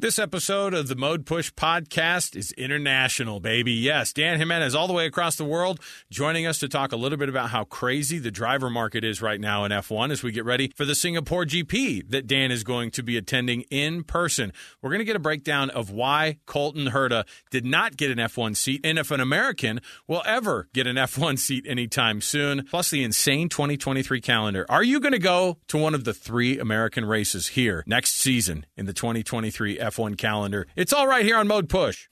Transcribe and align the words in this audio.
This 0.00 0.20
episode 0.20 0.74
of 0.74 0.86
the 0.86 0.94
Mode 0.94 1.26
Push 1.26 1.50
podcast 1.54 2.36
is 2.36 2.52
international, 2.52 3.40
baby. 3.40 3.72
Yes, 3.72 4.12
Dan 4.12 4.38
Jimenez, 4.38 4.72
all 4.72 4.86
the 4.86 4.92
way 4.92 5.06
across 5.06 5.34
the 5.34 5.44
world, 5.44 5.80
joining 6.08 6.46
us 6.46 6.60
to 6.60 6.68
talk 6.68 6.92
a 6.92 6.96
little 6.96 7.18
bit 7.18 7.28
about 7.28 7.50
how 7.50 7.64
crazy 7.64 8.20
the 8.20 8.30
driver 8.30 8.70
market 8.70 9.02
is 9.02 9.20
right 9.20 9.40
now 9.40 9.64
in 9.64 9.72
F1 9.72 10.12
as 10.12 10.22
we 10.22 10.30
get 10.30 10.44
ready 10.44 10.72
for 10.76 10.84
the 10.84 10.94
Singapore 10.94 11.44
GP 11.44 12.10
that 12.10 12.28
Dan 12.28 12.52
is 12.52 12.62
going 12.62 12.92
to 12.92 13.02
be 13.02 13.16
attending 13.16 13.62
in 13.72 14.04
person. 14.04 14.52
We're 14.80 14.90
going 14.90 15.00
to 15.00 15.04
get 15.04 15.16
a 15.16 15.18
breakdown 15.18 15.68
of 15.68 15.90
why 15.90 16.38
Colton 16.46 16.90
Herta 16.90 17.26
did 17.50 17.64
not 17.64 17.96
get 17.96 18.12
an 18.12 18.18
F1 18.18 18.54
seat 18.54 18.82
and 18.84 19.00
if 19.00 19.10
an 19.10 19.18
American 19.18 19.80
will 20.06 20.22
ever 20.24 20.68
get 20.72 20.86
an 20.86 20.94
F1 20.94 21.40
seat 21.40 21.66
anytime 21.66 22.20
soon, 22.20 22.64
plus 22.66 22.88
the 22.88 23.02
insane 23.02 23.48
2023 23.48 24.20
calendar. 24.20 24.64
Are 24.68 24.84
you 24.84 25.00
going 25.00 25.10
to 25.10 25.18
go 25.18 25.58
to 25.66 25.76
one 25.76 25.96
of 25.96 26.04
the 26.04 26.14
three 26.14 26.56
American 26.56 27.04
races 27.04 27.48
here 27.48 27.82
next 27.84 28.14
season 28.14 28.64
in 28.76 28.86
the 28.86 28.92
2023 28.92 29.78
F1 29.78 29.87
calendar. 30.16 30.66
It's 30.76 30.92
all 30.92 31.06
right 31.06 31.24
here 31.24 31.36
on 31.36 31.48
Mode 31.48 31.68
Push. 31.68 32.08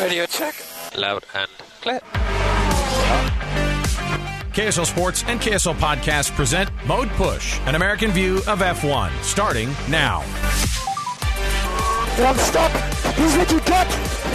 Radio 0.00 0.26
check. 0.26 0.54
Loud 0.96 1.24
and 1.34 1.50
clear. 1.80 2.00
KSL 4.52 4.86
Sports 4.86 5.24
and 5.26 5.40
KSL 5.40 5.74
Podcast 5.74 6.32
present 6.32 6.70
Mode 6.86 7.08
Push, 7.10 7.58
an 7.66 7.74
American 7.76 8.10
view 8.10 8.38
of 8.48 8.58
F1, 8.60 9.10
starting 9.22 9.70
now. 9.88 10.22
One 12.22 12.36
stop. 12.36 12.72
This 13.16 13.32
is 13.32 13.38
what 13.38 13.50
you 13.52 13.60
get 13.60 13.88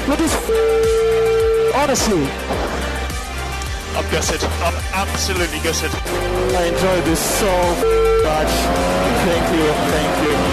with 0.08 0.20
this. 0.20 1.76
Honestly. 1.76 2.24
I'm 3.96 4.12
gutted. 4.12 4.44
I'm 4.44 4.76
absolutely 4.94 5.60
gutted. 5.60 5.92
I 5.94 6.66
enjoy 6.66 7.02
this 7.02 7.20
so 7.20 7.52
much. 8.24 8.52
Thank 9.26 9.56
you. 9.56 9.72
Thank 9.92 10.24
you. 10.24 10.45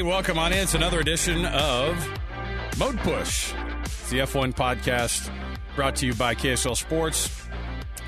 Everybody. 0.00 0.16
Welcome 0.16 0.38
on 0.38 0.52
in. 0.52 0.58
It's 0.60 0.74
another 0.74 1.00
edition 1.00 1.44
of 1.46 1.96
Mode 2.78 2.98
Push. 3.00 3.52
It's 3.84 4.10
the 4.10 4.20
F1 4.20 4.54
podcast 4.54 5.30
brought 5.76 5.96
to 5.96 6.06
you 6.06 6.14
by 6.14 6.34
KSL 6.34 6.76
Sports 6.76 7.46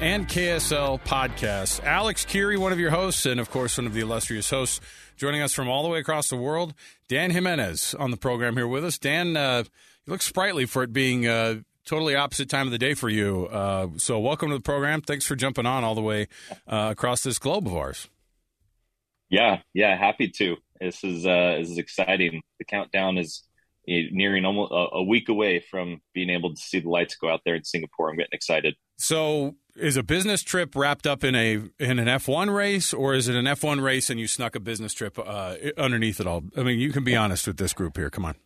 and 0.00 0.26
KSL 0.26 1.03
Podcasts. 1.03 1.82
Alex 1.84 2.25
Kirry, 2.25 2.56
one 2.56 2.72
of 2.72 2.78
your 2.78 2.91
hosts, 2.91 3.26
and 3.26 3.38
of 3.38 3.50
course, 3.50 3.76
one 3.78 3.86
of 3.86 3.94
the 3.94 4.00
illustrious 4.00 4.48
hosts, 4.48 4.80
joining 5.16 5.42
us 5.42 5.53
from 5.53 5.69
all 5.69 5.82
the 5.82 5.88
way 5.88 5.98
across 5.98 6.28
the 6.28 6.36
world. 6.36 6.75
Dan 7.08 7.30
Jimenez 7.30 7.94
on 7.98 8.10
the 8.10 8.16
program 8.16 8.56
here 8.56 8.69
with 8.69 8.84
us. 8.84 8.98
Dan, 8.98 9.36
uh, 9.36 9.64
you 10.06 10.10
look 10.10 10.22
sprightly 10.22 10.64
for 10.64 10.82
it 10.82 10.92
being 10.92 11.26
uh, 11.26 11.56
totally 11.84 12.14
opposite 12.14 12.48
time 12.48 12.66
of 12.66 12.72
the 12.72 12.78
day 12.78 12.94
for 12.94 13.09
you. 13.09 13.47
Uh, 13.47 13.88
so, 13.98 14.19
welcome 14.19 14.48
to 14.48 14.56
the 14.56 14.62
program. 14.62 15.03
Thanks 15.03 15.26
for 15.26 15.36
jumping 15.36 15.66
on 15.66 15.84
all 15.84 15.94
the 15.94 16.03
way 16.03 16.28
uh, 16.66 16.88
across 16.92 17.22
this 17.22 17.38
globe 17.38 17.66
of 17.66 17.76
ours. 17.76 18.09
Yeah, 19.28 19.60
yeah, 19.72 19.97
happy 19.97 20.28
to. 20.28 20.56
This 20.82 21.04
is 21.04 21.26
uh, 21.26 21.56
this 21.59 21.70
is 21.70 21.78
exciting. 21.78 22.43
The 22.59 22.65
countdown 22.65 23.19
is 23.19 23.44
nearing 23.87 24.44
almost 24.44 24.72
a, 24.75 25.03
week 25.03 25.28
away 25.28 25.60
from 25.60 26.00
being 26.15 26.31
able 26.31 26.54
to 26.54 26.60
see 26.60 26.81
the 26.81 26.88
lights 26.88 27.16
go 27.16 27.28
out 27.28 27.41
there 27.44 27.54
in 27.54 27.65
Singapore. 27.65 28.10
I'm 28.10 28.16
getting 28.16 28.32
excited. 28.32 28.76
So, 28.97 29.56
is 29.76 29.97
a 29.97 30.03
business 30.03 30.42
trip 30.42 30.76
wrapped 30.76 31.06
up 31.06 31.25
in 31.25 31.34
a 31.34 31.54
in 31.78 31.98
an 31.98 32.06
F1 32.06 32.54
race, 32.54 32.92
or 32.92 33.15
is 33.15 33.28
it 33.28 33.37
an 33.37 33.47
F1 33.47 33.82
race 33.82 34.10
and 34.10 34.21
you 34.21 34.26
snuck 34.26 34.54
a 34.54 34.60
business 34.60 34.92
trip 34.92 35.19
uh, 35.19 35.56
underneath 35.76 36.21
it 36.21 36.26
all? 36.26 36.44
I 36.56 36.62
mean, 36.62 36.78
you 36.78 36.92
can 36.92 37.04
be 37.04 37.16
honest 37.16 37.47
with 37.47 37.56
this 37.56 37.72
group 37.72 37.97
here. 37.97 38.10
Come 38.10 38.25
on. 38.25 38.37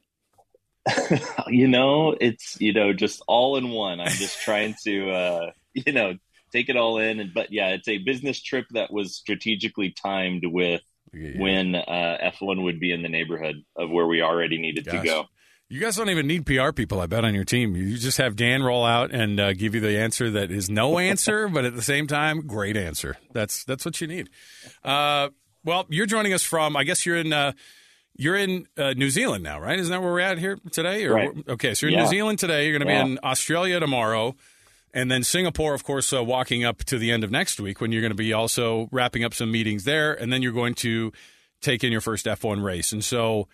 you 1.48 1.66
know, 1.68 2.16
it's 2.20 2.60
you 2.60 2.72
know 2.72 2.92
just 2.92 3.22
all 3.26 3.56
in 3.56 3.70
one. 3.70 4.00
I'm 4.00 4.08
just 4.08 4.40
trying 4.40 4.74
to 4.84 5.10
uh, 5.10 5.50
you 5.74 5.92
know 5.92 6.14
take 6.52 6.68
it 6.68 6.76
all 6.76 6.98
in, 6.98 7.20
and 7.20 7.34
but 7.34 7.52
yeah, 7.52 7.70
it's 7.70 7.88
a 7.88 7.98
business 7.98 8.42
trip 8.42 8.66
that 8.70 8.92
was 8.92 9.16
strategically 9.16 9.90
timed 9.90 10.44
with 10.46 10.82
yeah. 11.16 11.40
when 11.40 11.74
uh, 11.74 12.30
F1 12.40 12.62
would 12.62 12.80
be 12.80 12.92
in 12.92 13.02
the 13.02 13.08
neighborhood 13.08 13.56
of 13.76 13.90
where 13.90 14.06
we 14.06 14.22
already 14.22 14.58
needed 14.58 14.86
Gosh. 14.86 15.00
to 15.00 15.06
go. 15.06 15.24
You 15.68 15.80
guys 15.80 15.96
don't 15.96 16.10
even 16.10 16.28
need 16.28 16.46
PR 16.46 16.70
people, 16.70 17.00
I 17.00 17.06
bet, 17.06 17.24
on 17.24 17.34
your 17.34 17.44
team. 17.44 17.74
You 17.74 17.96
just 17.96 18.18
have 18.18 18.36
Dan 18.36 18.62
roll 18.62 18.84
out 18.84 19.10
and 19.10 19.40
uh, 19.40 19.52
give 19.52 19.74
you 19.74 19.80
the 19.80 19.98
answer 19.98 20.30
that 20.30 20.52
is 20.52 20.70
no 20.70 20.98
answer, 21.00 21.48
but 21.48 21.64
at 21.64 21.74
the 21.74 21.82
same 21.82 22.06
time, 22.06 22.46
great 22.46 22.76
answer. 22.76 23.16
That's 23.32 23.64
that's 23.64 23.84
what 23.84 24.00
you 24.00 24.06
need. 24.06 24.30
Uh, 24.84 25.30
well, 25.64 25.86
you're 25.88 26.06
joining 26.06 26.32
us 26.32 26.44
from. 26.44 26.76
I 26.76 26.84
guess 26.84 27.04
you're 27.04 27.16
in. 27.16 27.32
Uh, 27.32 27.52
you're 28.18 28.36
in 28.36 28.66
uh, 28.78 28.94
New 28.94 29.10
Zealand 29.10 29.44
now, 29.44 29.60
right? 29.60 29.78
Isn't 29.78 29.90
that 29.90 30.00
where 30.00 30.12
we're 30.12 30.20
at 30.20 30.38
here 30.38 30.58
today? 30.70 31.04
Or, 31.04 31.14
right. 31.14 31.30
Okay, 31.48 31.74
so 31.74 31.84
you're 31.84 31.92
in 31.92 31.98
yeah. 31.98 32.04
New 32.04 32.10
Zealand 32.10 32.38
today. 32.38 32.66
You're 32.66 32.78
going 32.78 32.88
to 32.88 32.92
yeah. 32.94 33.04
be 33.04 33.10
in 33.12 33.18
Australia 33.22 33.78
tomorrow. 33.78 34.36
And 34.94 35.10
then 35.10 35.22
Singapore, 35.22 35.74
of 35.74 35.84
course, 35.84 36.12
uh, 36.12 36.24
walking 36.24 36.64
up 36.64 36.78
to 36.84 36.98
the 36.98 37.10
end 37.10 37.22
of 37.22 37.30
next 37.30 37.60
week 37.60 37.80
when 37.80 37.92
you're 37.92 38.00
going 38.00 38.12
to 38.12 38.16
be 38.16 38.32
also 38.32 38.88
wrapping 38.90 39.24
up 39.24 39.34
some 39.34 39.50
meetings 39.50 39.84
there. 39.84 40.14
And 40.14 40.32
then 40.32 40.42
you're 40.42 40.52
going 40.52 40.74
to 40.76 41.12
take 41.60 41.84
in 41.84 41.92
your 41.92 42.00
first 42.00 42.26
F1 42.26 42.62
race. 42.62 42.92
And 42.92 43.04
so 43.04 43.48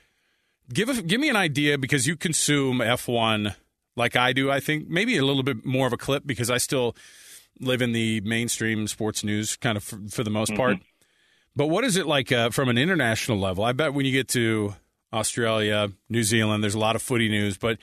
give 0.73 0.89
a, 0.89 1.03
give 1.03 1.21
me 1.21 1.29
an 1.29 1.37
idea 1.37 1.79
because 1.79 2.07
you 2.07 2.17
consume 2.17 2.79
F1 2.79 3.55
like 3.97 4.17
I 4.17 4.33
do. 4.33 4.51
I 4.51 4.61
think 4.61 4.89
maybe 4.89 5.17
a 5.17 5.25
little 5.25 5.43
bit 5.43 5.65
more 5.65 5.87
of 5.87 5.93
a 5.93 5.97
clip 5.97 6.27
because 6.27 6.51
I 6.51 6.59
still 6.59 6.97
live 7.61 7.83
in 7.83 7.93
the 7.93 8.21
mainstream 8.23 8.87
sports 8.87 9.25
news 9.25 9.57
kind 9.57 9.77
of 9.77 9.85
for, 9.85 9.99
for 10.11 10.25
the 10.25 10.31
most 10.31 10.51
mm-hmm. 10.51 10.59
part. 10.59 10.79
But 11.55 11.67
what 11.67 11.85
is 11.85 11.97
it 11.97 12.07
like 12.07 12.33
uh, 12.33 12.51
from 12.51 12.69
an 12.69 12.79
international 12.79 13.39
level? 13.39 13.65
I 13.65 13.73
bet 13.73 13.93
when 13.93 14.07
you 14.07 14.13
get 14.13 14.29
to 14.29 14.75
Australia, 15.13 15.91
New 16.09 16.23
Zealand, 16.23 16.63
there's 16.63 16.75
a 16.75 16.79
lot 16.79 16.97
of 16.97 17.03
footy 17.03 17.29
news, 17.29 17.59
but 17.59 17.79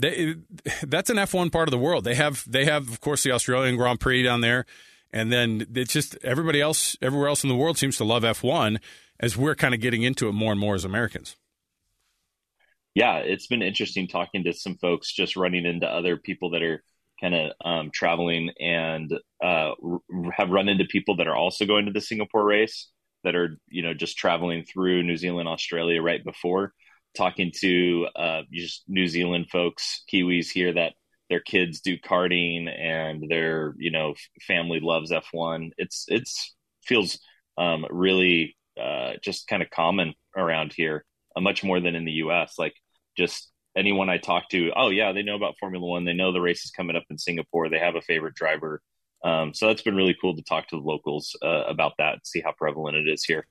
they, 0.00 0.34
that's 0.82 1.10
an 1.10 1.16
F1 1.16 1.52
part 1.52 1.68
of 1.68 1.70
the 1.70 1.78
world. 1.78 2.04
They 2.04 2.14
have 2.14 2.44
they 2.46 2.64
have 2.64 2.88
of 2.88 3.00
course 3.00 3.22
the 3.22 3.32
Australian 3.32 3.76
Grand 3.76 4.00
Prix 4.00 4.22
down 4.22 4.40
there, 4.40 4.66
and 5.12 5.32
then 5.32 5.66
it's 5.74 5.92
just 5.92 6.16
everybody 6.22 6.60
else 6.60 6.96
everywhere 7.02 7.28
else 7.28 7.42
in 7.42 7.48
the 7.48 7.56
world 7.56 7.78
seems 7.78 7.96
to 7.98 8.04
love 8.04 8.22
F1 8.22 8.78
as 9.18 9.36
we're 9.36 9.54
kind 9.54 9.74
of 9.74 9.80
getting 9.80 10.02
into 10.02 10.28
it 10.28 10.32
more 10.32 10.52
and 10.52 10.60
more 10.60 10.74
as 10.74 10.84
Americans. 10.84 11.36
Yeah, 12.94 13.18
it's 13.18 13.46
been 13.46 13.62
interesting 13.62 14.08
talking 14.08 14.44
to 14.44 14.52
some 14.52 14.76
folks, 14.76 15.12
just 15.12 15.36
running 15.36 15.64
into 15.64 15.86
other 15.86 16.16
people 16.16 16.50
that 16.50 16.62
are 16.62 16.82
kind 17.20 17.34
of 17.34 17.52
um, 17.64 17.90
traveling 17.92 18.50
and 18.58 19.12
uh, 19.44 19.72
have 20.32 20.50
run 20.50 20.68
into 20.68 20.84
people 20.86 21.16
that 21.16 21.28
are 21.28 21.36
also 21.36 21.66
going 21.66 21.86
to 21.86 21.92
the 21.92 22.00
Singapore 22.00 22.44
race 22.44 22.88
that 23.22 23.36
are 23.36 23.58
you 23.68 23.82
know 23.82 23.94
just 23.94 24.16
traveling 24.16 24.64
through 24.64 25.02
New 25.02 25.16
Zealand, 25.16 25.48
Australia 25.48 26.02
right 26.02 26.24
before 26.24 26.72
talking 27.16 27.52
to 27.60 28.06
uh, 28.16 28.42
just 28.52 28.84
New 28.88 29.06
Zealand 29.06 29.48
folks, 29.50 30.04
Kiwis 30.12 30.50
here 30.50 30.72
that 30.74 30.94
their 31.28 31.40
kids 31.40 31.80
do 31.80 31.96
karting 31.96 32.68
and 32.68 33.28
their 33.28 33.74
you 33.78 33.90
know 33.90 34.14
family 34.46 34.80
loves 34.80 35.12
F1. 35.12 35.70
It's 35.78 36.04
it's 36.08 36.54
feels 36.84 37.18
um, 37.56 37.86
really 37.90 38.56
uh, 38.80 39.12
just 39.22 39.46
kind 39.46 39.62
of 39.62 39.70
common 39.70 40.14
around 40.36 40.72
here, 40.72 41.04
uh, 41.36 41.40
much 41.40 41.62
more 41.62 41.80
than 41.80 41.94
in 41.94 42.04
the 42.04 42.12
U.S. 42.12 42.54
Like 42.58 42.74
just 43.16 43.50
anyone 43.76 44.10
I 44.10 44.18
talk 44.18 44.48
to, 44.50 44.72
oh 44.76 44.90
yeah, 44.90 45.12
they 45.12 45.22
know 45.22 45.36
about 45.36 45.54
Formula 45.58 45.86
One. 45.86 46.04
They 46.04 46.12
know 46.14 46.32
the 46.32 46.40
race 46.40 46.64
is 46.64 46.70
coming 46.70 46.96
up 46.96 47.04
in 47.10 47.18
Singapore. 47.18 47.68
They 47.68 47.78
have 47.78 47.96
a 47.96 48.02
favorite 48.02 48.34
driver. 48.34 48.82
Um, 49.22 49.52
so 49.52 49.66
that's 49.66 49.82
been 49.82 49.96
really 49.96 50.16
cool 50.20 50.34
to 50.34 50.42
talk 50.42 50.68
to 50.68 50.76
the 50.76 50.82
locals 50.82 51.36
uh, 51.42 51.64
about 51.68 51.92
that 51.98 52.14
and 52.14 52.20
see 52.24 52.40
how 52.40 52.52
prevalent 52.52 52.96
it 52.96 53.08
is 53.08 53.22
here. 53.22 53.46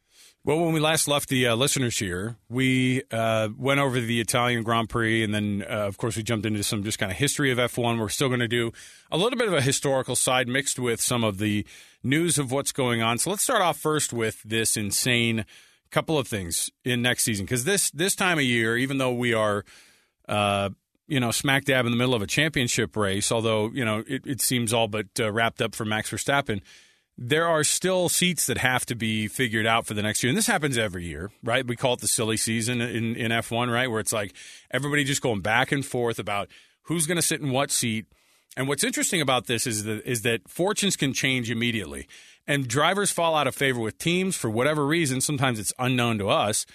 Well, 0.45 0.59
when 0.59 0.73
we 0.73 0.79
last 0.79 1.09
left 1.09 1.27
the 1.27 1.47
uh, 1.47 1.55
listeners 1.55 1.99
here, 1.99 2.37
we 2.47 3.03
uh, 3.11 3.49
went 3.57 3.81
over 3.81 3.99
the 3.99 4.21
Italian 4.21 4.63
Grand 4.63 4.87
Prix, 4.87 5.21
and 5.21 5.33
then, 5.33 5.65
uh, 5.69 5.85
of 5.85 5.97
course, 5.97 6.15
we 6.15 6.23
jumped 6.23 6.45
into 6.45 6.63
some 6.63 6.81
just 6.81 6.97
kind 6.97 7.11
of 7.11 7.17
history 7.17 7.51
of 7.51 7.57
F1. 7.57 7.99
We're 7.99 8.07
still 8.07 8.29
going 8.29 8.39
to 8.39 8.47
do 8.47 8.71
a 9.11 9.17
little 9.17 9.37
bit 9.37 9.49
of 9.49 9.53
a 9.53 9.61
historical 9.61 10.15
side 10.15 10.47
mixed 10.47 10.79
with 10.79 11.01
some 11.01 11.25
of 11.25 11.39
the 11.39 11.65
news 12.03 12.37
of 12.37 12.53
what's 12.53 12.71
going 12.71 13.01
on. 13.01 13.17
So 13.17 13.29
let's 13.29 13.43
start 13.43 13.61
off 13.61 13.77
first 13.77 14.13
with 14.13 14.41
this 14.43 14.77
insane 14.77 15.45
couple 15.91 16.17
of 16.17 16.27
things 16.27 16.69
in 16.85 17.01
next 17.01 17.23
season 17.23 17.45
because 17.45 17.65
this 17.65 17.91
this 17.91 18.15
time 18.15 18.37
of 18.37 18.43
year, 18.43 18.77
even 18.77 18.97
though 18.97 19.13
we 19.13 19.33
are, 19.33 19.65
uh, 20.29 20.69
you 21.07 21.19
know, 21.19 21.31
smack 21.31 21.65
dab 21.65 21.85
in 21.85 21.91
the 21.91 21.97
middle 21.97 22.13
of 22.13 22.21
a 22.21 22.27
championship 22.27 22.95
race, 22.95 23.29
although 23.29 23.71
you 23.73 23.83
know 23.83 24.03
it, 24.07 24.25
it 24.25 24.41
seems 24.41 24.71
all 24.71 24.87
but 24.87 25.07
uh, 25.19 25.29
wrapped 25.31 25.61
up 25.61 25.75
for 25.75 25.83
Max 25.83 26.09
Verstappen, 26.11 26.61
there 27.21 27.45
are 27.45 27.65
still 27.65 28.07
seats 28.07 28.45
that 28.45 28.57
have 28.59 28.85
to 28.85 28.95
be 28.95 29.27
figured 29.27 29.67
out 29.67 29.85
for 29.85 29.93
the 29.93 30.01
next 30.01 30.23
year, 30.23 30.29
and 30.29 30.37
this 30.37 30.47
happens 30.47 30.77
every 30.77 31.03
year, 31.03 31.31
right? 31.43 31.67
We 31.67 31.75
call 31.75 31.93
it 31.93 31.99
the 31.99 32.07
silly 32.07 32.37
season 32.37 32.79
in 32.79 33.15
in 33.15 33.31
F 33.33 33.51
one, 33.51 33.69
right, 33.69 33.91
where 33.91 33.99
it's 33.99 34.13
like 34.13 34.33
everybody 34.71 35.03
just 35.03 35.21
going 35.21 35.41
back 35.41 35.73
and 35.73 35.85
forth 35.85 36.17
about 36.17 36.47
who's 36.83 37.05
going 37.05 37.17
to 37.17 37.21
sit 37.21 37.41
in 37.41 37.51
what 37.51 37.71
seat. 37.71 38.05
And 38.55 38.67
what's 38.67 38.83
interesting 38.83 39.21
about 39.21 39.47
this 39.47 39.67
is 39.67 39.83
that 39.83 40.05
is 40.09 40.21
that 40.21 40.49
fortunes 40.49 40.95
can 40.95 41.13
change 41.13 41.51
immediately 41.51 42.07
and 42.47 42.67
drivers 42.67 43.11
fall 43.11 43.35
out 43.35 43.47
of 43.47 43.55
favor 43.55 43.79
with 43.79 43.97
teams 43.97 44.35
for 44.35 44.49
whatever 44.49 44.85
reason. 44.85 45.21
Sometimes 45.21 45.59
it's 45.59 45.73
unknown 45.77 46.17
to 46.19 46.29
us. 46.29 46.65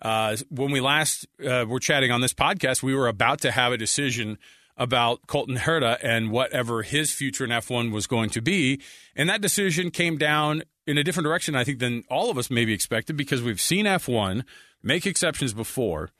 Uh, 0.00 0.36
when 0.50 0.72
we 0.72 0.80
last 0.80 1.26
uh, 1.46 1.64
were 1.66 1.78
chatting 1.78 2.10
on 2.10 2.20
this 2.20 2.34
podcast, 2.34 2.82
we 2.82 2.94
were 2.94 3.08
about 3.08 3.40
to 3.40 3.52
have 3.52 3.72
a 3.72 3.78
decision 3.78 4.36
about 4.76 5.26
Colton 5.26 5.56
Herta 5.56 5.98
and 6.02 6.30
whatever 6.30 6.82
his 6.82 7.12
future 7.12 7.44
in 7.44 7.50
F1 7.50 7.92
was 7.92 8.06
going 8.06 8.30
to 8.30 8.40
be. 8.40 8.80
And 9.14 9.28
that 9.28 9.40
decision 9.40 9.90
came 9.90 10.16
down 10.16 10.62
in 10.86 10.98
a 10.98 11.04
different 11.04 11.26
direction, 11.26 11.54
I 11.54 11.64
think, 11.64 11.78
than 11.78 12.04
all 12.08 12.30
of 12.30 12.38
us 12.38 12.50
maybe 12.50 12.72
expected 12.72 13.16
because 13.16 13.42
we've 13.42 13.60
seen 13.60 13.86
F1 13.86 14.44
make 14.82 15.06
exceptions 15.06 15.52
before. 15.52 16.10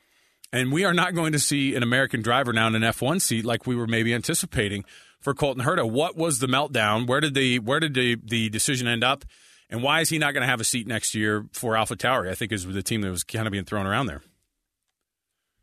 And 0.52 0.70
we 0.70 0.84
are 0.84 0.92
not 0.92 1.14
going 1.14 1.32
to 1.32 1.38
see 1.38 1.74
an 1.74 1.82
American 1.82 2.20
driver 2.20 2.52
now 2.52 2.66
in 2.68 2.74
an 2.74 2.82
F1 2.82 3.22
seat 3.22 3.44
like 3.44 3.66
we 3.66 3.74
were 3.74 3.86
maybe 3.86 4.12
anticipating 4.12 4.84
for 5.18 5.32
Colton 5.32 5.64
Herta. 5.64 5.90
What 5.90 6.16
was 6.16 6.40
the 6.40 6.46
meltdown? 6.46 7.06
Where 7.06 7.20
did 7.20 7.34
the 7.34 7.58
where 7.60 7.80
did 7.80 7.94
the, 7.94 8.16
the 8.22 8.50
decision 8.50 8.86
end 8.86 9.02
up? 9.02 9.24
And 9.70 9.82
why 9.82 10.00
is 10.00 10.10
he 10.10 10.18
not 10.18 10.34
going 10.34 10.42
to 10.42 10.48
have 10.48 10.60
a 10.60 10.64
seat 10.64 10.86
next 10.86 11.14
year 11.14 11.46
for 11.52 11.74
Alpha 11.74 11.96
Tauri? 11.96 12.30
I 12.30 12.34
think 12.34 12.52
is 12.52 12.66
the 12.66 12.82
team 12.82 13.00
that 13.00 13.10
was 13.10 13.24
kind 13.24 13.46
of 13.46 13.52
being 13.52 13.64
thrown 13.64 13.86
around 13.86 14.06
there. 14.06 14.20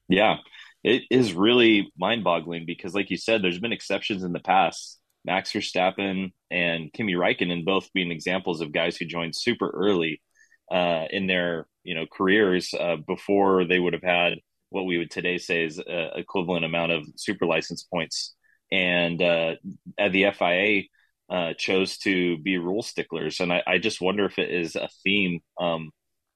Yeah, 0.07 0.37
it 0.83 1.03
is 1.09 1.33
really 1.33 1.91
mind 1.97 2.23
boggling 2.23 2.65
because, 2.65 2.93
like 2.93 3.09
you 3.09 3.17
said, 3.17 3.41
there's 3.41 3.59
been 3.59 3.73
exceptions 3.73 4.23
in 4.23 4.33
the 4.33 4.39
past. 4.39 4.99
Max 5.25 5.51
Verstappen 5.51 6.31
and 6.49 6.91
Kimi 6.93 7.13
Räikkönen 7.13 7.65
both 7.65 7.91
being 7.93 8.11
examples 8.11 8.61
of 8.61 8.71
guys 8.71 8.95
who 8.95 9.05
joined 9.05 9.35
super 9.35 9.69
early 9.69 10.21
uh, 10.71 11.05
in 11.11 11.27
their 11.27 11.67
you 11.83 11.93
know 11.95 12.05
careers 12.05 12.73
uh, 12.73 12.95
before 12.95 13.65
they 13.65 13.79
would 13.79 13.93
have 13.93 14.03
had 14.03 14.39
what 14.69 14.85
we 14.85 14.97
would 14.97 15.11
today 15.11 15.37
say 15.37 15.65
is 15.65 15.79
uh, 15.79 16.09
equivalent 16.15 16.63
amount 16.63 16.91
of 16.91 17.03
super 17.17 17.45
license 17.45 17.83
points 17.83 18.35
and 18.71 19.21
uh, 19.21 19.55
the 19.97 20.31
FIA 20.37 20.83
uh, 21.29 21.53
chose 21.57 21.97
to 21.99 22.37
be 22.37 22.57
rule 22.57 22.83
sticklers. 22.83 23.39
And 23.39 23.53
I, 23.53 23.63
I, 23.65 23.77
just 23.77 24.01
wonder 24.01 24.25
if 24.25 24.39
it 24.39 24.49
is 24.49 24.75
a 24.75 24.89
theme 25.03 25.41
um, 25.59 25.91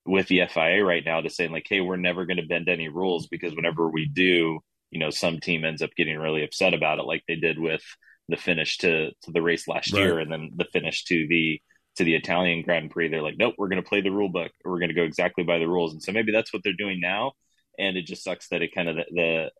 with 0.05 0.27
the 0.27 0.41
FIA 0.49 0.83
right 0.83 1.03
now 1.05 1.21
to 1.21 1.29
saying 1.29 1.51
like, 1.51 1.65
hey, 1.67 1.81
we're 1.81 1.95
never 1.95 2.25
going 2.25 2.37
to 2.37 2.45
bend 2.45 2.69
any 2.69 2.89
rules 2.89 3.27
because 3.27 3.55
whenever 3.55 3.89
we 3.89 4.05
do, 4.05 4.59
you 4.91 4.99
know, 4.99 5.09
some 5.09 5.39
team 5.39 5.63
ends 5.63 5.81
up 5.81 5.89
getting 5.95 6.17
really 6.17 6.43
upset 6.43 6.73
about 6.73 6.99
it, 6.99 7.05
like 7.05 7.23
they 7.27 7.35
did 7.35 7.57
with 7.57 7.83
the 8.29 8.37
finish 8.37 8.77
to 8.79 9.11
to 9.23 9.31
the 9.31 9.41
race 9.41 9.67
last 9.67 9.91
right. 9.93 10.01
year, 10.01 10.19
and 10.19 10.31
then 10.31 10.51
the 10.55 10.65
finish 10.65 11.03
to 11.05 11.27
the 11.27 11.61
to 11.95 12.03
the 12.03 12.15
Italian 12.15 12.63
Grand 12.63 12.91
Prix. 12.91 13.09
They're 13.09 13.21
like, 13.21 13.37
nope, 13.37 13.55
we're 13.57 13.69
going 13.69 13.81
to 13.81 13.87
play 13.87 14.01
the 14.01 14.11
rule 14.11 14.29
book. 14.29 14.51
We're 14.63 14.79
going 14.79 14.89
to 14.89 14.95
go 14.95 15.03
exactly 15.03 15.43
by 15.43 15.59
the 15.59 15.67
rules. 15.67 15.93
And 15.93 16.01
so 16.01 16.11
maybe 16.11 16.31
that's 16.31 16.53
what 16.53 16.63
they're 16.63 16.73
doing 16.73 16.99
now. 16.99 17.33
And 17.77 17.97
it 17.97 18.05
just 18.05 18.23
sucks 18.23 18.49
that 18.49 18.61
it 18.61 18.73
kind 18.73 18.89
of 18.89 18.95
the 18.95 19.05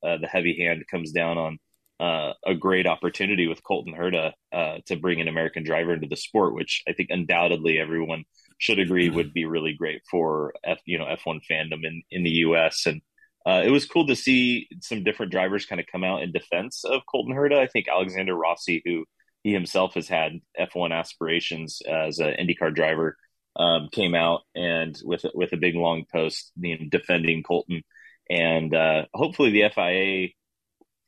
the, 0.01 0.07
uh, 0.07 0.17
the 0.17 0.27
heavy 0.27 0.57
hand 0.59 0.83
comes 0.89 1.11
down 1.11 1.37
on 1.37 1.59
uh, 1.99 2.33
a 2.45 2.55
great 2.55 2.87
opportunity 2.87 3.47
with 3.47 3.63
Colton 3.63 3.93
Herta 3.93 4.33
uh, 4.51 4.77
to 4.87 4.95
bring 4.97 5.21
an 5.21 5.27
American 5.27 5.63
driver 5.63 5.93
into 5.93 6.07
the 6.07 6.15
sport, 6.15 6.53
which 6.53 6.83
I 6.87 6.93
think 6.93 7.09
undoubtedly 7.11 7.79
everyone 7.79 8.25
should 8.63 8.79
agree 8.79 9.09
would 9.09 9.33
be 9.33 9.43
really 9.43 9.73
great 9.73 10.03
for 10.09 10.53
F, 10.63 10.79
you 10.85 10.97
know 10.97 11.03
F1 11.03 11.41
fandom 11.51 11.83
in 11.83 12.01
in 12.09 12.23
the 12.23 12.29
U.S. 12.47 12.85
And 12.85 13.01
uh, 13.45 13.61
it 13.65 13.71
was 13.71 13.85
cool 13.85 14.07
to 14.07 14.15
see 14.15 14.69
some 14.79 15.03
different 15.03 15.33
drivers 15.33 15.65
kind 15.65 15.81
of 15.81 15.87
come 15.91 16.05
out 16.05 16.23
in 16.23 16.31
defense 16.31 16.85
of 16.85 17.01
Colton 17.11 17.35
Herta. 17.35 17.59
I 17.59 17.67
think 17.67 17.89
Alexander 17.89 18.33
Rossi, 18.33 18.81
who 18.85 19.03
he 19.43 19.51
himself 19.51 19.95
has 19.95 20.07
had 20.07 20.39
F1 20.57 20.97
aspirations 20.97 21.81
as 21.85 22.19
an 22.19 22.35
IndyCar 22.39 22.73
driver, 22.73 23.17
um, 23.57 23.89
came 23.91 24.15
out 24.15 24.43
and 24.55 24.97
with 25.03 25.25
with 25.33 25.51
a 25.51 25.57
big 25.57 25.75
long 25.75 26.05
post, 26.09 26.53
you 26.55 26.79
know, 26.79 26.85
defending 26.89 27.43
Colton. 27.43 27.83
And 28.29 28.73
uh, 28.73 29.07
hopefully 29.13 29.51
the 29.51 29.69
FIA 29.75 30.29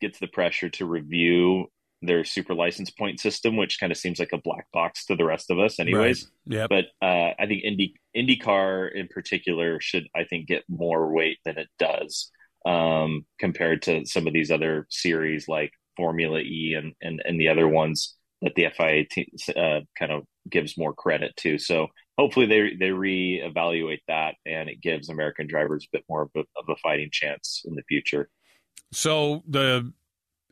gets 0.01 0.19
the 0.19 0.27
pressure 0.27 0.69
to 0.71 0.85
review 0.85 1.67
their 2.01 2.23
super 2.23 2.53
license 2.53 2.89
point 2.89 3.19
system, 3.19 3.57
which 3.57 3.79
kind 3.79 3.91
of 3.91 3.97
seems 3.97 4.19
like 4.19 4.33
a 4.33 4.37
black 4.37 4.67
box 4.71 5.05
to 5.05 5.15
the 5.15 5.25
rest 5.25 5.49
of 5.49 5.59
us, 5.59 5.79
anyways. 5.79 6.29
Right. 6.47 6.57
Yeah. 6.57 6.67
But 6.67 6.85
uh, 7.05 7.33
I 7.39 7.45
think 7.47 7.63
Indy 7.63 7.95
IndyCar 8.15 8.93
in 8.93 9.07
particular 9.07 9.79
should, 9.81 10.07
I 10.15 10.23
think, 10.25 10.47
get 10.47 10.63
more 10.69 11.13
weight 11.13 11.39
than 11.45 11.57
it 11.57 11.69
does 11.79 12.31
um, 12.65 13.25
compared 13.39 13.83
to 13.83 14.05
some 14.05 14.27
of 14.27 14.33
these 14.33 14.51
other 14.51 14.87
series 14.89 15.47
like 15.47 15.71
Formula 15.97 16.39
E 16.39 16.75
and 16.77 16.93
and, 17.01 17.21
and 17.25 17.39
the 17.39 17.49
other 17.49 17.67
ones 17.67 18.15
that 18.41 18.55
the 18.55 18.67
FIA 18.75 19.05
t- 19.09 19.31
uh, 19.55 19.81
kind 19.97 20.11
of 20.11 20.23
gives 20.49 20.77
more 20.77 20.93
credit 20.93 21.35
to. 21.37 21.57
So 21.57 21.87
hopefully 22.17 22.45
they 22.45 22.75
they 22.79 22.89
reevaluate 22.91 24.01
that 24.07 24.35
and 24.45 24.69
it 24.69 24.81
gives 24.81 25.09
American 25.09 25.47
drivers 25.47 25.85
a 25.85 25.97
bit 25.97 26.05
more 26.09 26.23
of 26.23 26.29
a, 26.35 26.39
of 26.39 26.69
a 26.69 26.75
fighting 26.77 27.09
chance 27.11 27.63
in 27.65 27.75
the 27.75 27.83
future. 27.87 28.29
So 28.91 29.43
the 29.47 29.91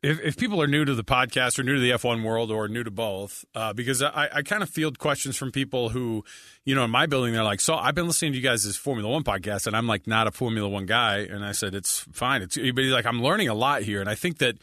if, 0.03 0.19
if 0.19 0.37
people 0.37 0.61
are 0.61 0.67
new 0.67 0.83
to 0.83 0.93
the 0.93 1.03
podcast 1.03 1.57
or 1.57 1.63
new 1.63 1.75
to 1.75 1.79
the 1.79 1.91
F1 1.91 2.23
world 2.23 2.51
or 2.51 2.67
new 2.67 2.83
to 2.83 2.91
both, 2.91 3.45
uh, 3.55 3.71
because 3.71 4.01
I, 4.01 4.29
I 4.33 4.41
kind 4.41 4.61
of 4.61 4.69
field 4.69 4.99
questions 4.99 5.37
from 5.37 5.51
people 5.51 5.89
who, 5.89 6.25
you 6.65 6.75
know, 6.75 6.83
in 6.83 6.91
my 6.91 7.05
building, 7.05 7.33
they're 7.33 7.43
like, 7.43 7.61
so 7.61 7.75
I've 7.75 7.95
been 7.95 8.07
listening 8.07 8.33
to 8.33 8.37
you 8.37 8.43
guys' 8.43 8.75
Formula 8.75 9.09
One 9.09 9.23
podcast, 9.23 9.65
and 9.65 9.77
I'm 9.77 9.87
like 9.87 10.05
not 10.05 10.27
a 10.27 10.31
Formula 10.31 10.67
One 10.67 10.85
guy. 10.85 11.19
And 11.19 11.45
I 11.45 11.53
said, 11.53 11.73
it's 11.73 12.01
fine. 12.11 12.41
It's, 12.41 12.57
but 12.57 12.83
like, 12.83 13.05
I'm 13.05 13.23
learning 13.23 13.47
a 13.47 13.53
lot 13.53 13.83
here. 13.83 14.01
And 14.01 14.09
I 14.09 14.15
think 14.15 14.39
that 14.39 14.57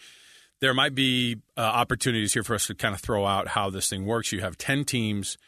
there 0.60 0.74
might 0.74 0.94
be 0.94 1.38
uh, 1.56 1.62
opportunities 1.62 2.34
here 2.34 2.42
for 2.42 2.54
us 2.54 2.66
to 2.66 2.74
kind 2.74 2.94
of 2.94 3.00
throw 3.00 3.24
out 3.24 3.48
how 3.48 3.70
this 3.70 3.88
thing 3.88 4.04
works. 4.04 4.32
You 4.32 4.42
have 4.42 4.58
10 4.58 4.84
teams, 4.84 5.38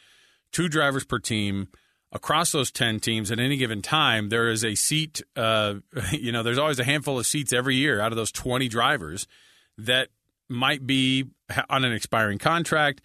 two 0.51 0.69
drivers 0.69 1.05
per 1.05 1.19
team 1.19 1.67
across 2.11 2.51
those 2.51 2.71
10 2.71 2.99
teams 2.99 3.31
at 3.31 3.39
any 3.39 3.57
given 3.57 3.81
time, 3.81 4.29
there 4.29 4.47
is 4.47 4.63
a 4.63 4.75
seat, 4.75 5.23
uh, 5.35 5.73
you 6.11 6.31
know, 6.31 6.43
there's 6.43 6.59
always 6.59 6.79
a 6.79 6.83
handful 6.83 7.17
of 7.17 7.25
seats 7.25 7.51
every 7.51 7.75
year 7.75 7.99
out 7.99 8.11
of 8.11 8.15
those 8.15 8.31
20 8.31 8.67
drivers 8.67 9.27
that 9.77 10.09
might 10.49 10.85
be 10.85 11.25
on 11.69 11.83
an 11.83 11.93
expiring 11.93 12.37
contract, 12.37 13.01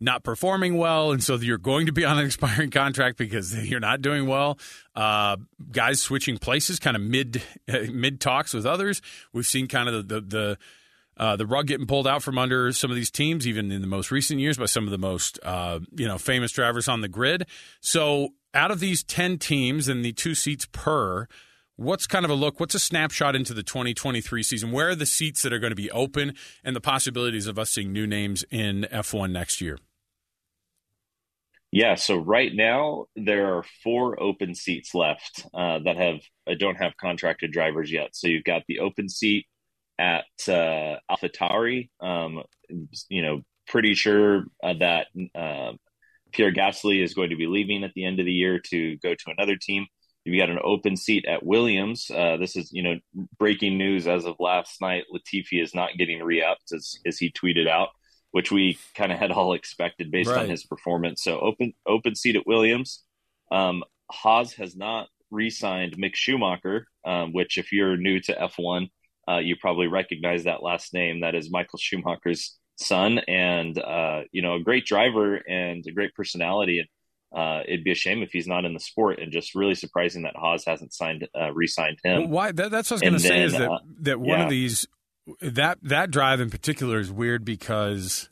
not 0.00 0.22
performing 0.22 0.76
well. 0.76 1.12
And 1.12 1.22
so 1.22 1.36
you're 1.36 1.58
going 1.58 1.86
to 1.86 1.92
be 1.92 2.04
on 2.04 2.18
an 2.18 2.26
expiring 2.26 2.70
contract 2.70 3.18
because 3.18 3.54
you're 3.68 3.80
not 3.80 4.02
doing 4.02 4.26
well. 4.26 4.58
Uh, 4.94 5.36
guys 5.70 6.00
switching 6.00 6.38
places 6.38 6.78
kind 6.78 6.96
of 6.96 7.02
mid, 7.02 7.42
mid 7.92 8.20
talks 8.20 8.54
with 8.54 8.66
others. 8.66 9.00
We've 9.32 9.46
seen 9.46 9.68
kind 9.68 9.88
of 9.88 10.08
the, 10.08 10.20
the, 10.20 10.20
the 10.20 10.58
uh, 11.18 11.34
the 11.34 11.46
rug 11.46 11.66
getting 11.66 11.86
pulled 11.86 12.06
out 12.06 12.22
from 12.22 12.38
under 12.38 12.72
some 12.72 12.90
of 12.90 12.96
these 12.96 13.10
teams, 13.10 13.44
even 13.44 13.72
in 13.72 13.80
the 13.80 13.88
most 13.88 14.12
recent 14.12 14.38
years, 14.38 14.56
by 14.56 14.66
some 14.66 14.84
of 14.84 14.92
the 14.92 14.98
most 14.98 15.38
uh, 15.42 15.80
you 15.96 16.06
know 16.06 16.16
famous 16.16 16.52
drivers 16.52 16.86
on 16.86 17.00
the 17.00 17.08
grid. 17.08 17.44
So 17.80 18.34
out 18.54 18.70
of 18.70 18.80
these 18.80 19.02
10 19.02 19.38
teams 19.38 19.88
and 19.88 20.04
the 20.04 20.12
two 20.12 20.34
seats 20.34 20.66
per, 20.70 21.26
what's 21.78 22.08
kind 22.08 22.24
of 22.24 22.30
a 22.30 22.34
look, 22.34 22.58
what's 22.60 22.74
a 22.74 22.80
snapshot 22.80 23.36
into 23.36 23.54
the 23.54 23.62
2023 23.62 24.42
season? 24.42 24.72
Where 24.72 24.90
are 24.90 24.94
the 24.94 25.06
seats 25.06 25.42
that 25.42 25.52
are 25.52 25.60
going 25.60 25.70
to 25.70 25.76
be 25.76 25.90
open 25.92 26.34
and 26.64 26.76
the 26.76 26.80
possibilities 26.80 27.46
of 27.46 27.58
us 27.58 27.70
seeing 27.70 27.92
new 27.92 28.06
names 28.06 28.44
in 28.50 28.86
F1 28.92 29.30
next 29.30 29.60
year? 29.60 29.78
Yeah, 31.70 31.94
so 31.94 32.16
right 32.16 32.50
now 32.52 33.06
there 33.14 33.54
are 33.54 33.64
four 33.84 34.20
open 34.20 34.54
seats 34.54 34.94
left 34.94 35.46
uh, 35.54 35.78
that 35.84 35.96
have 35.96 36.20
uh, 36.46 36.54
don't 36.58 36.76
have 36.76 36.96
contracted 36.96 37.52
drivers 37.52 37.92
yet. 37.92 38.10
So 38.16 38.26
you've 38.26 38.44
got 38.44 38.62
the 38.66 38.80
open 38.80 39.08
seat 39.08 39.46
at 39.98 40.24
uh. 40.48 40.96
Um, 42.00 42.42
you 43.08 43.22
know, 43.22 43.42
pretty 43.66 43.94
sure 43.94 44.44
uh, 44.62 44.74
that 44.80 45.08
uh, 45.34 45.72
Pierre 46.32 46.52
Gasly 46.52 47.02
is 47.02 47.14
going 47.14 47.30
to 47.30 47.36
be 47.36 47.46
leaving 47.46 47.84
at 47.84 47.92
the 47.94 48.04
end 48.04 48.18
of 48.18 48.26
the 48.26 48.32
year 48.32 48.60
to 48.70 48.96
go 48.96 49.14
to 49.14 49.34
another 49.36 49.56
team. 49.56 49.86
You've 50.28 50.40
got 50.40 50.50
an 50.50 50.60
open 50.62 50.96
seat 50.96 51.24
at 51.26 51.44
Williams. 51.44 52.10
Uh, 52.10 52.36
this 52.36 52.56
is, 52.56 52.70
you 52.72 52.82
know, 52.82 52.96
breaking 53.38 53.78
news 53.78 54.06
as 54.06 54.24
of 54.24 54.36
last 54.38 54.80
night. 54.80 55.04
Latifi 55.12 55.62
is 55.62 55.74
not 55.74 55.96
getting 55.96 56.22
re-upped, 56.22 56.72
as, 56.72 56.96
as 57.06 57.18
he 57.18 57.32
tweeted 57.32 57.68
out, 57.68 57.88
which 58.30 58.50
we 58.50 58.78
kind 58.94 59.12
of 59.12 59.18
had 59.18 59.30
all 59.30 59.54
expected 59.54 60.10
based 60.10 60.30
right. 60.30 60.40
on 60.40 60.48
his 60.48 60.64
performance. 60.64 61.22
So 61.22 61.40
open 61.40 61.72
open 61.86 62.14
seat 62.14 62.36
at 62.36 62.46
Williams. 62.46 63.02
Um, 63.50 63.82
Haas 64.10 64.52
has 64.54 64.76
not 64.76 65.08
re-signed 65.30 65.96
Mick 65.96 66.14
Schumacher, 66.14 66.86
um, 67.04 67.32
which 67.32 67.58
if 67.58 67.72
you're 67.72 67.96
new 67.96 68.20
to 68.20 68.34
F1, 68.34 68.88
uh, 69.28 69.38
you 69.38 69.56
probably 69.56 69.86
recognize 69.86 70.44
that 70.44 70.62
last 70.62 70.94
name. 70.94 71.20
That 71.20 71.34
is 71.34 71.50
Michael 71.50 71.78
Schumacher's 71.78 72.58
son 72.76 73.18
and 73.26 73.78
uh, 73.78 74.22
you 74.30 74.42
know 74.42 74.54
a 74.54 74.62
great 74.62 74.86
driver 74.86 75.36
and 75.36 75.84
a 75.86 75.92
great 75.92 76.14
personality 76.14 76.78
and 76.78 76.88
uh, 77.34 77.60
it'd 77.66 77.84
be 77.84 77.92
a 77.92 77.96
shame 77.96 78.22
if 78.22 78.30
he's 78.30 78.46
not 78.46 78.64
in 78.64 78.74
the 78.74 78.80
sport, 78.80 79.18
and 79.18 79.30
just 79.32 79.54
really 79.54 79.74
surprising 79.74 80.22
that 80.22 80.36
Haas 80.36 80.64
hasn't 80.64 80.94
signed 80.94 81.28
uh, 81.38 81.52
re-signed 81.52 81.98
him. 82.02 82.22
Well, 82.22 82.28
why? 82.28 82.52
That, 82.52 82.70
that's 82.70 82.90
what 82.90 83.02
I 83.02 83.10
was 83.10 83.10
going 83.10 83.12
to 83.14 83.20
say. 83.20 83.42
Is 83.42 83.52
that 83.52 83.70
uh, 83.70 83.78
that 84.00 84.20
one 84.20 84.38
yeah. 84.38 84.44
of 84.44 84.50
these 84.50 84.86
that 85.40 85.78
that 85.82 86.10
drive 86.10 86.40
in 86.40 86.50
particular 86.50 86.98
is 86.98 87.12
weird 87.12 87.44
because 87.44 88.30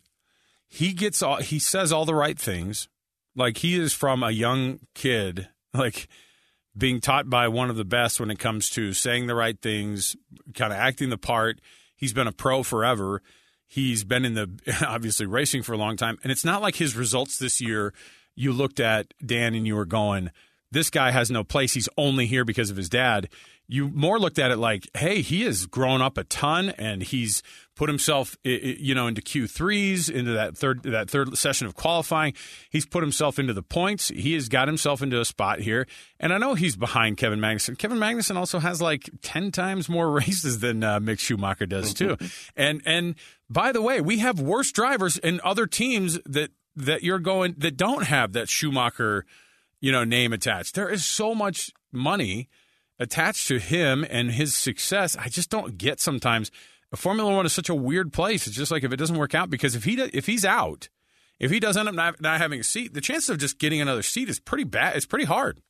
he 0.68 0.92
gets 0.92 1.22
all 1.22 1.36
he 1.36 1.58
says 1.58 1.92
all 1.92 2.04
the 2.04 2.14
right 2.14 2.38
things. 2.38 2.88
Like 3.34 3.58
he 3.58 3.78
is 3.78 3.92
from 3.92 4.22
a 4.22 4.30
young 4.30 4.80
kid, 4.94 5.48
like 5.74 6.08
being 6.76 7.00
taught 7.00 7.28
by 7.28 7.48
one 7.48 7.70
of 7.70 7.76
the 7.76 7.84
best 7.84 8.18
when 8.20 8.30
it 8.30 8.38
comes 8.38 8.70
to 8.70 8.92
saying 8.92 9.26
the 9.26 9.34
right 9.34 9.60
things, 9.60 10.16
kind 10.54 10.72
of 10.72 10.78
acting 10.78 11.10
the 11.10 11.18
part. 11.18 11.60
He's 11.94 12.12
been 12.12 12.26
a 12.26 12.32
pro 12.32 12.62
forever. 12.62 13.22
He's 13.66 14.04
been 14.04 14.24
in 14.24 14.34
the 14.34 14.84
obviously 14.86 15.26
racing 15.26 15.62
for 15.62 15.72
a 15.72 15.78
long 15.78 15.96
time, 15.96 16.18
and 16.22 16.32
it's 16.32 16.44
not 16.44 16.62
like 16.62 16.76
his 16.76 16.96
results 16.96 17.38
this 17.38 17.60
year. 17.60 17.92
You 18.36 18.52
looked 18.52 18.78
at 18.78 19.12
Dan 19.24 19.54
and 19.54 19.66
you 19.66 19.74
were 19.74 19.86
going, 19.86 20.30
"This 20.70 20.90
guy 20.90 21.10
has 21.10 21.30
no 21.30 21.42
place. 21.42 21.74
He's 21.74 21.88
only 21.96 22.26
here 22.26 22.44
because 22.44 22.70
of 22.70 22.76
his 22.76 22.88
dad." 22.88 23.28
You 23.68 23.88
more 23.88 24.20
looked 24.20 24.38
at 24.38 24.52
it 24.52 24.58
like, 24.58 24.88
"Hey, 24.96 25.22
he 25.22 25.42
has 25.42 25.66
grown 25.66 26.00
up 26.00 26.16
a 26.16 26.22
ton, 26.22 26.68
and 26.78 27.02
he's 27.02 27.42
put 27.76 27.88
himself, 27.88 28.36
you 28.42 28.94
know, 28.94 29.06
into 29.06 29.20
Q 29.20 29.46
threes, 29.46 30.08
into 30.08 30.32
that 30.32 30.56
third 30.56 30.82
that 30.84 31.10
third 31.10 31.36
session 31.36 31.66
of 31.66 31.74
qualifying. 31.74 32.32
He's 32.70 32.86
put 32.86 33.02
himself 33.02 33.38
into 33.38 33.52
the 33.52 33.62
points. 33.62 34.08
He 34.08 34.32
has 34.32 34.48
got 34.48 34.66
himself 34.66 35.02
into 35.02 35.20
a 35.20 35.24
spot 35.24 35.60
here, 35.60 35.86
and 36.18 36.32
I 36.32 36.38
know 36.38 36.54
he's 36.54 36.74
behind 36.74 37.18
Kevin 37.18 37.38
Magnussen. 37.38 37.78
Kevin 37.78 37.98
Magnussen 37.98 38.36
also 38.36 38.58
has 38.58 38.80
like 38.80 39.10
ten 39.22 39.52
times 39.52 39.88
more 39.88 40.10
races 40.22 40.60
than 40.60 40.82
uh, 40.82 40.98
Mick 40.98 41.20
Schumacher 41.20 41.66
does 41.66 41.94
too, 41.94 42.16
and 42.56 42.82
and 42.86 43.14
by 43.48 43.72
the 43.72 43.82
way, 43.82 44.00
we 44.00 44.18
have 44.18 44.40
worse 44.40 44.72
drivers 44.72 45.18
in 45.18 45.40
other 45.44 45.66
teams 45.66 46.18
that 46.24 46.50
that 46.76 47.02
you're 47.02 47.18
going 47.18 47.54
that 47.58 47.76
don't 47.76 48.04
have 48.04 48.32
that 48.34 48.48
Schumacher, 48.48 49.24
you 49.80 49.90
know, 49.90 50.04
name 50.04 50.32
attached. 50.32 50.74
There 50.74 50.88
is 50.88 51.04
so 51.04 51.34
much 51.34 51.72
money 51.92 52.48
attached 52.98 53.48
to 53.48 53.58
him 53.58 54.06
and 54.08 54.30
his 54.30 54.54
success. 54.54 55.16
I 55.16 55.28
just 55.28 55.50
don't 55.50 55.78
get 55.78 56.00
sometimes. 56.00 56.50
Formula 56.94 57.34
One 57.34 57.44
is 57.44 57.52
such 57.52 57.68
a 57.68 57.74
weird 57.74 58.12
place. 58.12 58.46
It's 58.46 58.56
just 58.56 58.70
like 58.70 58.84
if 58.84 58.92
it 58.92 58.96
doesn't 58.96 59.18
work 59.18 59.34
out 59.34 59.50
because 59.50 59.74
if 59.74 59.84
he 59.84 60.00
if 60.00 60.26
he's 60.26 60.44
out, 60.44 60.88
if 61.38 61.50
he 61.50 61.60
does 61.60 61.76
end 61.76 61.88
up 61.88 61.94
not, 61.94 62.20
not 62.20 62.40
having 62.40 62.60
a 62.60 62.64
seat, 62.64 62.94
the 62.94 63.00
chances 63.00 63.28
of 63.28 63.38
just 63.38 63.58
getting 63.58 63.80
another 63.80 64.02
seat 64.02 64.28
is 64.28 64.40
pretty 64.40 64.64
bad. 64.64 64.96
It's 64.96 65.04
pretty 65.04 65.26
hard. 65.26 65.60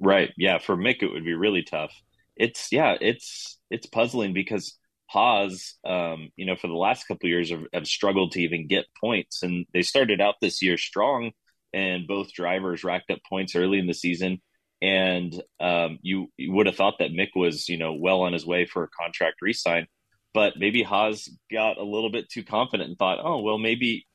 Right. 0.00 0.32
Yeah. 0.36 0.58
For 0.58 0.76
Mick, 0.76 1.02
it 1.02 1.12
would 1.12 1.24
be 1.24 1.34
really 1.34 1.62
tough. 1.62 1.92
It's 2.36 2.72
yeah. 2.72 2.96
It's 3.00 3.58
it's 3.70 3.86
puzzling 3.86 4.32
because 4.32 4.76
Haas, 5.14 5.78
um, 5.86 6.30
you 6.36 6.44
know, 6.44 6.56
for 6.56 6.66
the 6.66 6.74
last 6.74 7.06
couple 7.06 7.28
years 7.28 7.50
have, 7.50 7.62
have 7.72 7.86
struggled 7.86 8.32
to 8.32 8.42
even 8.42 8.66
get 8.66 8.86
points, 9.00 9.44
and 9.44 9.64
they 9.72 9.82
started 9.82 10.20
out 10.20 10.34
this 10.40 10.60
year 10.60 10.76
strong, 10.76 11.30
and 11.72 12.08
both 12.08 12.32
drivers 12.32 12.82
racked 12.82 13.10
up 13.12 13.20
points 13.28 13.54
early 13.54 13.78
in 13.78 13.86
the 13.86 13.94
season. 13.94 14.42
And 14.82 15.32
um, 15.60 15.98
you, 16.02 16.32
you 16.36 16.52
would 16.52 16.66
have 16.66 16.74
thought 16.74 16.98
that 16.98 17.12
Mick 17.12 17.30
was, 17.36 17.68
you 17.68 17.78
know, 17.78 17.94
well 17.94 18.22
on 18.22 18.32
his 18.32 18.44
way 18.44 18.66
for 18.66 18.82
a 18.82 18.88
contract 19.00 19.36
re-sign, 19.40 19.86
but 20.34 20.54
maybe 20.58 20.82
Haas 20.82 21.30
got 21.50 21.78
a 21.78 21.84
little 21.84 22.10
bit 22.10 22.28
too 22.28 22.42
confident 22.42 22.88
and 22.88 22.98
thought, 22.98 23.20
oh, 23.22 23.40
well, 23.40 23.58
maybe 23.58 24.06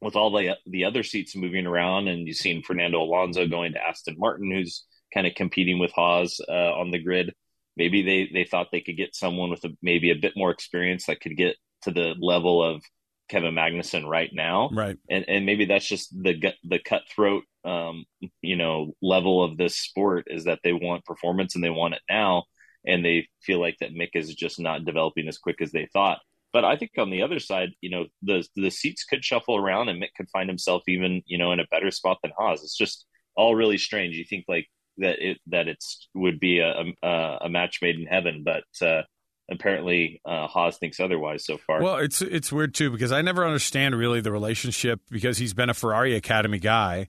with 0.00 0.14
all 0.14 0.30
the 0.30 0.56
the 0.66 0.84
other 0.84 1.02
seats 1.02 1.34
moving 1.34 1.66
around, 1.66 2.06
and 2.06 2.28
you've 2.28 2.36
seen 2.36 2.62
Fernando 2.62 3.00
Alonso 3.02 3.48
going 3.48 3.72
to 3.72 3.82
Aston 3.82 4.16
Martin, 4.18 4.52
who's 4.52 4.84
kind 5.12 5.26
of 5.26 5.34
competing 5.34 5.78
with 5.78 5.90
Haas 5.92 6.38
uh, 6.48 6.72
on 6.74 6.90
the 6.90 7.02
grid. 7.02 7.34
Maybe 7.78 8.02
they 8.02 8.28
they 8.32 8.44
thought 8.44 8.68
they 8.72 8.80
could 8.80 8.96
get 8.96 9.14
someone 9.14 9.50
with 9.50 9.64
a, 9.64 9.70
maybe 9.80 10.10
a 10.10 10.16
bit 10.16 10.34
more 10.36 10.50
experience 10.50 11.06
that 11.06 11.20
could 11.20 11.36
get 11.36 11.56
to 11.82 11.92
the 11.92 12.14
level 12.20 12.62
of 12.62 12.82
Kevin 13.28 13.54
Magnussen 13.54 14.06
right 14.06 14.30
now, 14.32 14.68
right? 14.72 14.96
And 15.08 15.24
and 15.28 15.46
maybe 15.46 15.66
that's 15.66 15.86
just 15.86 16.12
the 16.12 16.52
the 16.64 16.80
cutthroat, 16.80 17.44
um, 17.64 18.04
you 18.42 18.56
know, 18.56 18.94
level 19.00 19.44
of 19.44 19.56
this 19.56 19.76
sport 19.76 20.24
is 20.28 20.44
that 20.44 20.60
they 20.64 20.72
want 20.72 21.04
performance 21.04 21.54
and 21.54 21.62
they 21.62 21.70
want 21.70 21.94
it 21.94 22.02
now, 22.10 22.44
and 22.84 23.04
they 23.04 23.28
feel 23.42 23.60
like 23.60 23.76
that 23.80 23.94
Mick 23.94 24.10
is 24.14 24.34
just 24.34 24.58
not 24.58 24.84
developing 24.84 25.28
as 25.28 25.38
quick 25.38 25.62
as 25.62 25.70
they 25.72 25.86
thought. 25.92 26.18
But 26.52 26.64
I 26.64 26.76
think 26.76 26.92
on 26.98 27.10
the 27.10 27.22
other 27.22 27.38
side, 27.38 27.70
you 27.80 27.90
know, 27.90 28.06
the 28.22 28.46
the 28.56 28.70
seats 28.70 29.04
could 29.04 29.24
shuffle 29.24 29.56
around 29.56 29.88
and 29.88 30.02
Mick 30.02 30.14
could 30.16 30.30
find 30.30 30.48
himself 30.48 30.82
even, 30.88 31.22
you 31.26 31.38
know, 31.38 31.52
in 31.52 31.60
a 31.60 31.66
better 31.70 31.90
spot 31.90 32.18
than 32.22 32.32
Haas. 32.36 32.64
It's 32.64 32.76
just 32.76 33.06
all 33.36 33.54
really 33.54 33.78
strange. 33.78 34.16
You 34.16 34.24
think 34.24 34.46
like 34.48 34.66
that 34.98 35.18
it 35.20 35.38
that 35.48 35.68
it's 35.68 36.08
would 36.14 36.40
be 36.40 36.60
a 36.60 36.84
a, 37.02 37.38
a 37.42 37.48
match 37.48 37.78
made 37.82 37.98
in 37.98 38.06
heaven, 38.06 38.44
but 38.44 38.64
uh, 38.86 39.02
apparently 39.50 40.20
uh, 40.24 40.46
Haas 40.46 40.78
thinks 40.78 41.00
otherwise 41.00 41.44
so 41.44 41.58
far. 41.58 41.82
Well, 41.82 41.96
it's 41.96 42.22
it's 42.22 42.52
weird 42.52 42.74
too 42.74 42.90
because 42.90 43.12
I 43.12 43.22
never 43.22 43.44
understand 43.44 43.96
really 43.96 44.20
the 44.20 44.32
relationship 44.32 45.00
because 45.10 45.38
he's 45.38 45.54
been 45.54 45.70
a 45.70 45.74
Ferrari 45.74 46.14
Academy 46.14 46.58
guy, 46.58 47.08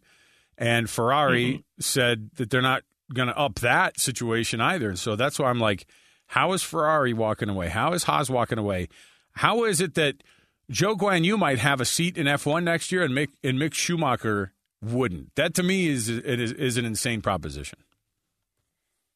and 0.58 0.90
Ferrari 0.90 1.46
mm-hmm. 1.46 1.82
said 1.82 2.32
that 2.36 2.50
they're 2.50 2.62
not 2.62 2.84
going 3.14 3.28
to 3.28 3.38
up 3.38 3.56
that 3.56 4.00
situation 4.00 4.62
either. 4.62 4.96
So 4.96 5.16
that's 5.16 5.40
why 5.40 5.50
I'm 5.50 5.60
like, 5.60 5.88
how 6.28 6.54
is 6.54 6.62
Ferrari 6.62 7.14
walking 7.14 7.50
away? 7.50 7.70
How 7.70 7.94
is 7.94 8.04
Haas 8.04 8.30
walking 8.30 8.60
away? 8.60 8.88
How 9.34 9.64
is 9.64 9.82
it 9.82 9.96
that 9.96 10.24
Zhou 10.72 10.96
Guanyu 10.96 11.38
might 11.38 11.60
have 11.60 11.82
a 11.82 11.86
seat 11.86 12.18
in 12.18 12.28
F1 12.28 12.64
next 12.64 12.92
year 12.92 13.04
and 13.04 13.14
Mick 13.14 13.30
and 13.44 13.58
Mick 13.58 13.74
Schumacher 13.74 14.54
wouldn't? 14.82 15.36
That 15.36 15.54
to 15.56 15.64
me 15.64 15.88
is 15.88 16.10
it 16.10 16.40
is, 16.40 16.52
is 16.54 16.78
an 16.78 16.86
insane 16.86 17.22
proposition. 17.22 17.80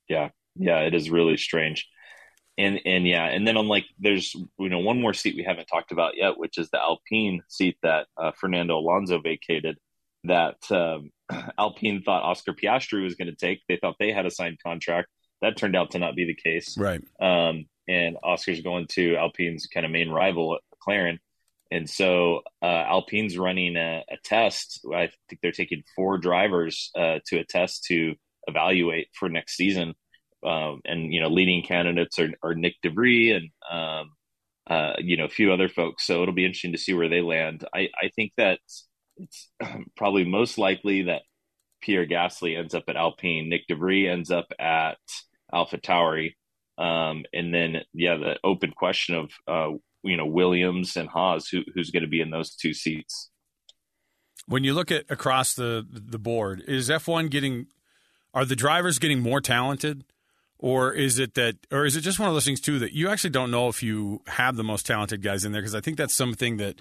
Yeah, 0.10 0.29
yeah, 0.55 0.79
it 0.79 0.93
is 0.93 1.10
really 1.10 1.38
strange 1.38 1.88
and 2.58 2.79
and 2.86 3.08
yeah, 3.08 3.25
and 3.25 3.48
then 3.48 3.58
I'm 3.58 3.67
like 3.67 3.86
there's 4.00 4.36
you 4.60 4.70
know 4.70 4.79
one 4.79 5.01
more 5.01 5.13
seat 5.13 5.36
we 5.36 5.43
haven't 5.43 5.65
talked 5.65 5.91
about 5.91 6.17
yet, 6.17 6.38
which 6.38 6.58
is 6.58 6.70
the 6.70 6.79
Alpine 6.79 7.41
seat 7.48 7.77
that 7.82 8.08
uh, 8.17 8.32
Fernando 8.32 8.77
Alonso 8.77 9.20
vacated. 9.20 9.77
That 10.25 10.58
um, 10.72 11.12
Alpine 11.58 12.03
thought 12.03 12.24
Oscar 12.24 12.53
Piastri 12.53 13.03
was 13.03 13.15
going 13.15 13.27
to 13.27 13.36
take. 13.36 13.62
They 13.67 13.77
thought 13.77 13.96
they 14.00 14.12
had 14.12 14.25
a 14.25 14.32
signed 14.32 14.60
contract. 14.63 15.10
That 15.41 15.58
turned 15.58 15.75
out 15.75 15.91
to 15.91 16.00
not 16.00 16.15
be 16.15 16.25
the 16.25 16.36
case. 16.36 16.77
Right. 16.77 17.01
Um, 17.20 17.65
and 17.88 18.17
Oscar's 18.24 18.62
going 18.62 18.88
to 18.91 19.17
Alpine's 19.17 19.67
kind 19.67 19.86
of 19.86 19.91
main 19.91 20.10
rival, 20.10 20.60
McLaren. 20.88 21.17
And 21.74 21.89
so 21.89 22.42
uh, 22.62 22.65
Alpine's 22.65 23.38
running 23.38 23.75
a, 23.77 24.03
a, 24.10 24.18
test. 24.24 24.86
I 24.94 25.10
think 25.27 25.42
they're 25.42 25.51
taking 25.51 25.84
four 25.96 26.20
drivers 26.20 26.92
uh, 26.96 27.20
to 27.27 27.39
a 27.39 27.46
test 27.46 27.86
to 27.86 28.13
evaluate 28.48 29.08
for 29.18 29.27
next 29.27 29.56
season 29.56 29.96
um, 30.46 30.82
and 30.86 31.13
you 31.13 31.22
know 31.22 31.30
leading 31.30 31.63
candidates 31.63 32.20
are, 32.20 32.32
are 32.44 32.53
Nyck 32.53 32.75
de 32.82 33.32
and 33.32 33.50
um, 33.72 34.12
uh, 34.70 34.94
you 35.00 35.18
know 35.18 35.25
a 35.25 35.30
few 35.30 35.51
other 35.51 35.70
folks. 35.70 36.06
So 36.06 36.22
it'll 36.22 36.34
be 36.34 36.46
interesting 36.46 36.74
to 36.74 36.77
see 36.77 36.94
where 36.94 37.10
they 37.10 37.22
land. 37.22 37.65
I, 37.74 37.89
I 38.01 38.10
think 38.15 38.34
that 38.38 38.60
it's 39.18 39.50
probably 39.98 40.25
most 40.25 40.58
likely 40.58 41.03
that 41.03 41.24
Pierre 41.82 42.08
Gasly 42.08 42.58
ends 42.58 42.74
up 42.74 42.86
at 42.88 42.96
Alpine, 42.96 43.50
Nyck 43.50 43.68
de 43.68 43.75
Vries 43.75 44.10
ends 44.10 44.32
up 44.32 44.48
at 44.60 44.98
Alpha 45.53 45.77
Tauri, 45.77 46.36
um, 46.77 47.24
and 47.34 47.53
then 47.53 47.82
yeah, 47.94 48.18
the 48.18 48.38
open 48.44 48.72
question 48.72 49.15
of 49.15 49.32
uh, 49.48 49.77
you 50.03 50.17
know 50.17 50.25
Williams 50.25 50.95
and 50.95 51.10
Haas, 51.10 51.48
who, 51.48 51.62
who's 51.74 51.91
going 51.91 52.03
to 52.03 52.10
be 52.10 52.22
in 52.22 52.29
those 52.29 52.55
two 52.55 52.74
seats. 52.74 53.29
When 54.45 54.63
you 54.63 54.74
look 54.74 54.91
at 54.91 55.05
across 55.10 55.53
the 55.53 55.86
the 55.89 56.19
board, 56.19 56.63
is 56.67 56.89
F 56.89 57.07
one 57.07 57.27
getting? 57.27 57.67
Are 58.33 58.45
the 58.45 58.55
drivers 58.55 59.00
getting 59.00 59.19
more 59.19 59.41
talented? 59.41 60.05
Or 60.57 60.93
is 60.93 61.19
it 61.19 61.33
that, 61.33 61.57
or 61.74 61.86
is 61.86 61.98
it 61.98 62.01
just 62.01 62.19
one 62.19 62.29
of 62.29 62.36
those 62.36 62.45
things 62.45 62.62
too 62.62 62.79
that 62.79 62.93
you 62.93 63.10
actually 63.10 63.31
don't 63.31 63.51
know 63.51 63.67
if 63.67 63.83
you 63.83 64.22
have 64.27 64.55
the 64.55 64.63
most 64.63 64.86
talented 64.86 65.22
guys 65.22 65.43
in 65.43 65.51
there? 65.51 65.62
Because 65.62 65.75
I 65.75 65.81
think 65.81 65.98
that's 65.98 66.13
something 66.13 66.55
that 66.55 66.79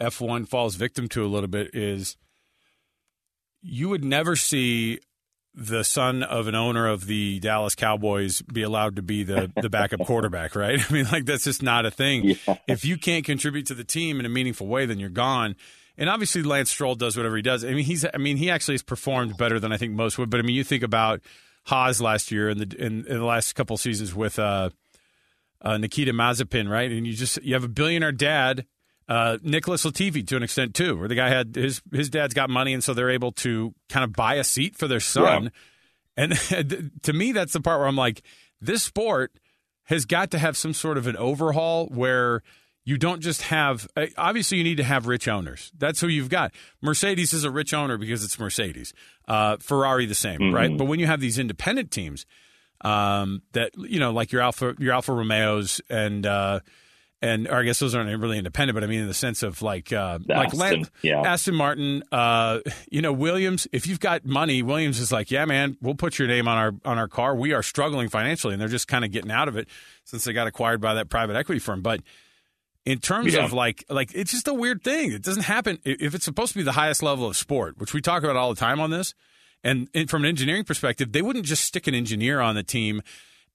F1 0.00 0.48
falls 0.48 0.74
victim 0.74 1.08
to 1.10 1.24
a 1.24 1.28
little 1.28 1.48
bit 1.48 1.72
is 1.72 2.16
you 3.62 3.88
would 3.88 4.02
never 4.04 4.34
see 4.34 4.98
the 5.54 5.84
son 5.84 6.22
of 6.22 6.48
an 6.48 6.54
owner 6.54 6.88
of 6.88 7.06
the 7.06 7.38
Dallas 7.40 7.74
Cowboys 7.74 8.40
be 8.42 8.62
allowed 8.62 8.96
to 8.96 9.02
be 9.02 9.22
the, 9.22 9.52
the 9.60 9.68
backup 9.68 10.00
quarterback, 10.06 10.54
right? 10.54 10.80
I 10.90 10.92
mean, 10.92 11.06
like 11.12 11.26
that's 11.26 11.44
just 11.44 11.62
not 11.62 11.84
a 11.84 11.90
thing. 11.90 12.24
Yeah. 12.24 12.56
If 12.66 12.84
you 12.84 12.96
can't 12.96 13.24
contribute 13.24 13.66
to 13.66 13.74
the 13.74 13.84
team 13.84 14.18
in 14.18 14.26
a 14.26 14.30
meaningful 14.30 14.66
way, 14.66 14.86
then 14.86 14.98
you're 14.98 15.10
gone. 15.10 15.56
And 15.98 16.08
obviously, 16.08 16.42
Lance 16.42 16.70
Stroll 16.70 16.94
does 16.94 17.16
whatever 17.16 17.36
he 17.36 17.42
does. 17.42 17.64
I 17.64 17.74
mean, 17.74 17.84
he's, 17.84 18.04
I 18.04 18.16
mean, 18.16 18.38
he 18.38 18.50
actually 18.50 18.74
has 18.74 18.82
performed 18.82 19.36
better 19.36 19.60
than 19.60 19.72
I 19.72 19.76
think 19.76 19.92
most 19.92 20.18
would. 20.18 20.30
But 20.30 20.40
I 20.40 20.42
mean, 20.42 20.56
you 20.56 20.64
think 20.64 20.82
about 20.82 21.20
Haas 21.64 22.00
last 22.00 22.32
year 22.32 22.48
in 22.48 22.58
the 22.58 22.76
in, 22.78 23.06
in 23.06 23.18
the 23.18 23.24
last 23.24 23.52
couple 23.54 23.76
seasons 23.76 24.14
with 24.14 24.38
uh, 24.38 24.70
uh, 25.60 25.76
Nikita 25.76 26.12
Mazepin, 26.12 26.68
right? 26.68 26.90
And 26.90 27.06
you 27.06 27.12
just 27.12 27.42
you 27.42 27.54
have 27.54 27.64
a 27.64 27.68
billionaire 27.68 28.12
dad, 28.12 28.66
uh, 29.12 29.36
Nicholas 29.42 29.84
Latifi 29.84 30.26
to 30.28 30.36
an 30.36 30.42
extent 30.42 30.74
too, 30.74 30.96
where 30.96 31.06
the 31.06 31.14
guy 31.14 31.28
had 31.28 31.54
his 31.54 31.82
his 31.92 32.08
dad's 32.08 32.32
got 32.32 32.48
money, 32.48 32.72
and 32.72 32.82
so 32.82 32.94
they're 32.94 33.10
able 33.10 33.32
to 33.32 33.74
kind 33.90 34.04
of 34.04 34.14
buy 34.14 34.36
a 34.36 34.44
seat 34.44 34.74
for 34.74 34.88
their 34.88 35.00
son. 35.00 35.44
Yeah. 36.16 36.24
And 36.24 36.92
to 37.02 37.12
me, 37.12 37.32
that's 37.32 37.52
the 37.52 37.60
part 37.60 37.78
where 37.78 37.88
I'm 37.88 37.96
like, 37.96 38.22
this 38.58 38.82
sport 38.82 39.32
has 39.84 40.06
got 40.06 40.30
to 40.30 40.38
have 40.38 40.56
some 40.56 40.72
sort 40.72 40.96
of 40.96 41.06
an 41.06 41.18
overhaul 41.18 41.88
where 41.88 42.42
you 42.86 42.96
don't 42.96 43.20
just 43.20 43.42
have 43.42 43.86
uh, 43.98 44.06
obviously 44.16 44.56
you 44.56 44.64
need 44.64 44.78
to 44.78 44.84
have 44.84 45.06
rich 45.06 45.28
owners 45.28 45.70
that's 45.78 46.00
who 46.00 46.08
you've 46.08 46.28
got 46.28 46.52
mercedes 46.80 47.32
is 47.32 47.44
a 47.44 47.50
rich 47.50 47.72
owner 47.72 47.96
because 47.96 48.24
it's 48.24 48.38
mercedes 48.40 48.92
uh, 49.28 49.56
ferrari 49.58 50.04
the 50.04 50.16
same 50.16 50.40
mm-hmm. 50.40 50.54
right 50.54 50.76
but 50.76 50.86
when 50.86 50.98
you 50.98 51.06
have 51.06 51.20
these 51.20 51.38
independent 51.38 51.92
teams 51.92 52.26
um, 52.80 53.42
that 53.52 53.70
you 53.76 54.00
know 54.00 54.10
like 54.10 54.32
your 54.32 54.42
alpha 54.42 54.74
your 54.80 54.94
alfa 54.94 55.12
romeos 55.12 55.80
and 55.88 56.26
uh, 56.26 56.58
and 57.22 57.46
or 57.48 57.54
I 57.54 57.62
guess 57.62 57.78
those 57.78 57.94
aren't 57.94 58.20
really 58.20 58.36
independent, 58.38 58.74
but 58.74 58.82
I 58.84 58.88
mean 58.88 59.00
in 59.00 59.06
the 59.08 59.14
sense 59.14 59.42
of 59.42 59.62
like 59.62 59.92
uh, 59.92 60.18
like 60.26 60.52
Aston, 60.52 60.86
yeah. 61.02 61.20
Aston 61.22 61.54
Martin, 61.54 62.02
uh, 62.12 62.58
you 62.90 63.00
know 63.00 63.12
Williams. 63.12 63.66
If 63.72 63.86
you've 63.86 64.00
got 64.00 64.26
money, 64.26 64.62
Williams 64.62 64.98
is 64.98 65.12
like, 65.12 65.30
yeah, 65.30 65.44
man, 65.44 65.76
we'll 65.80 65.94
put 65.94 66.18
your 66.18 66.28
name 66.28 66.48
on 66.48 66.58
our 66.58 66.72
on 66.84 66.98
our 66.98 67.08
car. 67.08 67.34
We 67.36 67.52
are 67.52 67.62
struggling 67.62 68.08
financially, 68.08 68.52
and 68.54 68.60
they're 68.60 68.68
just 68.68 68.88
kind 68.88 69.04
of 69.04 69.12
getting 69.12 69.30
out 69.30 69.48
of 69.48 69.56
it 69.56 69.68
since 70.04 70.24
they 70.24 70.32
got 70.32 70.46
acquired 70.48 70.80
by 70.80 70.94
that 70.94 71.08
private 71.08 71.36
equity 71.36 71.60
firm. 71.60 71.80
But 71.80 72.00
in 72.84 72.98
terms 72.98 73.32
Yeah. 73.34 73.44
of 73.44 73.52
like 73.52 73.84
like 73.88 74.10
it's 74.14 74.32
just 74.32 74.48
a 74.48 74.54
weird 74.54 74.82
thing. 74.82 75.12
It 75.12 75.22
doesn't 75.22 75.44
happen 75.44 75.78
if 75.84 76.14
it's 76.14 76.24
supposed 76.24 76.52
to 76.52 76.58
be 76.58 76.64
the 76.64 76.72
highest 76.72 77.02
level 77.02 77.26
of 77.28 77.36
sport, 77.36 77.78
which 77.78 77.94
we 77.94 78.00
talk 78.00 78.24
about 78.24 78.34
all 78.36 78.52
the 78.52 78.58
time 78.58 78.80
on 78.80 78.90
this. 78.90 79.14
And, 79.64 79.88
and 79.94 80.10
from 80.10 80.24
an 80.24 80.28
engineering 80.28 80.64
perspective, 80.64 81.12
they 81.12 81.22
wouldn't 81.22 81.44
just 81.46 81.62
stick 81.62 81.86
an 81.86 81.94
engineer 81.94 82.40
on 82.40 82.56
the 82.56 82.64
team 82.64 83.00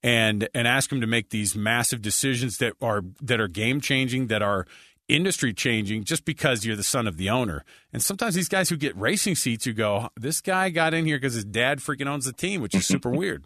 and 0.04 0.48
and 0.54 0.68
ask 0.68 0.92
him 0.92 1.02
to 1.02 1.08
make 1.08 1.30
these 1.30 1.56
massive 1.56 2.02
decisions 2.02 2.58
that 2.58 2.74
are 2.82 3.04
that 3.22 3.40
are 3.40 3.48
game 3.48 3.82
changing, 3.82 4.28
that 4.28 4.42
are 4.42 4.66
industry 5.08 5.54
changing, 5.54 6.04
just 6.04 6.26
because 6.26 6.66
you're 6.66 6.76
the 6.76 6.84
son 6.84 7.08
of 7.08 7.18
the 7.18 7.30
owner. 7.30 7.64
And 7.94 8.04
sometimes 8.04 8.36
these 8.36 8.50
guys 8.50 8.70
who 8.70 8.78
get 8.78 8.96
racing 8.98 9.36
seats, 9.36 9.66
you 9.66 9.74
go, 9.74 10.10
this 10.16 10.42
guy 10.42 10.70
got 10.70 10.94
in 10.94 11.06
here 11.06 11.18
because 11.18 11.34
his 11.34 11.46
dad 11.46 11.80
freaking 11.80 12.08
owns 12.08 12.26
the 12.26 12.34
team, 12.34 12.62
which 12.62 12.76
is 12.76 12.86
super 12.88 13.10
weird. 13.10 13.46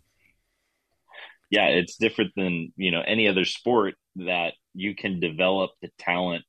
yeah, 1.49 1.67
it's 1.67 1.97
different 1.97 2.31
than 2.35 2.73
you 2.75 2.91
know 2.91 3.01
any 3.05 3.27
other 3.27 3.45
sport 3.45 3.95
that 4.17 4.53
you 4.73 4.95
can 4.95 5.19
develop 5.19 5.71
the 5.81 5.89
talent 5.99 6.43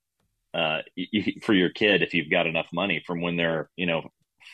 uh, 0.54 0.80
for 1.42 1.52
your 1.52 1.70
kid 1.70 2.02
if 2.02 2.14
you've 2.14 2.30
got 2.30 2.46
enough 2.46 2.68
money. 2.72 3.02
From 3.06 3.20
when 3.20 3.36
they're 3.36 3.68
you 3.76 3.86
know 3.86 4.08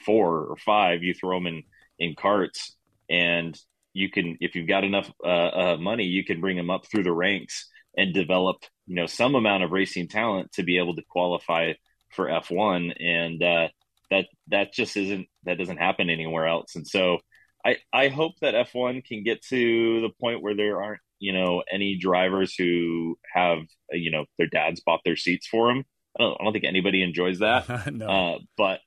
four 0.04 0.44
or 0.44 0.56
five, 0.56 1.02
you 1.02 1.14
throw 1.14 1.36
them 1.36 1.46
in 1.46 1.62
in 1.98 2.14
carts, 2.14 2.76
and 3.08 3.58
you 3.92 4.10
can 4.10 4.36
if 4.40 4.54
you've 4.54 4.68
got 4.68 4.84
enough 4.84 5.10
uh, 5.24 5.28
uh, 5.28 5.76
money, 5.78 6.04
you 6.04 6.24
can 6.24 6.40
bring 6.40 6.56
them 6.56 6.70
up 6.70 6.86
through 6.86 7.04
the 7.04 7.12
ranks 7.12 7.68
and 7.96 8.14
develop 8.14 8.56
you 8.86 8.94
know 8.94 9.06
some 9.06 9.34
amount 9.34 9.64
of 9.64 9.72
racing 9.72 10.08
talent 10.08 10.52
to 10.52 10.62
be 10.62 10.78
able 10.78 10.94
to 10.96 11.02
qualify 11.08 11.72
for 12.10 12.28
F 12.28 12.50
one, 12.50 12.92
and 12.92 13.42
uh, 13.42 13.68
that 14.10 14.26
that 14.48 14.72
just 14.72 14.96
isn't 14.96 15.26
that 15.44 15.58
doesn't 15.58 15.78
happen 15.78 16.10
anywhere 16.10 16.46
else, 16.46 16.76
and 16.76 16.86
so. 16.86 17.18
I, 17.66 17.78
I 17.92 18.08
hope 18.08 18.34
that 18.40 18.54
F1 18.54 19.04
can 19.04 19.24
get 19.24 19.42
to 19.46 20.00
the 20.00 20.10
point 20.20 20.42
where 20.42 20.54
there 20.54 20.80
aren't, 20.80 21.00
you 21.18 21.32
know, 21.32 21.64
any 21.70 21.98
drivers 21.98 22.54
who 22.56 23.18
have, 23.34 23.58
you 23.90 24.12
know, 24.12 24.26
their 24.38 24.46
dads 24.46 24.80
bought 24.80 25.00
their 25.04 25.16
seats 25.16 25.48
for 25.48 25.66
them. 25.66 25.84
I 26.18 26.22
don't, 26.22 26.36
I 26.40 26.44
don't 26.44 26.52
think 26.52 26.64
anybody 26.64 27.02
enjoys 27.02 27.40
that. 27.40 27.92
no. 27.92 28.06
Uh, 28.08 28.38
but 28.56 28.80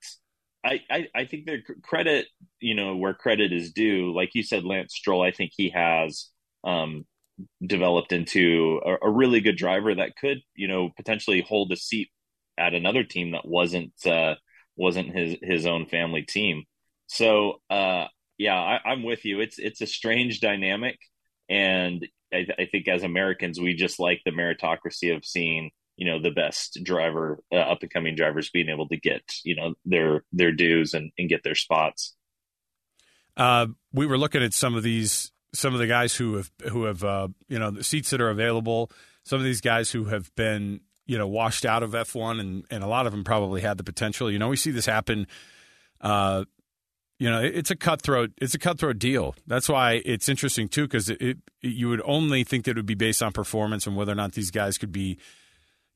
I, 0.63 0.81
I, 0.89 1.07
I 1.15 1.25
think 1.25 1.45
their 1.45 1.61
credit, 1.83 2.27
you 2.59 2.75
know, 2.75 2.95
where 2.95 3.13
credit 3.13 3.51
is 3.51 3.71
due, 3.71 4.13
like 4.13 4.31
you 4.33 4.43
said, 4.43 4.63
Lance 4.63 4.93
Stroll, 4.95 5.23
I 5.23 5.31
think 5.31 5.51
he 5.55 5.69
has 5.69 6.29
um, 6.63 7.05
developed 7.65 8.11
into 8.11 8.79
a, 8.85 9.07
a 9.07 9.09
really 9.09 9.41
good 9.41 9.57
driver 9.57 9.95
that 9.95 10.15
could, 10.15 10.39
you 10.55 10.67
know, 10.67 10.89
potentially 10.95 11.41
hold 11.41 11.71
a 11.71 11.75
seat 11.75 12.09
at 12.57 12.73
another 12.73 13.03
team 13.03 13.31
that 13.31 13.47
wasn't 13.47 13.93
uh, 14.05 14.35
wasn't 14.75 15.15
his 15.15 15.37
his 15.41 15.65
own 15.65 15.87
family 15.87 16.23
team. 16.23 16.63
So 17.07 17.61
uh, 17.69 18.05
yeah, 18.37 18.55
I, 18.55 18.79
I'm 18.85 19.03
with 19.03 19.25
you. 19.25 19.39
It's 19.39 19.57
it's 19.59 19.81
a 19.81 19.87
strange 19.87 20.41
dynamic, 20.41 20.97
and 21.49 22.07
I, 22.33 22.45
I 22.59 22.65
think 22.65 22.87
as 22.87 23.03
Americans, 23.03 23.59
we 23.59 23.73
just 23.73 23.99
like 23.99 24.21
the 24.25 24.31
meritocracy 24.31 25.15
of 25.15 25.25
seeing 25.25 25.71
you 26.01 26.07
know 26.09 26.19
the 26.19 26.31
best 26.31 26.79
driver, 26.83 27.37
uh, 27.51 27.57
up 27.57 27.83
and 27.83 27.91
coming 27.91 28.15
drivers 28.15 28.49
being 28.49 28.69
able 28.69 28.87
to 28.87 28.97
get 28.97 29.21
you 29.43 29.55
know 29.55 29.75
their 29.85 30.23
their 30.31 30.51
dues 30.51 30.95
and, 30.95 31.11
and 31.19 31.29
get 31.29 31.43
their 31.43 31.53
spots. 31.53 32.15
Uh, 33.37 33.67
we 33.93 34.07
were 34.07 34.17
looking 34.17 34.41
at 34.41 34.51
some 34.53 34.73
of 34.75 34.81
these, 34.81 35.31
some 35.53 35.73
of 35.73 35.79
the 35.79 35.85
guys 35.85 36.15
who 36.15 36.35
have 36.37 36.51
who 36.71 36.85
have 36.85 37.03
uh, 37.03 37.27
you 37.47 37.59
know 37.59 37.69
the 37.69 37.83
seats 37.83 38.09
that 38.09 38.19
are 38.19 38.31
available. 38.31 38.89
Some 39.23 39.37
of 39.37 39.45
these 39.45 39.61
guys 39.61 39.91
who 39.91 40.05
have 40.05 40.33
been 40.35 40.81
you 41.05 41.19
know 41.19 41.27
washed 41.27 41.65
out 41.65 41.83
of 41.83 41.93
F 41.93 42.15
one, 42.15 42.39
and 42.39 42.65
and 42.71 42.83
a 42.83 42.87
lot 42.87 43.05
of 43.05 43.11
them 43.11 43.23
probably 43.23 43.61
had 43.61 43.77
the 43.77 43.83
potential. 43.83 44.31
You 44.31 44.39
know, 44.39 44.49
we 44.49 44.57
see 44.57 44.71
this 44.71 44.87
happen. 44.87 45.27
Uh, 46.01 46.45
you 47.19 47.29
know, 47.29 47.41
it- 47.43 47.55
it's 47.55 47.69
a 47.69 47.75
cutthroat. 47.75 48.31
It's 48.41 48.55
a 48.55 48.59
cutthroat 48.59 48.97
deal. 48.97 49.35
That's 49.45 49.69
why 49.69 50.01
it's 50.03 50.27
interesting 50.27 50.67
too, 50.67 50.87
because 50.87 51.09
it, 51.09 51.21
it 51.21 51.37
you 51.61 51.89
would 51.89 52.01
only 52.05 52.43
think 52.43 52.65
that 52.65 52.71
it 52.71 52.77
would 52.77 52.85
be 52.87 52.95
based 52.95 53.21
on 53.21 53.31
performance 53.31 53.85
and 53.85 53.95
whether 53.95 54.11
or 54.11 54.15
not 54.15 54.31
these 54.33 54.49
guys 54.49 54.79
could 54.79 54.91
be. 54.91 55.19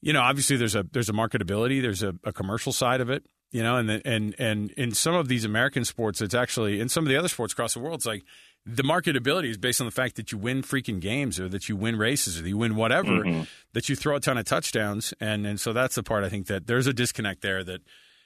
You 0.05 0.13
know, 0.13 0.21
obviously 0.21 0.55
there's 0.55 0.75
a 0.75 0.83
there's 0.93 1.09
a 1.09 1.13
marketability, 1.13 1.81
there's 1.81 2.03
a, 2.03 2.13
a 2.23 2.31
commercial 2.31 2.71
side 2.71 3.01
of 3.01 3.09
it. 3.09 3.25
You 3.51 3.63
know, 3.63 3.77
and 3.77 3.89
the, 3.89 4.01
and 4.05 4.35
and 4.37 4.69
in 4.71 4.91
some 4.93 5.15
of 5.15 5.27
these 5.27 5.45
American 5.45 5.83
sports, 5.83 6.21
it's 6.21 6.33
actually 6.35 6.79
in 6.79 6.89
some 6.89 7.03
of 7.05 7.09
the 7.09 7.17
other 7.17 7.27
sports 7.27 7.53
across 7.53 7.73
the 7.73 7.79
world, 7.79 7.95
it's 7.95 8.05
like 8.05 8.23
the 8.67 8.83
marketability 8.83 9.49
is 9.49 9.57
based 9.57 9.79
on 9.81 9.85
the 9.87 9.91
fact 9.91 10.15
that 10.17 10.31
you 10.31 10.37
win 10.37 10.61
freaking 10.61 10.99
games 10.99 11.39
or 11.39 11.47
that 11.49 11.67
you 11.69 11.75
win 11.75 11.95
races 11.97 12.37
or 12.39 12.43
that 12.43 12.49
you 12.49 12.57
win 12.57 12.75
whatever, 12.75 13.23
Mhm. 13.23 13.47
that 13.73 13.89
you 13.89 13.95
throw 13.95 14.15
a 14.15 14.19
ton 14.19 14.37
of 14.37 14.45
touchdowns, 14.45 15.13
and 15.19 15.47
and 15.47 15.59
so 15.59 15.73
that's 15.73 15.95
the 15.95 16.03
part 16.03 16.23
I 16.23 16.29
think 16.29 16.47
that 16.47 16.67
there's 16.67 16.85
a 16.87 16.93
disconnect 16.93 17.41
there 17.41 17.63
that 17.63 17.81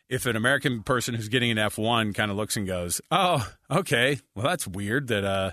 if 0.09 0.25
an 0.25 0.35
American 0.35 0.83
person 0.83 1.13
who's 1.15 1.29
getting 1.29 1.51
an 1.51 1.57
F1 1.57 2.13
kind 2.15 2.31
of 2.31 2.35
looks 2.37 2.57
and 2.57 2.65
goes, 2.67 2.99
"Oh, 3.11 3.47
okay, 3.71 4.19
well 4.35 4.45
that's 4.45 4.67
weird 4.67 5.07
that 5.07 5.23
uh 5.23 5.51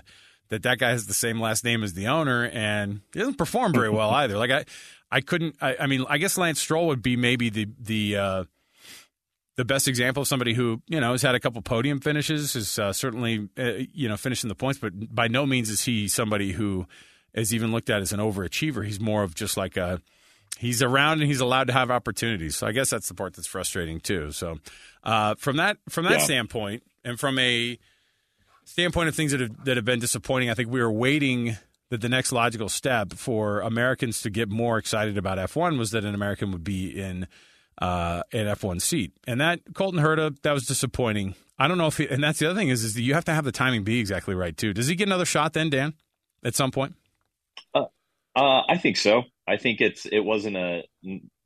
that 0.49 0.63
that 0.63 0.79
guy 0.79 0.89
has 0.91 1.05
the 1.07 1.13
same 1.13 1.39
last 1.39 1.63
name 1.65 1.83
as 1.83 1.93
the 1.93 2.07
owner 2.07 2.45
and 2.51 3.01
he 3.13 3.19
doesn't 3.19 3.37
perform 3.37 3.73
very 3.73 3.89
well 3.89 4.09
either." 4.21 4.37
Like 4.37 4.51
I 4.51 4.65
I 5.11 5.21
couldn't 5.21 5.55
I, 5.61 5.75
I 5.81 5.87
mean, 5.87 6.05
I 6.09 6.17
guess 6.17 6.37
Lance 6.37 6.59
Stroll 6.59 6.87
would 6.87 7.01
be 7.01 7.15
maybe 7.15 7.49
the 7.49 7.67
the 7.79 8.17
uh 8.17 8.43
the 9.55 9.65
best 9.65 9.87
example 9.87 10.21
of 10.21 10.27
somebody 10.27 10.53
who 10.53 10.81
you 10.87 10.99
know 10.99 11.11
has 11.13 11.21
had 11.21 11.33
a 11.35 11.39
couple 11.39 11.61
podium 11.61 11.99
finishes 11.99 12.55
is 12.55 12.77
uh, 12.77 12.93
certainly 12.93 13.49
uh, 13.57 13.71
you 13.93 14.07
know 14.07 14.17
finishing 14.17 14.49
the 14.49 14.55
points, 14.55 14.79
but 14.79 14.91
by 15.13 15.27
no 15.27 15.45
means 15.45 15.69
is 15.69 15.83
he 15.85 16.07
somebody 16.07 16.51
who 16.51 16.85
is 17.33 17.53
even 17.53 17.71
looked 17.71 17.89
at 17.89 18.01
as 18.01 18.11
an 18.13 18.19
overachiever. 18.19 18.85
He's 18.85 18.99
more 18.99 19.23
of 19.23 19.33
just 19.35 19.57
like 19.57 19.75
a 19.77 19.99
he's 20.59 20.81
around 20.83 21.19
and 21.21 21.27
he's 21.27 21.39
allowed 21.39 21.67
to 21.67 21.73
have 21.73 21.89
opportunities. 21.89 22.55
So 22.55 22.67
I 22.67 22.71
guess 22.71 22.89
that's 22.89 23.07
the 23.07 23.13
part 23.15 23.33
that's 23.35 23.47
frustrating 23.47 23.99
too. 23.99 24.31
So 24.31 24.59
uh, 25.03 25.35
from 25.35 25.57
that 25.57 25.77
from 25.89 26.05
that 26.05 26.13
Yeah. 26.13 26.25
standpoint, 26.25 26.83
and 27.03 27.19
from 27.19 27.39
a 27.39 27.79
standpoint 28.65 29.09
of 29.09 29.15
things 29.15 29.31
that 29.31 29.39
have 29.41 29.65
that 29.65 29.77
have 29.77 29.85
been 29.85 29.99
disappointing, 29.99 30.49
I 30.51 30.53
think 30.53 30.69
we 30.69 30.81
were 30.81 30.91
waiting 30.91 31.57
that 31.89 32.01
the 32.01 32.09
next 32.09 32.31
logical 32.31 32.69
step 32.69 33.13
for 33.13 33.61
Americans 33.61 34.21
to 34.21 34.29
get 34.29 34.49
more 34.49 34.77
excited 34.77 35.17
about 35.17 35.37
F1 35.37 35.77
was 35.77 35.91
that 35.91 36.03
an 36.03 36.13
American 36.13 36.51
would 36.51 36.63
be 36.63 36.89
in 36.89 37.27
uh, 37.79 38.23
an 38.33 38.47
F1 38.47 38.81
seat, 38.81 39.13
and 39.27 39.39
that 39.39 39.61
Colton 39.73 40.01
Herta 40.01 40.39
that 40.41 40.51
was 40.51 40.65
disappointing. 40.65 41.35
I 41.59 41.67
don't 41.67 41.77
know 41.77 41.87
if, 41.87 41.97
he, 41.97 42.07
and 42.07 42.23
that's 42.23 42.39
the 42.39 42.49
other 42.49 42.59
thing 42.59 42.69
is, 42.69 42.83
is 42.83 42.93
that 42.95 43.01
you 43.01 43.13
have 43.13 43.25
to 43.25 43.33
have 43.33 43.45
the 43.45 43.51
timing 43.51 43.83
be 43.83 43.99
exactly 43.99 44.35
right 44.35 44.55
too. 44.55 44.73
Does 44.73 44.87
he 44.87 44.95
get 44.95 45.07
another 45.07 45.25
shot 45.25 45.53
then, 45.53 45.69
Dan, 45.69 45.93
at 46.43 46.55
some 46.55 46.71
point? 46.71 46.95
Uh, 48.37 48.61
I 48.69 48.77
think 48.77 48.97
so. 48.97 49.23
I 49.47 49.57
think 49.57 49.81
it's 49.81 50.05
it 50.05 50.19
wasn't 50.19 50.57
a 50.57 50.83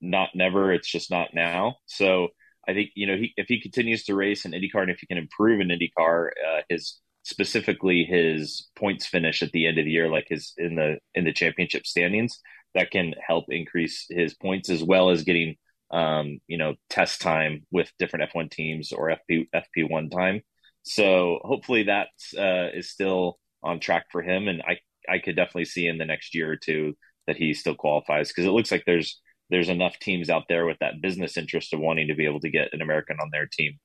not 0.02 0.30
never. 0.36 0.74
It's 0.74 0.92
just 0.92 1.10
not 1.10 1.30
now. 1.34 1.78
So 1.86 2.30
I 2.68 2.74
think 2.74 2.90
you 2.96 3.08
know 3.08 3.16
he, 3.16 3.34
if 3.38 3.48
he 3.48 3.62
continues 3.62 4.04
to 4.06 4.16
race 4.16 4.44
in 4.44 4.52
IndyCar 4.52 4.82
and 4.82 4.92
if 4.92 5.00
he 5.00 5.08
can 5.08 5.18
improve 5.18 5.62
in 5.62 5.70
IndyCar, 5.70 6.28
uh, 6.28 6.62
his 6.68 7.00
specifically 7.24 8.04
his 8.04 8.70
points 8.78 9.06
finish 9.06 9.42
at 9.42 9.52
the 9.52 9.68
end 9.68 9.78
of 9.78 9.86
the 9.86 9.92
year, 9.92 10.10
like 10.10 10.28
his 10.30 10.54
in 10.58 10.76
the 10.76 10.98
in 11.16 11.24
the 11.24 11.34
championship 11.34 11.86
standings, 11.86 12.40
that 12.76 12.92
can 12.92 13.14
help 13.26 13.46
increase 13.50 14.06
his 14.10 14.34
points 14.34 14.70
as 14.70 14.84
well 14.84 15.10
as 15.10 15.24
getting 15.24 15.56
um, 15.92 16.40
you 16.48 16.58
know 16.58 16.76
test 16.90 17.22
time 17.22 17.66
with 17.72 17.92
different 18.00 18.32
F1 18.32 18.50
teams 18.52 18.92
or 18.92 19.16
FP 19.30 19.48
FP1 19.54 20.12
time. 20.12 20.42
So 20.84 21.40
hopefully 21.44 21.84
that 21.84 22.10
uh, 22.38 22.76
is 22.76 22.90
still 22.90 23.40
on 23.64 23.80
track 23.80 24.08
for 24.12 24.22
him, 24.22 24.48
and 24.48 24.62
I 24.62 24.80
I 25.10 25.20
could 25.20 25.36
definitely 25.36 25.66
see 25.66 25.88
in 25.88 25.98
the 25.98 26.06
next 26.06 26.36
year 26.36 26.52
or 26.52 26.56
two 26.58 26.96
that 27.28 27.38
he 27.38 27.54
still 27.54 27.76
qualifies 27.76 28.30
because 28.30 28.46
it 28.46 28.52
looks 28.52 28.72
like 28.72 28.84
there's 28.86 29.20
there's 29.50 29.70
enough 29.70 30.00
teams 30.00 30.30
out 30.30 30.46
there 30.50 30.66
with 30.66 30.78
that 30.80 31.02
business 31.02 31.38
interest 31.38 31.74
of 31.74 31.80
wanting 31.80 32.08
to 32.08 32.16
be 32.16 32.26
able 32.26 32.40
to 32.40 32.50
get 32.50 32.74
an 32.74 32.82
American 32.82 33.18
on 33.22 33.30
their 33.32 33.48
team 33.48 33.78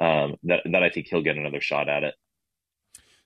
um, 0.00 0.36
that 0.44 0.60
that 0.70 0.82
I 0.82 0.90
think 0.90 1.06
he'll 1.08 1.22
get 1.22 1.36
another 1.36 1.60
shot 1.60 1.88
at 1.88 2.04
it. 2.04 2.14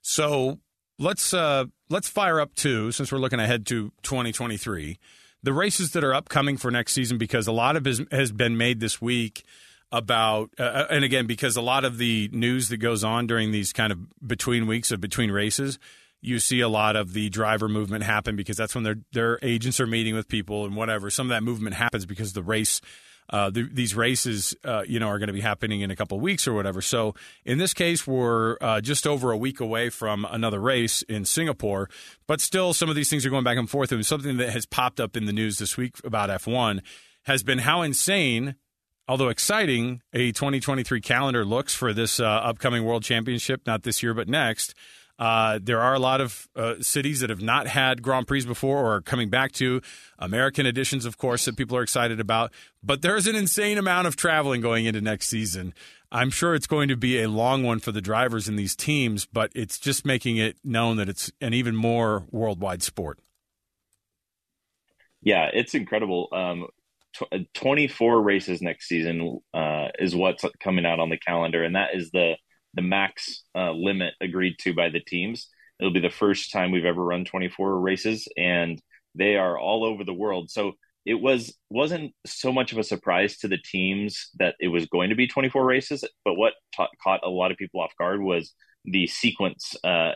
So 0.02 0.58
let's 0.98 1.32
uh, 1.32 1.66
let's 1.88 2.08
fire 2.08 2.40
up 2.40 2.54
two 2.54 2.92
since 2.92 3.12
we're 3.12 3.18
looking 3.18 3.40
ahead 3.40 3.66
to 3.66 3.92
2023. 4.02 4.98
The 5.42 5.52
races 5.52 5.92
that 5.92 6.02
are 6.02 6.14
upcoming 6.14 6.56
for 6.56 6.70
next 6.70 6.92
season, 6.92 7.16
because 7.16 7.46
a 7.46 7.52
lot 7.52 7.76
of 7.76 7.84
has, 7.84 8.02
has 8.11 8.32
been 8.32 8.56
made 8.56 8.80
this 8.80 9.00
week 9.00 9.44
about, 9.92 10.50
uh, 10.58 10.87
and 10.90 11.04
again 11.04 11.26
because 11.26 11.56
a 11.56 11.62
lot 11.62 11.84
of 11.84 11.98
the 11.98 12.28
news 12.32 12.68
that 12.68 12.78
goes 12.78 13.04
on 13.04 13.26
during 13.26 13.52
these 13.52 13.72
kind 13.72 13.92
of 13.92 13.98
between 14.26 14.66
weeks 14.66 14.90
of 14.90 15.00
between 15.00 15.30
races, 15.30 15.78
you 16.20 16.40
see 16.40 16.61
a 16.61 16.68
lot 16.68 16.96
of 16.96 17.12
the 17.12 17.28
driver 17.28 17.68
movement 17.68 18.02
happen 18.04 18.34
because 18.34 18.56
that's 18.56 18.74
when 18.74 18.84
their 18.84 18.96
their 19.12 19.38
agents 19.42 19.78
are 19.80 19.87
meeting 19.87 20.14
with 20.14 20.28
people 20.28 20.64
and 20.64 20.74
whatever. 20.74 21.11
Some 21.11 21.26
of 21.26 21.30
that 21.30 21.42
movement 21.42 21.76
happens 21.76 22.06
because 22.06 22.32
the 22.32 22.42
race 22.42 22.80
uh, 23.30 23.50
the, 23.50 23.68
these 23.70 23.94
races, 23.94 24.54
uh, 24.64 24.82
you 24.86 24.98
know, 24.98 25.08
are 25.08 25.18
going 25.18 25.28
to 25.28 25.32
be 25.32 25.40
happening 25.40 25.80
in 25.80 25.90
a 25.90 25.96
couple 25.96 26.16
of 26.16 26.22
weeks 26.22 26.48
or 26.48 26.54
whatever. 26.54 26.80
So 26.80 27.14
in 27.44 27.58
this 27.58 27.74
case, 27.74 28.06
we're 28.06 28.56
uh, 28.60 28.80
just 28.80 29.06
over 29.06 29.30
a 29.32 29.36
week 29.36 29.60
away 29.60 29.90
from 29.90 30.26
another 30.30 30.60
race 30.60 31.02
in 31.02 31.24
Singapore, 31.24 31.88
but 32.26 32.40
still, 32.40 32.72
some 32.72 32.88
of 32.88 32.96
these 32.96 33.10
things 33.10 33.26
are 33.26 33.30
going 33.30 33.44
back 33.44 33.58
and 33.58 33.68
forth. 33.68 33.92
And 33.92 34.04
something 34.04 34.36
that 34.38 34.50
has 34.50 34.66
popped 34.66 35.00
up 35.00 35.16
in 35.16 35.26
the 35.26 35.32
news 35.32 35.58
this 35.58 35.76
week 35.76 35.96
about 36.04 36.30
F1 36.30 36.80
has 37.24 37.42
been 37.42 37.58
how 37.58 37.82
insane. 37.82 38.56
Although 39.10 39.28
exciting, 39.28 40.02
a 40.12 40.32
2023 40.32 41.00
calendar 41.00 41.42
looks 41.42 41.74
for 41.74 41.94
this 41.94 42.20
uh, 42.20 42.26
upcoming 42.26 42.84
World 42.84 43.02
Championship, 43.02 43.62
not 43.66 43.82
this 43.82 44.02
year, 44.02 44.12
but 44.12 44.28
next. 44.28 44.74
Uh, 45.18 45.59
there 45.61 45.81
are 45.81 45.94
a 45.94 45.98
lot 45.98 46.20
of 46.20 46.48
uh, 46.54 46.74
cities 46.81 47.20
that 47.20 47.31
have 47.31 47.42
not 47.42 47.66
had 47.66 48.02
Grand 48.02 48.28
Prix 48.28 48.44
before 48.44 48.78
or 48.78 48.96
are 48.96 49.00
coming 49.00 49.28
back 49.28 49.52
to. 49.52 49.83
American 50.18 50.64
editions, 50.64 51.04
of 51.04 51.18
course, 51.18 51.44
that 51.44 51.57
people 51.57 51.76
are 51.76 51.83
excited 51.83 52.20
about. 52.20 52.52
But 52.83 53.02
there's 53.02 53.26
an 53.26 53.35
insane 53.35 53.78
amount 53.78 54.07
of 54.07 54.14
traveling 54.14 54.61
going 54.61 54.87
into 54.87 55.00
next 55.00 55.26
season. 55.26 55.74
I'm 56.11 56.31
sure 56.31 56.54
it's 56.54 56.66
going 56.66 56.88
to 56.88 56.96
be 56.96 57.20
a 57.20 57.28
long 57.28 57.64
one 57.64 57.81
for 57.81 57.92
the 57.92 58.00
drivers 58.00 58.48
in 58.48 58.57
these 58.57 58.76
teams, 58.76 59.26
but 59.26 59.50
it's 59.54 59.78
just 59.78 60.07
making 60.07 60.37
it 60.37 60.57
known 60.64 60.96
that 60.96 61.09
it's 61.09 61.31
an 61.40 61.52
even 61.52 61.76
more 61.76 62.24
worldwide 62.31 62.83
sport. 62.83 63.18
Yeah, 65.20 65.50
it's 65.52 65.74
incredible. 65.74 66.28
Um, 66.33 66.68
tw- 67.12 67.52
24 67.54 68.22
races 68.22 68.62
next 68.62 68.88
season 68.88 69.40
uh, 69.52 69.88
is 69.98 70.14
what's 70.14 70.44
coming 70.61 70.87
out 70.87 71.00
on 71.00 71.11
the 71.11 71.18
calendar, 71.18 71.62
and 71.64 71.76
that 71.76 71.94
is 71.94 72.11
the 72.11 72.37
the 72.74 72.83
max 72.83 73.42
uh, 73.54 73.72
limit 73.72 74.14
agreed 74.20 74.57
to 74.61 74.74
by 74.74 74.88
the 74.88 75.00
teams. 75.00 75.48
It'll 75.81 75.92
be 75.92 76.00
the 76.00 76.11
first 76.11 76.52
time 76.52 76.70
we've 76.70 76.85
ever 76.85 77.04
run 77.04 77.24
24 77.24 77.81
races, 77.81 78.28
and 78.37 78.81
they 79.14 79.37
are 79.37 79.59
all 79.59 79.85
over 79.85 80.04
the 80.04 80.14
world. 80.14 80.50
So 80.50 80.72
it 81.07 81.14
was 81.14 81.54
wasn't 81.70 82.12
so 82.26 82.52
much 82.52 82.72
of 82.72 82.78
a 82.78 82.85
surprise 82.85 83.38
to 83.38 83.48
the 83.48 83.59
teams 83.59 84.28
that 84.38 84.54
it 84.61 84.68
was 84.68 84.87
going 84.87 85.11
to 85.11 85.16
be 85.16 85.26
24 85.26 85.64
races, 85.64 86.04
but 86.24 86.35
what 86.35 86.52
ta- 86.76 86.88
caught 87.02 87.24
a 87.24 87.31
lot 87.31 87.50
of 87.50 87.57
people 87.57 87.81
off 87.81 87.96
guard 87.98 88.20
was 88.20 88.52
the 88.85 89.07
sequence 89.07 89.74
uh, 89.85 90.12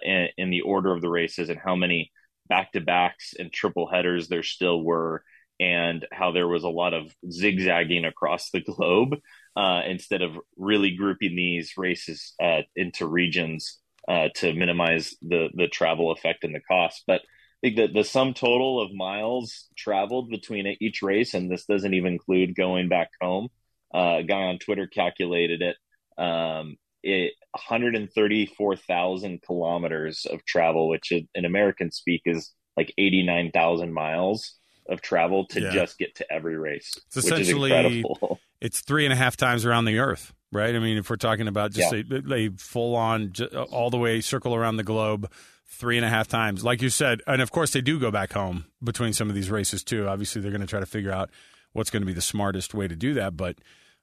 the 0.51 0.61
order 0.61 0.93
of 0.93 1.01
the 1.01 1.09
races 1.09 1.49
and 1.49 1.59
how 1.59 1.75
many 1.75 2.11
back 2.49 2.73
to 2.73 2.81
backs 2.81 3.35
and 3.39 3.53
triple 3.53 3.89
headers 3.89 4.29
there 4.29 4.43
still 4.43 4.83
were, 4.83 5.23
and 5.59 6.07
how 6.13 6.33
there 6.33 6.49
was 6.49 6.65
a 6.65 6.69
lot 6.69 6.93
of 6.93 7.15
zigzagging 7.31 8.05
across 8.05 8.51
the 8.51 8.61
globe 8.61 9.19
uh, 9.57 9.83
instead 9.87 10.23
of 10.23 10.39
really 10.57 10.97
grouping 10.97 11.37
these 11.37 11.75
races 11.77 12.35
uh, 12.43 12.63
into 12.75 13.07
regions 13.07 13.79
uh, 14.09 14.29
to 14.37 14.53
minimize 14.53 15.15
the 15.23 15.49
the 15.55 15.69
travel 15.69 16.11
effect 16.11 16.45
and 16.45 16.55
the 16.55 16.61
cost. 16.61 17.05
But 17.07 17.21
I 17.21 17.69
think 17.69 17.77
that 17.77 17.95
the 17.95 18.05
sum 18.05 18.35
total 18.35 18.81
of 18.81 18.93
miles 18.93 19.69
traveled 19.77 20.31
between 20.31 20.77
each 20.81 21.03
race, 21.03 21.35
and 21.35 21.51
this 21.51 21.65
doesn't 21.65 21.95
even 21.95 22.15
include 22.15 22.57
going 22.57 22.89
back 22.89 23.11
home. 23.21 23.49
Uh, 23.95 24.19
a 24.21 24.23
guy 24.23 24.45
on 24.45 24.59
Twitter 24.59 24.87
calculated 24.87 25.63
it. 25.63 25.77
Um, 26.23 26.77
it 27.03 27.35
134,000 27.53 29.43
kilometers 29.43 30.25
of 30.25 30.45
travel, 30.45 30.89
which 30.89 31.13
in 31.13 31.45
American 31.45 31.91
speak 31.91 32.23
is 32.25 32.53
like 32.77 32.93
89,000 32.97 33.93
miles 33.93 34.55
of 34.89 35.03
travel 35.03 35.47
to 35.49 35.61
yeah. 35.61 35.71
just 35.71 35.99
get 35.99 36.15
to 36.17 36.33
every 36.33 36.57
race. 36.57 36.93
It's 37.09 37.19
essentially 37.19 37.71
it's 38.63 38.81
three 38.81 39.05
and 39.05 39.13
a 39.13 39.17
half 39.17 39.37
times 39.37 39.67
around 39.67 39.87
the 39.87 39.99
Earth, 39.99 40.33
right? 40.53 40.75
I 40.75 40.79
mean, 40.79 40.97
if 40.97 41.11
we're 41.11 41.17
talking 41.17 41.49
about 41.49 41.73
just 41.73 41.93
yeah. 41.93 42.21
a, 42.31 42.33
a, 42.33 42.51
full 42.51 42.95
on 42.95 43.33
all 43.73 43.91
the 43.91 43.99
way 43.99 44.21
circle 44.21 44.55
around 44.55 44.77
the 44.77 44.85
globe, 44.85 45.31
three 45.67 45.97
and 45.97 46.07
a 46.07 46.09
half 46.09 46.29
times, 46.29 46.65
like 46.65 46.81
you 46.81 46.89
said, 46.89 47.21
and 47.27 47.43
of 47.43 47.51
course 47.51 47.73
they 47.73 47.81
do 47.81 47.99
go 47.99 48.13
back 48.13 48.33
home 48.33 48.67
between 48.83 49.13
some 49.13 49.29
of 49.29 49.35
these 49.35 49.51
races 49.51 49.83
too. 49.83 50.07
Obviously, 50.07 50.41
they're 50.41 50.53
going 50.53 50.61
to 50.61 50.67
try 50.69 50.79
to 50.79 50.87
figure 50.87 51.11
out 51.11 51.29
what's 51.73 51.91
going 51.91 52.03
to 52.03 52.07
be 52.07 52.13
the 52.13 52.23
smartest 52.23 52.73
way 52.73 52.89
to 52.89 52.97
do 52.97 53.15
that, 53.15 53.37
but. 53.37 53.59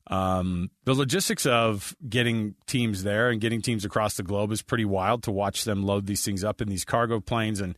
Um, 0.07 0.71
the 0.85 0.95
logistics 0.95 1.45
of 1.45 1.95
getting 2.07 2.55
teams 2.65 3.03
there 3.03 3.29
and 3.29 3.39
getting 3.39 3.61
teams 3.61 3.85
across 3.85 4.15
the 4.15 4.23
globe 4.23 4.51
is 4.51 4.63
pretty 4.63 4.85
wild 4.85 5.21
to 5.23 5.31
watch 5.31 5.65
them 5.65 5.83
load 5.83 6.07
these 6.07 6.25
things 6.25 6.43
up 6.43 6.61
in 6.61 6.67
these 6.69 6.83
cargo 6.83 7.19
planes 7.19 7.61
and 7.61 7.75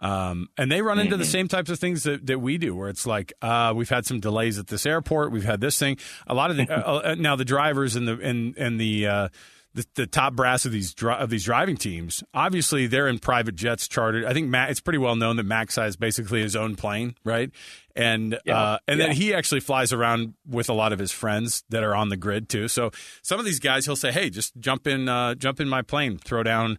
um, 0.00 0.48
and 0.56 0.70
they 0.70 0.82
run 0.82 0.98
into 0.98 1.12
mm-hmm. 1.12 1.20
the 1.20 1.26
same 1.26 1.48
types 1.48 1.70
of 1.70 1.78
things 1.78 2.04
that, 2.04 2.26
that 2.26 2.40
we 2.40 2.58
do, 2.58 2.74
where 2.74 2.88
it's 2.88 3.06
like 3.06 3.32
uh, 3.42 3.72
we've 3.74 3.88
had 3.88 4.06
some 4.06 4.20
delays 4.20 4.58
at 4.58 4.68
this 4.68 4.86
airport, 4.86 5.32
we've 5.32 5.44
had 5.44 5.60
this 5.60 5.78
thing. 5.78 5.98
A 6.26 6.34
lot 6.34 6.50
of 6.50 6.56
the 6.56 6.70
uh, 6.86 6.98
uh, 6.98 7.14
now 7.18 7.36
the 7.36 7.44
drivers 7.44 7.96
and 7.96 8.06
the 8.06 8.18
and 8.20 8.56
and 8.56 8.80
the, 8.80 9.06
uh, 9.06 9.28
the 9.74 9.86
the, 9.94 10.06
top 10.06 10.34
brass 10.34 10.64
of 10.64 10.72
these 10.72 10.94
of 11.02 11.30
these 11.30 11.44
driving 11.44 11.76
teams, 11.76 12.22
obviously 12.32 12.86
they're 12.86 13.08
in 13.08 13.18
private 13.18 13.56
jets 13.56 13.88
chartered. 13.88 14.24
I 14.24 14.32
think 14.32 14.48
Matt, 14.48 14.70
it's 14.70 14.80
pretty 14.80 14.98
well 14.98 15.16
known 15.16 15.36
that 15.36 15.44
Max 15.44 15.76
has 15.76 15.96
basically 15.96 16.42
his 16.42 16.54
own 16.54 16.76
plane, 16.76 17.16
right? 17.24 17.50
And 17.96 18.38
yeah. 18.44 18.56
uh, 18.56 18.78
and 18.86 19.00
yeah. 19.00 19.06
then 19.06 19.16
he 19.16 19.34
actually 19.34 19.60
flies 19.60 19.92
around 19.92 20.34
with 20.46 20.68
a 20.68 20.74
lot 20.74 20.92
of 20.92 21.00
his 21.00 21.10
friends 21.10 21.64
that 21.70 21.82
are 21.82 21.94
on 21.94 22.08
the 22.08 22.16
grid 22.16 22.48
too. 22.48 22.68
So 22.68 22.92
some 23.22 23.40
of 23.40 23.44
these 23.44 23.58
guys, 23.58 23.84
he'll 23.84 23.96
say, 23.96 24.12
"Hey, 24.12 24.30
just 24.30 24.56
jump 24.60 24.86
in, 24.86 25.08
uh, 25.08 25.34
jump 25.34 25.60
in 25.60 25.68
my 25.68 25.82
plane, 25.82 26.18
throw 26.18 26.44
down." 26.44 26.78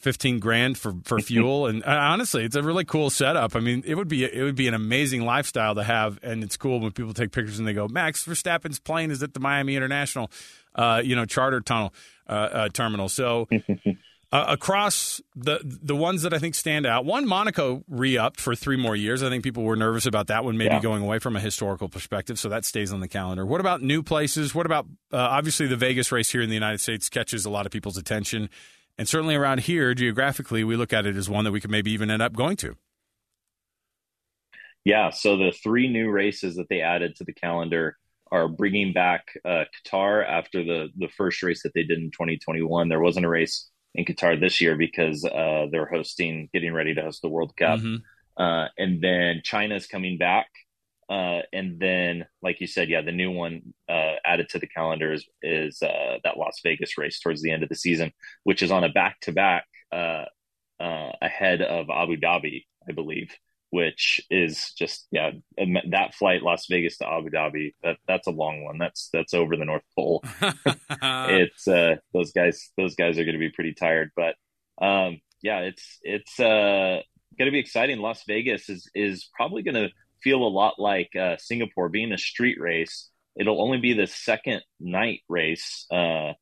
15 0.00 0.38
grand 0.38 0.78
for, 0.78 0.94
for 1.04 1.18
fuel. 1.20 1.66
and 1.66 1.84
honestly, 1.84 2.44
it's 2.44 2.56
a 2.56 2.62
really 2.62 2.84
cool 2.84 3.10
setup. 3.10 3.54
I 3.54 3.60
mean, 3.60 3.82
it 3.86 3.94
would 3.94 4.08
be 4.08 4.24
it 4.24 4.42
would 4.42 4.56
be 4.56 4.68
an 4.68 4.74
amazing 4.74 5.24
lifestyle 5.24 5.74
to 5.74 5.84
have. 5.84 6.18
And 6.22 6.42
it's 6.42 6.56
cool 6.56 6.80
when 6.80 6.92
people 6.92 7.14
take 7.14 7.32
pictures 7.32 7.58
and 7.58 7.66
they 7.66 7.72
go, 7.72 7.88
Max 7.88 8.24
Verstappen's 8.24 8.80
plane 8.80 9.10
is 9.10 9.22
at 9.22 9.34
the 9.34 9.40
Miami 9.40 9.76
International, 9.76 10.30
uh, 10.74 11.02
you 11.04 11.14
know, 11.16 11.24
charter 11.24 11.60
tunnel 11.60 11.94
uh, 12.28 12.32
uh 12.32 12.68
terminal. 12.68 13.08
So. 13.08 13.48
Uh, 14.32 14.44
across 14.46 15.20
the 15.34 15.58
the 15.64 15.96
ones 15.96 16.22
that 16.22 16.32
I 16.32 16.38
think 16.38 16.54
stand 16.54 16.86
out, 16.86 17.04
one 17.04 17.26
Monaco 17.26 17.82
re-upped 17.88 18.40
for 18.40 18.54
three 18.54 18.76
more 18.76 18.94
years. 18.94 19.24
I 19.24 19.28
think 19.28 19.42
people 19.42 19.64
were 19.64 19.74
nervous 19.74 20.06
about 20.06 20.28
that 20.28 20.44
one, 20.44 20.56
maybe 20.56 20.74
yeah. 20.74 20.80
going 20.80 21.02
away 21.02 21.18
from 21.18 21.34
a 21.34 21.40
historical 21.40 21.88
perspective, 21.88 22.38
so 22.38 22.48
that 22.48 22.64
stays 22.64 22.92
on 22.92 23.00
the 23.00 23.08
calendar. 23.08 23.44
What 23.44 23.60
about 23.60 23.82
new 23.82 24.04
places? 24.04 24.54
What 24.54 24.66
about 24.66 24.86
uh, 25.12 25.16
obviously 25.16 25.66
the 25.66 25.76
Vegas 25.76 26.12
race 26.12 26.30
here 26.30 26.42
in 26.42 26.48
the 26.48 26.54
United 26.54 26.80
States 26.80 27.08
catches 27.08 27.44
a 27.44 27.50
lot 27.50 27.66
of 27.66 27.72
people's 27.72 27.96
attention. 27.96 28.50
And 29.00 29.08
certainly 29.08 29.34
around 29.34 29.60
here, 29.60 29.94
geographically, 29.94 30.62
we 30.62 30.76
look 30.76 30.92
at 30.92 31.06
it 31.06 31.16
as 31.16 31.26
one 31.26 31.46
that 31.46 31.52
we 31.52 31.60
could 31.62 31.70
maybe 31.70 31.90
even 31.90 32.10
end 32.10 32.20
up 32.20 32.34
going 32.34 32.58
to. 32.58 32.76
Yeah. 34.84 35.08
So 35.08 35.38
the 35.38 35.52
three 35.52 35.88
new 35.88 36.10
races 36.10 36.56
that 36.56 36.68
they 36.68 36.82
added 36.82 37.16
to 37.16 37.24
the 37.24 37.32
calendar 37.32 37.96
are 38.30 38.46
bringing 38.46 38.92
back 38.92 39.24
uh, 39.42 39.64
Qatar 39.86 40.28
after 40.28 40.62
the 40.62 40.90
the 40.98 41.08
first 41.16 41.42
race 41.42 41.62
that 41.62 41.72
they 41.74 41.82
did 41.82 41.98
in 41.98 42.10
2021. 42.10 42.90
There 42.90 43.00
wasn't 43.00 43.24
a 43.24 43.30
race 43.30 43.70
in 43.94 44.04
Qatar 44.04 44.38
this 44.38 44.60
year 44.60 44.76
because 44.76 45.24
uh, 45.24 45.68
they're 45.72 45.88
hosting, 45.90 46.50
getting 46.52 46.74
ready 46.74 46.94
to 46.94 47.00
host 47.00 47.22
the 47.22 47.30
World 47.30 47.56
Cup. 47.56 47.80
Mm-hmm. 47.80 48.42
Uh, 48.42 48.68
and 48.76 49.00
then 49.00 49.40
China's 49.42 49.86
coming 49.86 50.18
back 50.18 50.48
uh, 51.10 51.42
and 51.52 51.80
then, 51.80 52.26
like 52.40 52.60
you 52.60 52.66
said, 52.66 52.88
yeah, 52.88 53.02
the 53.02 53.12
new 53.12 53.30
one 53.32 53.74
uh, 53.88 54.14
added 54.24 54.48
to 54.50 54.58
the 54.58 54.66
calendar 54.66 55.12
is, 55.12 55.26
is 55.42 55.82
uh, 55.82 56.18
that 56.22 56.38
Las 56.38 56.60
Vegas 56.62 56.96
race 56.96 57.18
towards 57.18 57.42
the 57.42 57.50
end 57.50 57.62
of 57.62 57.68
the 57.68 57.74
season, 57.74 58.12
which 58.44 58.62
is 58.62 58.70
on 58.70 58.84
a 58.84 58.88
back 58.88 59.18
to 59.20 59.32
back 59.32 59.64
ahead 61.20 61.62
of 61.62 61.90
Abu 61.90 62.16
Dhabi, 62.16 62.64
I 62.88 62.92
believe, 62.92 63.34
which 63.70 64.20
is 64.30 64.72
just 64.76 65.06
yeah 65.10 65.30
that 65.90 66.14
flight 66.14 66.42
Las 66.42 66.66
Vegas 66.68 66.98
to 66.98 67.08
Abu 67.08 67.30
Dhabi 67.30 67.74
that 67.82 67.98
that's 68.06 68.26
a 68.26 68.32
long 68.32 68.64
one. 68.64 68.78
That's 68.78 69.08
that's 69.12 69.34
over 69.34 69.56
the 69.56 69.64
North 69.64 69.84
Pole. 69.96 70.24
it's 70.90 71.68
uh, 71.68 71.96
those 72.12 72.32
guys 72.32 72.70
those 72.76 72.94
guys 72.94 73.18
are 73.18 73.24
going 73.24 73.34
to 73.34 73.38
be 73.38 73.50
pretty 73.50 73.74
tired, 73.74 74.10
but 74.16 74.34
um, 74.80 75.20
yeah, 75.42 75.60
it's 75.60 75.98
it's 76.02 76.38
uh, 76.40 77.00
going 77.38 77.46
to 77.46 77.52
be 77.52 77.60
exciting. 77.60 77.98
Las 77.98 78.24
Vegas 78.26 78.68
is 78.68 78.90
is 78.94 79.28
probably 79.34 79.62
going 79.62 79.74
to 79.74 79.90
feel 80.22 80.42
a 80.42 80.48
lot 80.48 80.78
like 80.78 81.14
uh, 81.16 81.36
Singapore 81.38 81.88
being 81.88 82.12
a 82.12 82.18
street 82.18 82.58
race. 82.60 83.10
It'll 83.38 83.62
only 83.62 83.78
be 83.78 83.92
the 83.92 84.06
second 84.06 84.62
night 84.78 85.20
race 85.28 85.86
uh, 85.90 86.32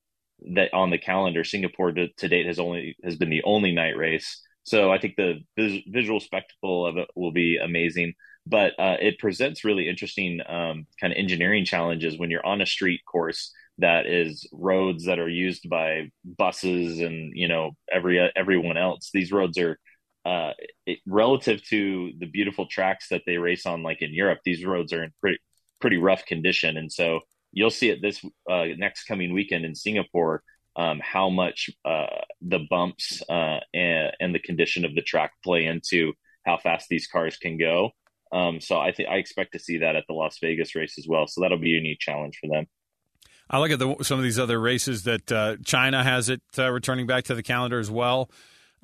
that 0.54 0.72
on 0.72 0.90
the 0.90 0.98
calendar. 0.98 1.44
Singapore 1.44 1.92
to, 1.92 2.08
to, 2.08 2.28
date 2.28 2.46
has 2.46 2.58
only 2.58 2.96
has 3.04 3.16
been 3.16 3.30
the 3.30 3.42
only 3.44 3.72
night 3.72 3.96
race. 3.96 4.40
So 4.64 4.90
I 4.90 4.98
think 4.98 5.16
the 5.16 5.40
vis- 5.56 5.82
visual 5.86 6.20
spectacle 6.20 6.86
of 6.86 6.96
it 6.96 7.08
will 7.14 7.32
be 7.32 7.58
amazing. 7.62 8.14
But 8.46 8.72
uh, 8.78 8.96
it 9.00 9.18
presents 9.18 9.64
really 9.64 9.88
interesting 9.88 10.40
um, 10.48 10.86
kind 11.00 11.12
of 11.12 11.18
engineering 11.18 11.64
challenges 11.64 12.18
when 12.18 12.30
you're 12.30 12.46
on 12.46 12.62
a 12.62 12.66
street 12.66 13.00
course 13.04 13.52
that 13.78 14.06
is 14.06 14.48
roads 14.52 15.04
that 15.04 15.18
are 15.18 15.28
used 15.28 15.68
by 15.68 16.10
buses 16.24 16.98
and 16.98 17.32
you 17.34 17.48
know 17.48 17.72
every 17.92 18.18
everyone 18.36 18.76
else. 18.76 19.10
These 19.12 19.32
roads 19.32 19.58
are 19.58 19.78
uh, 20.28 20.52
it, 20.84 20.98
relative 21.06 21.64
to 21.68 22.12
the 22.18 22.26
beautiful 22.26 22.66
tracks 22.66 23.08
that 23.08 23.22
they 23.24 23.38
race 23.38 23.64
on, 23.64 23.82
like 23.82 24.02
in 24.02 24.12
Europe, 24.12 24.40
these 24.44 24.64
roads 24.64 24.92
are 24.92 25.02
in 25.02 25.12
pretty 25.20 25.38
pretty 25.80 25.96
rough 25.96 26.26
condition, 26.26 26.76
and 26.76 26.92
so 26.92 27.20
you'll 27.52 27.70
see 27.70 27.88
it 27.88 28.02
this 28.02 28.22
uh, 28.50 28.64
next 28.76 29.04
coming 29.04 29.32
weekend 29.32 29.64
in 29.64 29.74
Singapore. 29.74 30.42
Um, 30.76 31.00
how 31.02 31.28
much 31.28 31.70
uh, 31.84 32.06
the 32.40 32.60
bumps 32.70 33.20
uh, 33.28 33.58
and, 33.74 34.12
and, 34.20 34.32
the 34.32 34.38
condition 34.38 34.84
of 34.84 34.94
the 34.94 35.02
track 35.02 35.32
play 35.42 35.64
into 35.64 36.12
how 36.46 36.56
fast 36.56 36.86
these 36.88 37.08
cars 37.08 37.36
can 37.36 37.58
go. 37.58 37.90
Um, 38.30 38.60
so 38.60 38.78
I 38.78 38.92
think 38.92 39.08
I 39.08 39.16
expect 39.16 39.54
to 39.54 39.58
see 39.58 39.78
that 39.78 39.96
at 39.96 40.04
the 40.06 40.14
Las 40.14 40.38
Vegas 40.40 40.76
race 40.76 40.94
as 40.96 41.06
well. 41.08 41.26
So 41.26 41.40
that'll 41.40 41.58
be 41.58 41.72
a 41.72 41.78
unique 41.78 41.98
challenge 41.98 42.38
for 42.40 42.46
them. 42.46 42.66
I 43.50 43.58
look 43.58 43.72
at 43.72 43.80
the, 43.80 43.96
some 44.02 44.18
of 44.18 44.22
these 44.22 44.38
other 44.38 44.60
races 44.60 45.02
that 45.02 45.32
uh, 45.32 45.56
China 45.64 46.04
has 46.04 46.28
it 46.28 46.42
returning 46.56 47.08
back 47.08 47.24
to 47.24 47.34
the 47.34 47.42
calendar 47.42 47.80
as 47.80 47.90
well. 47.90 48.30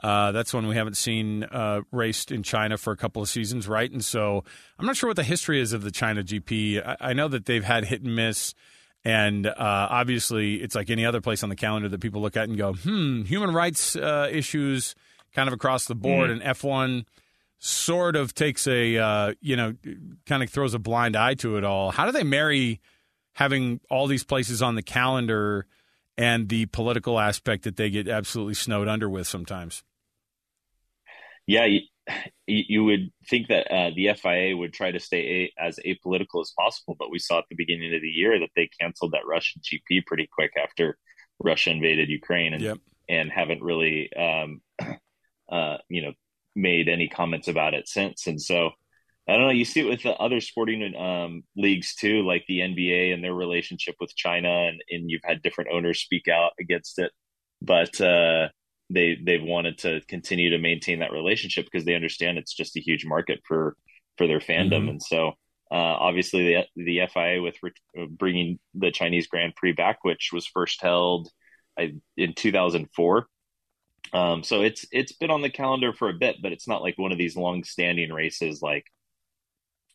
Uh, 0.03 0.33
that's 0.33 0.53
one 0.53 0.67
we 0.67 0.77
haven't 0.77 0.97
seen 0.97 1.45
uh, 1.45 1.81
raced 1.93 2.31
in 2.31 2.43
China 2.43 2.77
for 2.77 2.93
a 2.93 2.97
couple 2.97 3.23
of 3.23 3.29
seasons, 3.29 3.69
right? 3.69 3.91
And 3.91 4.05
so 4.05 4.45
I'm 4.79 4.87
not 4.87 4.97
sure 4.97 5.09
what 5.09 5.17
the 5.17 5.23
history 5.23 5.61
is 5.61 5.73
of 5.73 5.83
the 5.83 5.91
China 5.91 6.23
GP. 6.23 6.85
I, 6.85 6.97
I 7.01 7.13
know 7.13 7.29
that 7.29 7.47
they've 7.47 7.65
had 7.65 7.85
hit 7.85 8.03
and 8.03 8.15
miss. 8.15 8.55
And 9.05 9.47
uh, 9.47 9.55
obviously, 9.59 10.55
it's 10.57 10.75
like 10.75 10.89
any 10.89 11.05
other 11.05 11.21
place 11.21 11.43
on 11.43 11.51
the 11.51 11.57
calendar 11.57 11.89
that 11.91 12.01
people 12.01 12.23
look 12.23 12.37
at 12.37 12.49
and 12.49 12.57
go, 12.57 12.73
hmm, 12.73 13.23
human 13.23 13.53
rights 13.53 13.97
uh, 13.97 14.29
issues 14.33 14.95
kind 15.35 15.47
of 15.47 15.53
across 15.53 15.85
the 15.85 15.95
board. 15.95 16.31
Mm. 16.31 16.33
And 16.33 16.43
F1 16.43 17.05
sort 17.59 18.17
of 18.17 18.35
takes 18.35 18.67
a, 18.67 18.97
uh, 18.97 19.35
you 19.43 19.57
know, 19.57 19.75
kind 20.27 20.43
of 20.43 20.49
throws 20.49 20.73
a 20.73 20.79
blind 20.79 21.17
eye 21.17 21.35
to 21.35 21.59
it 21.59 21.65
all. 21.65 21.91
How 21.91 22.07
do 22.07 22.13
they 22.13 22.25
marry 22.25 22.81
having 23.35 23.81
all 23.91 24.07
these 24.07 24.25
places 24.25 24.63
on 24.63 24.75
the 24.75 24.83
calendar– 24.83 25.67
and 26.17 26.49
the 26.49 26.67
political 26.67 27.19
aspect 27.19 27.65
that 27.65 27.77
they 27.77 27.91
get 27.91 28.09
absolutely 28.09 28.55
snowed 28.55 28.89
under 28.89 29.09
with 29.09 29.27
sometimes. 29.27 29.83
yeah, 31.47 31.65
you, 31.67 31.81
you 32.47 32.85
would 32.85 33.11
think 33.29 33.49
that 33.49 33.71
uh, 33.73 33.91
the 33.95 34.11
FIA 34.15 34.57
would 34.57 34.73
try 34.73 34.91
to 34.91 35.01
stay 35.01 35.53
a, 35.59 35.63
as 35.63 35.79
apolitical 35.85 36.41
as 36.41 36.53
possible, 36.59 36.97
but 36.99 37.11
we 37.11 37.19
saw 37.19 37.39
at 37.39 37.45
the 37.49 37.57
beginning 37.57 37.95
of 37.95 38.03
the 38.03 38.09
year 38.09 38.39
that 38.39 38.51
they 38.55 38.69
canceled 38.81 39.13
that 39.13 39.27
Russian 39.27 39.63
GP 39.63 40.07
pretty 40.07 40.29
quick 40.31 40.53
after 40.63 40.99
Russia 41.43 41.71
invaded 41.71 42.09
Ukraine, 42.09 42.55
and 42.55 42.63
Yep. 42.63 42.79
and 43.09 43.31
haven't 43.31 43.63
really, 43.63 44.11
um, 44.15 44.61
uh, 45.49 45.79
you 45.89 46.03
know, 46.03 46.13
made 46.55 46.89
any 46.89 47.09
comments 47.09 47.49
about 47.49 47.75
it 47.75 47.89
since. 47.89 48.27
And 48.27 48.41
so, 48.41 48.71
I 49.27 49.33
don't 49.35 49.43
know. 49.43 49.51
You 49.51 49.65
see 49.65 49.81
it 49.81 49.89
with 49.89 50.03
the 50.03 50.13
other 50.15 50.41
sporting 50.41 50.95
um, 50.97 51.45
leagues 51.57 51.95
too, 51.95 52.23
like 52.27 52.45
the 52.47 52.61
NBA 52.63 53.13
and 53.13 53.25
their 53.25 53.33
relationship 53.35 53.95
with 54.01 54.15
China, 54.15 54.49
and, 54.51 54.83
and 54.91 55.11
you've 55.11 55.23
had 55.25 55.41
different 55.43 55.71
owners 55.73 56.01
speak 56.01 56.29
out 56.29 56.53
against 56.61 56.99
it, 56.99 57.11
but 57.63 57.99
uh, 58.03 58.49
they 58.91 59.17
they've 59.25 59.43
wanted 59.43 59.79
to 59.79 60.03
continue 60.09 60.51
to 60.51 60.59
maintain 60.59 60.99
that 60.99 61.13
relationship 61.13 61.65
because 61.65 61.87
they 61.87 61.95
understand 61.95 62.37
it's 62.37 62.55
just 62.55 62.77
a 62.77 62.81
huge 62.81 63.07
market 63.07 63.41
for 63.49 63.77
for 64.19 64.27
their 64.27 64.41
fandom, 64.41 64.85
Mhm. 64.85 64.91
and 64.91 65.03
so. 65.03 65.33
Uh, 65.73 65.97
obviously, 65.99 66.45
the 66.55 66.67
the 66.77 67.01
FIA 67.01 67.43
with 67.43 67.57
re- 67.63 67.73
uh, 67.99 68.07
bringing 68.07 68.59
the 68.75 68.93
Chinese 68.93 69.27
Grand 69.27 69.57
Prix 69.57 69.73
back, 69.73 70.05
which 70.05 70.31
was 70.33 70.47
first 70.47 70.81
held 70.83 71.29
I, 71.79 71.95
in 72.17 72.35
2004. 72.35 73.27
Um, 74.13 74.45
so 74.45 74.63
it's 74.63 74.87
it's 74.93 75.13
been 75.13 75.31
on 75.31 75.43
the 75.43 75.51
calendar 75.51 75.93
for 75.93 76.09
a 76.11 76.15
bit, 76.15 76.37
but 76.43 76.53
it's 76.53 76.69
not 76.69 76.83
like 76.83 76.99
one 76.99 77.13
of 77.13 77.19
these 77.19 77.37
long 77.37 77.65
standing 77.65 78.13
races 78.13 78.63
like 78.63 78.87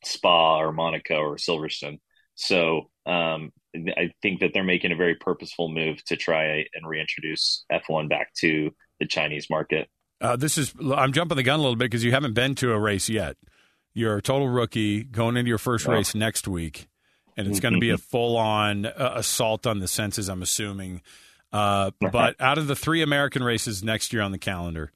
Spa 0.04 0.60
or 0.60 0.72
Monaco 0.72 1.16
or 1.16 1.36
Silverstone. 1.36 2.00
So 2.36 2.90
um, 3.06 3.52
I 3.76 4.12
think 4.22 4.40
that 4.40 4.52
they're 4.54 4.64
making 4.64 4.92
a 4.92 4.96
very 4.96 5.16
purposeful 5.16 5.70
move 5.70 6.04
to 6.06 6.16
try 6.16 6.66
and 6.74 6.88
reintroduce 6.88 7.66
F1 7.72 8.10
back 8.10 8.34
to 8.36 8.72
the 9.00 9.06
Chinese 9.06 9.50
market. 9.50 9.90
Uh, 10.22 10.36
this 10.36 10.58
is 10.58 10.74
I'm 10.94 11.14
jumping 11.14 11.38
the 11.38 11.44
gun 11.44 11.60
a 11.60 11.62
little 11.62 11.78
bit 11.78 11.86
because 11.86 12.04
you 12.04 12.12
haven't 12.12 12.34
been 12.34 12.56
to 12.56 12.74
a 12.74 12.80
race 12.80 13.10
yet. 13.10 13.38
You're 13.94 14.18
a 14.18 14.22
total 14.22 14.50
rookie 14.50 15.04
going 15.04 15.38
into 15.38 15.50
your 15.50 15.58
first 15.58 15.88
race 15.88 16.14
next 16.14 16.48
week, 16.48 16.88
and 17.38 17.48
it's 17.48 17.60
going 17.60 17.74
to 17.74 17.80
be 17.80 17.90
a 17.90 17.98
full 17.98 18.38
on 18.38 18.86
uh, 18.86 19.14
assault 19.16 19.66
on 19.66 19.80
the 19.80 19.88
senses. 19.88 20.30
I'm 20.30 20.42
assuming. 20.42 21.02
Uh, 21.52 21.92
but 22.00 22.40
out 22.40 22.58
of 22.58 22.68
the 22.68 22.76
three 22.76 23.02
American 23.02 23.44
races 23.44 23.84
next 23.84 24.14
year 24.14 24.22
on 24.22 24.32
the 24.32 24.38
calendar, 24.38 24.92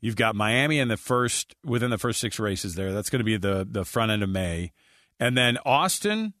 you've 0.00 0.16
got 0.16 0.34
Miami 0.36 0.78
in 0.78 0.88
the 0.88 0.96
first 0.96 1.54
within 1.64 1.90
the 1.90 1.98
first 1.98 2.20
six 2.20 2.38
races 2.38 2.74
there. 2.74 2.92
That's 2.92 3.10
going 3.10 3.20
to 3.20 3.24
be 3.24 3.36
the 3.36 3.66
the 3.68 3.84
front 3.84 4.10
end 4.10 4.22
of 4.22 4.28
May, 4.28 4.72
and 5.20 5.36
then 5.36 5.58
Austin 5.64 6.34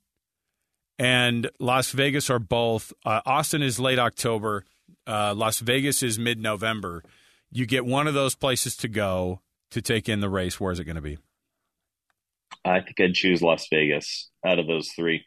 and 0.98 1.50
Las 1.60 1.90
Vegas 1.92 2.30
are 2.30 2.38
both. 2.38 2.92
Uh, 3.04 3.20
Austin 3.26 3.62
is 3.62 3.78
late 3.78 3.98
October. 3.98 4.64
Uh, 5.06 5.34
Las 5.34 5.60
Vegas 5.60 6.02
is 6.02 6.18
mid 6.18 6.38
November. 6.40 7.02
You 7.50 7.66
get 7.66 7.84
one 7.84 8.06
of 8.06 8.14
those 8.14 8.34
places 8.34 8.76
to 8.78 8.88
go 8.88 9.40
to 9.70 9.80
take 9.82 10.08
in 10.08 10.20
the 10.20 10.28
race. 10.30 10.58
Where 10.60 10.72
is 10.72 10.78
it 10.80 10.84
going 10.84 10.96
to 10.96 11.02
be? 11.02 11.18
I 12.64 12.80
think 12.80 13.00
I'd 13.00 13.14
choose 13.14 13.42
Las 13.42 13.66
Vegas 13.70 14.30
out 14.44 14.58
of 14.58 14.66
those 14.66 14.88
three. 14.96 15.24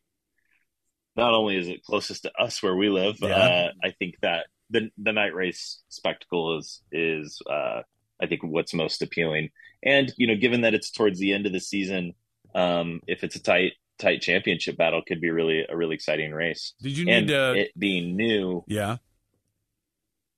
Not 1.16 1.34
only 1.34 1.58
is 1.58 1.68
it 1.68 1.84
closest 1.84 2.24
to 2.24 2.32
us 2.40 2.62
where 2.62 2.76
we 2.76 2.90
live, 2.90 3.18
Yeah. 3.22 3.30
uh, 3.30 3.68
I 3.84 3.92
think 3.92 4.16
that 4.22 4.48
the 4.70 4.90
the 4.98 5.12
night 5.14 5.34
race 5.34 5.82
spectacle 5.90 6.58
is 6.58 6.82
is 6.92 7.42
uh, 7.50 7.82
I 8.22 8.28
think 8.28 8.44
what's 8.44 8.74
most 8.74 9.02
appealing. 9.02 9.50
And 9.84 10.14
you 10.18 10.28
know, 10.28 10.36
given 10.36 10.62
that 10.62 10.74
it's 10.74 10.92
towards 10.92 11.20
the 11.20 11.34
end 11.34 11.46
of 11.46 11.54
the 11.54 11.60
season, 11.60 12.14
um, 12.54 13.02
if 13.08 13.24
it's 13.24 13.36
a 13.36 13.42
tight 13.42 13.74
tight 13.98 14.22
championship 14.22 14.78
battle, 14.78 15.02
could 15.06 15.22
be 15.22 15.30
really 15.30 15.66
a 15.68 15.76
really 15.76 15.96
exciting 15.96 16.32
race. 16.32 16.74
Did 16.82 16.98
you 16.98 17.10
and 17.10 17.28
need 17.28 17.34
to? 17.34 17.54
it 17.56 17.72
being 17.78 18.16
new, 18.16 18.64
yeah. 18.68 18.98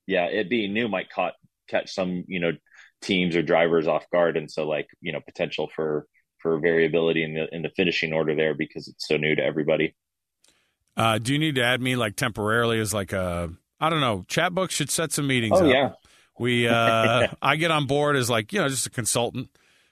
yeah, 0.07 0.25
it 0.25 0.49
being 0.49 0.73
new 0.73 0.87
might 0.87 1.09
caught 1.09 1.33
catch 1.67 1.93
some 1.93 2.23
you 2.27 2.39
know 2.39 2.51
teams 3.01 3.35
or 3.35 3.41
drivers 3.41 3.87
off 3.87 4.05
guard, 4.11 4.37
and 4.37 4.51
so 4.51 4.67
like 4.67 4.87
you 5.01 5.11
know 5.11 5.21
potential 5.21 5.69
for 5.75 6.07
for 6.39 6.59
variability 6.59 7.23
in 7.23 7.33
the 7.33 7.47
in 7.55 7.61
the 7.61 7.69
finishing 7.75 8.13
order 8.13 8.35
there 8.35 8.53
because 8.53 8.87
it's 8.87 9.07
so 9.07 9.17
new 9.17 9.35
to 9.35 9.43
everybody. 9.43 9.95
Uh, 10.97 11.17
do 11.17 11.33
you 11.33 11.39
need 11.39 11.55
to 11.55 11.63
add 11.63 11.81
me 11.81 11.95
like 11.95 12.15
temporarily 12.15 12.79
as 12.79 12.93
like 12.93 13.13
a 13.13 13.49
I 13.79 13.89
don't 13.89 14.01
know? 14.01 14.23
Chat 14.27 14.53
book 14.53 14.69
should 14.69 14.89
set 14.89 15.11
some 15.11 15.27
meetings. 15.27 15.57
Oh 15.59 15.65
up. 15.65 15.71
yeah, 15.71 15.89
We 16.39 16.67
uh, 16.67 17.27
I 17.41 17.55
get 17.55 17.71
on 17.71 17.87
board 17.87 18.15
as 18.15 18.29
like 18.29 18.53
you 18.53 18.59
know 18.59 18.69
just 18.69 18.87
a 18.87 18.89
consultant, 18.89 19.49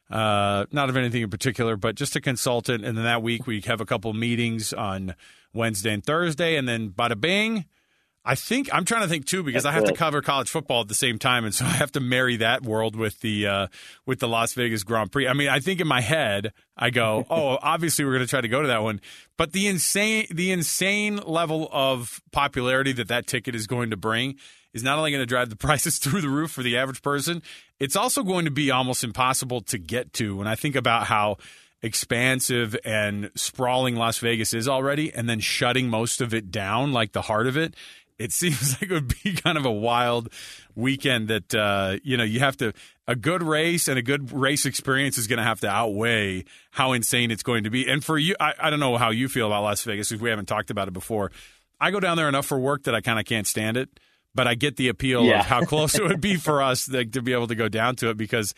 uh, 0.10 0.65
not 0.71 0.89
of 0.89 0.97
anything 0.97 1.21
in 1.21 1.30
particular, 1.30 1.75
but 1.75 1.95
just 1.95 2.15
a 2.15 2.21
consultant. 2.21 2.86
And 2.86 2.97
then 2.97 3.06
that 3.06 3.21
week 3.23 3.47
we 3.47 3.62
have 3.62 3.82
a 3.82 3.86
couple 3.86 4.12
meetings 4.13 4.73
on 4.73 5.15
Wednesday 5.54 5.93
and 5.93 6.04
Thursday, 6.04 6.56
and 6.56 6.67
then 6.67 6.89
bada 6.89 7.19
bing. 7.19 7.65
I 8.29 8.35
think 8.35 8.69
I'm 8.71 8.85
trying 8.85 9.01
to 9.01 9.07
think 9.07 9.25
too 9.25 9.41
because 9.41 9.63
That's 9.63 9.73
I 9.73 9.79
have 9.79 9.85
to 9.85 9.93
cover 9.93 10.21
college 10.21 10.51
football 10.51 10.81
at 10.81 10.87
the 10.87 10.93
same 10.93 11.17
time, 11.17 11.45
and 11.45 11.55
so 11.55 11.65
I 11.65 11.69
have 11.69 11.91
to 11.93 11.99
marry 11.99 12.37
that 12.37 12.61
world 12.61 12.95
with 12.95 13.19
the 13.21 13.47
uh, 13.47 13.67
with 14.05 14.19
the 14.19 14.27
Las 14.27 14.53
Vegas 14.53 14.83
Grand 14.83 15.11
Prix. 15.11 15.27
I 15.27 15.33
mean, 15.33 15.49
I 15.49 15.59
think 15.59 15.81
in 15.81 15.87
my 15.87 16.01
head 16.01 16.53
I 16.77 16.91
go, 16.91 17.25
oh, 17.31 17.57
obviously 17.59 18.05
we're 18.05 18.11
going 18.13 18.25
to 18.25 18.29
try 18.29 18.41
to 18.41 18.47
go 18.47 18.61
to 18.61 18.67
that 18.67 18.83
one, 18.83 19.01
but 19.35 19.51
the 19.51 19.65
insane 19.65 20.27
the 20.29 20.51
insane 20.51 21.17
level 21.17 21.69
of 21.71 22.21
popularity 22.31 22.91
that 22.93 23.07
that 23.07 23.25
ticket 23.25 23.55
is 23.55 23.65
going 23.65 23.89
to 23.89 23.97
bring 23.97 24.35
is 24.75 24.83
not 24.83 24.99
only 24.99 25.09
going 25.09 25.23
to 25.23 25.25
drive 25.25 25.49
the 25.49 25.55
prices 25.67 25.97
through 25.97 26.21
the 26.21 26.29
roof 26.29 26.51
for 26.51 26.61
the 26.61 26.77
average 26.77 27.01
person, 27.01 27.41
it's 27.79 27.95
also 27.95 28.21
going 28.21 28.45
to 28.45 28.51
be 28.51 28.69
almost 28.69 29.03
impossible 29.03 29.61
to 29.61 29.79
get 29.79 30.13
to. 30.13 30.37
When 30.37 30.45
I 30.45 30.53
think 30.53 30.75
about 30.75 31.07
how 31.07 31.37
expansive 31.81 32.75
and 32.83 33.31
sprawling 33.35 33.95
Las 33.95 34.19
Vegas 34.19 34.53
is 34.53 34.67
already, 34.67 35.13
and 35.13 35.29
then 35.29 35.39
shutting 35.39 35.89
most 35.89 36.21
of 36.21 36.33
it 36.33 36.51
down, 36.51 36.91
like 36.91 37.13
the 37.13 37.21
heart 37.21 37.47
of 37.47 37.57
it, 37.57 37.75
it 38.19 38.32
seems 38.34 38.73
like 38.82 38.91
it 38.91 38.93
would 38.93 39.13
be 39.23 39.34
kind 39.34 39.58
of 39.58 39.65
a 39.65 39.71
wild 39.71 40.29
weekend 40.75 41.27
that 41.29 41.55
uh, 41.55 41.97
you 42.03 42.17
know 42.17 42.23
you 42.23 42.39
have 42.39 42.58
to 42.58 42.73
a 43.08 43.15
good 43.15 43.41
race 43.41 43.88
and 43.88 43.97
a 43.97 44.01
good 44.03 44.32
race 44.32 44.65
experience 44.67 45.17
is 45.17 45.25
going 45.25 45.38
to 45.38 45.43
have 45.43 45.60
to 45.62 45.67
outweigh 45.67 46.43
how 46.71 46.91
insane 46.91 47.32
it's 47.32 47.41
going 47.41 47.63
to 47.63 47.71
be. 47.71 47.89
And 47.89 48.03
for 48.05 48.19
you, 48.19 48.36
I, 48.39 48.53
I 48.60 48.69
don't 48.69 48.79
know 48.79 48.97
how 48.97 49.10
you 49.10 49.27
feel 49.27 49.47
about 49.47 49.63
Las 49.63 49.82
Vegas 49.84 50.10
because 50.10 50.21
we 50.21 50.29
haven't 50.29 50.45
talked 50.45 50.69
about 50.69 50.88
it 50.88 50.93
before. 50.93 51.32
I 51.79 51.89
go 51.89 51.99
down 51.99 52.17
there 52.17 52.27
enough 52.29 52.45
for 52.45 52.60
work 52.60 52.84
that 52.84 52.93
I 52.93 53.01
kind 53.01 53.17
of 53.17 53.25
can't 53.25 53.47
stand 53.47 53.77
it, 53.77 53.89
but 54.36 54.45
I 54.47 54.53
get 54.53 54.75
the 54.77 54.89
appeal 54.89 55.23
Yeah. 55.23 55.39
of 55.39 55.45
how 55.47 55.63
close 55.65 55.95
it 55.95 56.03
would 56.03 56.21
be 56.21 56.36
for 56.47 56.62
us 56.62 56.88
like, 56.88 57.13
to 57.13 57.21
be 57.23 57.34
able 57.34 57.47
to 57.47 57.55
go 57.55 57.67
down 57.67 57.95
to 57.97 58.10
it 58.12 58.17
because 58.17 58.53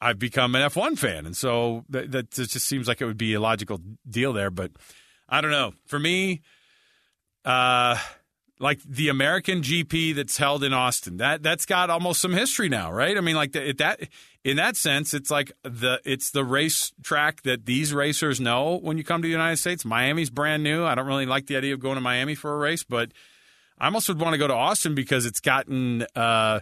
I've 0.00 0.18
become 0.18 0.54
an 0.54 0.62
F1 0.70 0.96
fan, 0.98 1.26
and 1.26 1.36
so 1.36 1.84
that, 1.90 2.10
that 2.12 2.30
just 2.30 2.54
seems 2.60 2.88
like 2.88 3.02
it 3.02 3.04
would 3.04 3.18
be 3.18 3.34
a 3.34 3.40
logical 3.40 3.80
deal 4.08 4.32
there. 4.32 4.50
But 4.50 4.70
I 5.28 5.42
don't 5.42 5.50
know. 5.50 5.74
For 5.84 5.98
me, 5.98 6.40
uh, 7.44 7.98
like 8.60 8.82
the 8.82 9.08
American 9.08 9.62
GP 9.62 10.14
that's 10.14 10.36
held 10.36 10.62
in 10.62 10.74
Austin, 10.74 11.16
that 11.16 11.42
that's 11.42 11.64
got 11.64 11.88
almost 11.88 12.20
some 12.20 12.32
history 12.32 12.68
now, 12.68 12.92
right? 12.92 13.16
I 13.16 13.20
mean, 13.22 13.34
like 13.34 13.52
the, 13.52 13.72
that 13.78 14.00
in 14.44 14.58
that 14.58 14.76
sense, 14.76 15.14
it's 15.14 15.30
like 15.30 15.50
the 15.62 16.00
it's 16.04 16.30
the 16.30 16.44
race 16.44 16.92
track 17.02 17.42
that 17.42 17.64
these 17.64 17.94
racers 17.94 18.38
know 18.38 18.78
when 18.78 18.98
you 18.98 19.04
come 19.04 19.22
to 19.22 19.26
the 19.26 19.32
United 19.32 19.56
States. 19.56 19.84
Miami's 19.84 20.30
brand 20.30 20.62
new. 20.62 20.84
I 20.84 20.94
don't 20.94 21.06
really 21.06 21.26
like 21.26 21.46
the 21.46 21.56
idea 21.56 21.72
of 21.72 21.80
going 21.80 21.94
to 21.94 22.02
Miami 22.02 22.34
for 22.34 22.54
a 22.54 22.58
race, 22.58 22.84
but 22.84 23.12
I 23.78 23.86
almost 23.86 24.08
would 24.08 24.20
want 24.20 24.34
to 24.34 24.38
go 24.38 24.46
to 24.46 24.54
Austin 24.54 24.94
because 24.94 25.24
it's 25.24 25.40
gotten, 25.40 26.04
uh, 26.14 26.60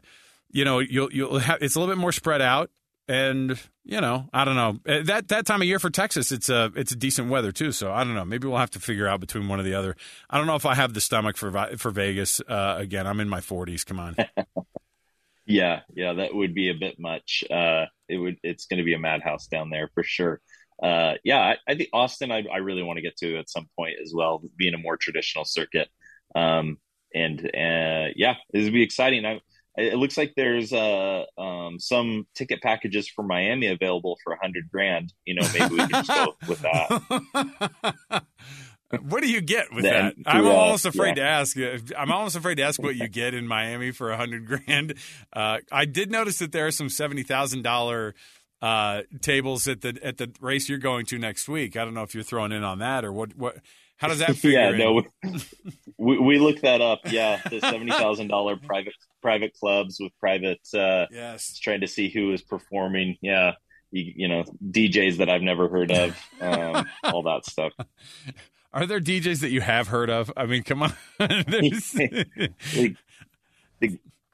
you 0.52 0.64
know, 0.64 0.78
you'll 0.78 1.12
you'll 1.12 1.38
have 1.40 1.60
it's 1.60 1.74
a 1.74 1.80
little 1.80 1.92
bit 1.92 2.00
more 2.00 2.12
spread 2.12 2.40
out, 2.40 2.70
and 3.08 3.58
you 3.84 4.00
know, 4.00 4.28
I 4.32 4.44
don't 4.44 4.56
know 4.56 4.78
Uh, 4.86 5.02
that 5.04 5.28
that 5.28 5.46
time 5.46 5.62
of 5.62 5.66
year 5.68 5.78
for 5.78 5.90
Texas, 5.90 6.30
it's 6.30 6.48
a 6.48 6.70
it's 6.76 6.92
a 6.92 6.96
decent 6.96 7.30
weather 7.30 7.52
too. 7.52 7.72
So 7.72 7.92
I 7.92 8.04
don't 8.04 8.14
know, 8.14 8.24
maybe 8.24 8.46
we'll 8.46 8.58
have 8.58 8.70
to 8.72 8.80
figure 8.80 9.08
out 9.08 9.20
between 9.20 9.48
one 9.48 9.60
or 9.60 9.62
the 9.62 9.74
other. 9.74 9.96
I 10.28 10.38
don't 10.38 10.46
know 10.46 10.56
if 10.56 10.66
I 10.66 10.74
have 10.74 10.94
the 10.94 11.00
stomach 11.00 11.36
for 11.36 11.50
for 11.76 11.90
Vegas 11.90 12.40
uh, 12.48 12.76
again. 12.78 13.06
I'm 13.06 13.20
in 13.20 13.28
my 13.28 13.40
40s. 13.40 13.86
Come 13.86 13.98
on, 13.98 14.16
yeah, 15.46 15.80
yeah. 15.94 16.14
That 16.14 16.34
would 16.34 16.54
be 16.54 16.68
a 16.68 16.74
bit 16.74 16.96
much. 16.98 17.44
Uh, 17.50 17.86
it 18.08 18.18
would. 18.18 18.36
It's 18.42 18.66
going 18.66 18.78
to 18.78 18.84
be 18.84 18.94
a 18.94 18.98
madhouse 18.98 19.46
down 19.46 19.70
there 19.70 19.88
for 19.94 20.02
sure. 20.02 20.40
Uh, 20.82 21.14
yeah, 21.24 21.40
I, 21.40 21.56
I 21.66 21.74
think 21.76 21.88
Austin. 21.92 22.30
I, 22.30 22.44
I 22.52 22.58
really 22.58 22.82
want 22.82 22.98
to 22.98 23.02
get 23.02 23.16
to 23.18 23.38
at 23.38 23.50
some 23.50 23.68
point 23.76 23.94
as 24.02 24.12
well, 24.14 24.42
being 24.56 24.74
a 24.74 24.78
more 24.78 24.96
traditional 24.96 25.44
circuit. 25.44 25.88
Um, 26.36 26.78
and 27.14 27.40
uh, 27.40 28.12
yeah, 28.14 28.34
this 28.52 28.64
would 28.64 28.72
be 28.72 28.82
exciting. 28.82 29.24
I, 29.24 29.40
it 29.78 29.96
looks 29.96 30.16
like 30.16 30.34
there's 30.36 30.72
uh, 30.72 31.24
um, 31.38 31.78
some 31.78 32.26
ticket 32.34 32.60
packages 32.60 33.08
for 33.08 33.22
Miami 33.22 33.68
available 33.68 34.18
for 34.24 34.32
a 34.32 34.38
hundred 34.38 34.70
grand. 34.70 35.12
You 35.24 35.36
know, 35.36 35.48
maybe 35.52 35.74
we 35.74 35.78
can 35.78 35.90
just 35.90 36.08
go 36.08 36.34
with 36.48 36.60
that. 36.60 38.24
what 39.02 39.22
do 39.22 39.30
you 39.30 39.40
get 39.40 39.72
with 39.72 39.84
Then, 39.84 40.14
that? 40.24 40.30
I'm 40.30 40.46
uh, 40.46 40.50
almost 40.50 40.84
afraid 40.84 41.16
yeah. 41.16 41.24
to 41.24 41.30
ask. 41.30 41.56
I'm 41.96 42.10
almost 42.10 42.36
afraid 42.36 42.56
to 42.56 42.62
ask 42.62 42.82
what 42.82 42.96
you 42.96 43.08
get 43.08 43.34
in 43.34 43.46
Miami 43.46 43.92
for 43.92 44.10
a 44.10 44.16
hundred 44.16 44.46
grand. 44.46 44.94
Uh, 45.32 45.58
I 45.70 45.84
did 45.84 46.10
notice 46.10 46.38
that 46.38 46.52
there 46.52 46.66
are 46.66 46.72
some 46.72 46.88
seventy 46.88 47.22
thousand 47.22 47.62
dollar 47.62 48.14
uh, 48.60 49.02
tables 49.20 49.68
at 49.68 49.82
the 49.82 49.98
at 50.02 50.16
the 50.18 50.32
race 50.40 50.68
you're 50.68 50.78
going 50.78 51.06
to 51.06 51.18
next 51.18 51.48
week. 51.48 51.76
I 51.76 51.84
don't 51.84 51.94
know 51.94 52.02
if 52.02 52.14
you're 52.14 52.24
throwing 52.24 52.52
in 52.52 52.64
on 52.64 52.80
that 52.80 53.04
or 53.04 53.12
what. 53.12 53.36
What? 53.36 53.58
How 53.98 54.08
does 54.08 54.20
that 54.20 54.36
figure? 54.36 54.58
yeah, 54.58 54.70
in? 54.70 54.78
no, 54.78 55.02
we, 55.98 56.18
we 56.18 56.38
looked 56.38 56.62
that 56.62 56.80
up. 56.80 57.00
Yeah, 57.06 57.40
the 57.50 57.60
seventy 57.60 57.92
thousand 57.92 58.28
dollar 58.28 58.56
private 58.56 58.94
private 59.20 59.52
clubs 59.54 59.98
with 60.00 60.12
private. 60.18 60.60
Uh, 60.72 61.06
Yes. 61.10 61.58
trying 61.58 61.80
to 61.82 61.88
see 61.88 62.08
who 62.08 62.32
is 62.32 62.40
performing. 62.42 63.16
Yeah, 63.20 63.52
you, 63.90 64.12
you 64.16 64.28
know 64.28 64.44
DJs 64.70 65.18
that 65.18 65.28
I've 65.28 65.42
never 65.42 65.68
heard 65.68 65.90
of, 65.90 66.16
um, 66.40 66.86
all 67.04 67.22
that 67.24 67.44
stuff. 67.44 67.72
Are 68.72 68.86
there 68.86 69.00
DJs 69.00 69.40
that 69.40 69.50
you 69.50 69.60
have 69.62 69.88
heard 69.88 70.10
of? 70.10 70.32
I 70.36 70.46
mean, 70.46 70.62
come 70.62 70.82
on. 70.82 70.92
The, 71.18 72.94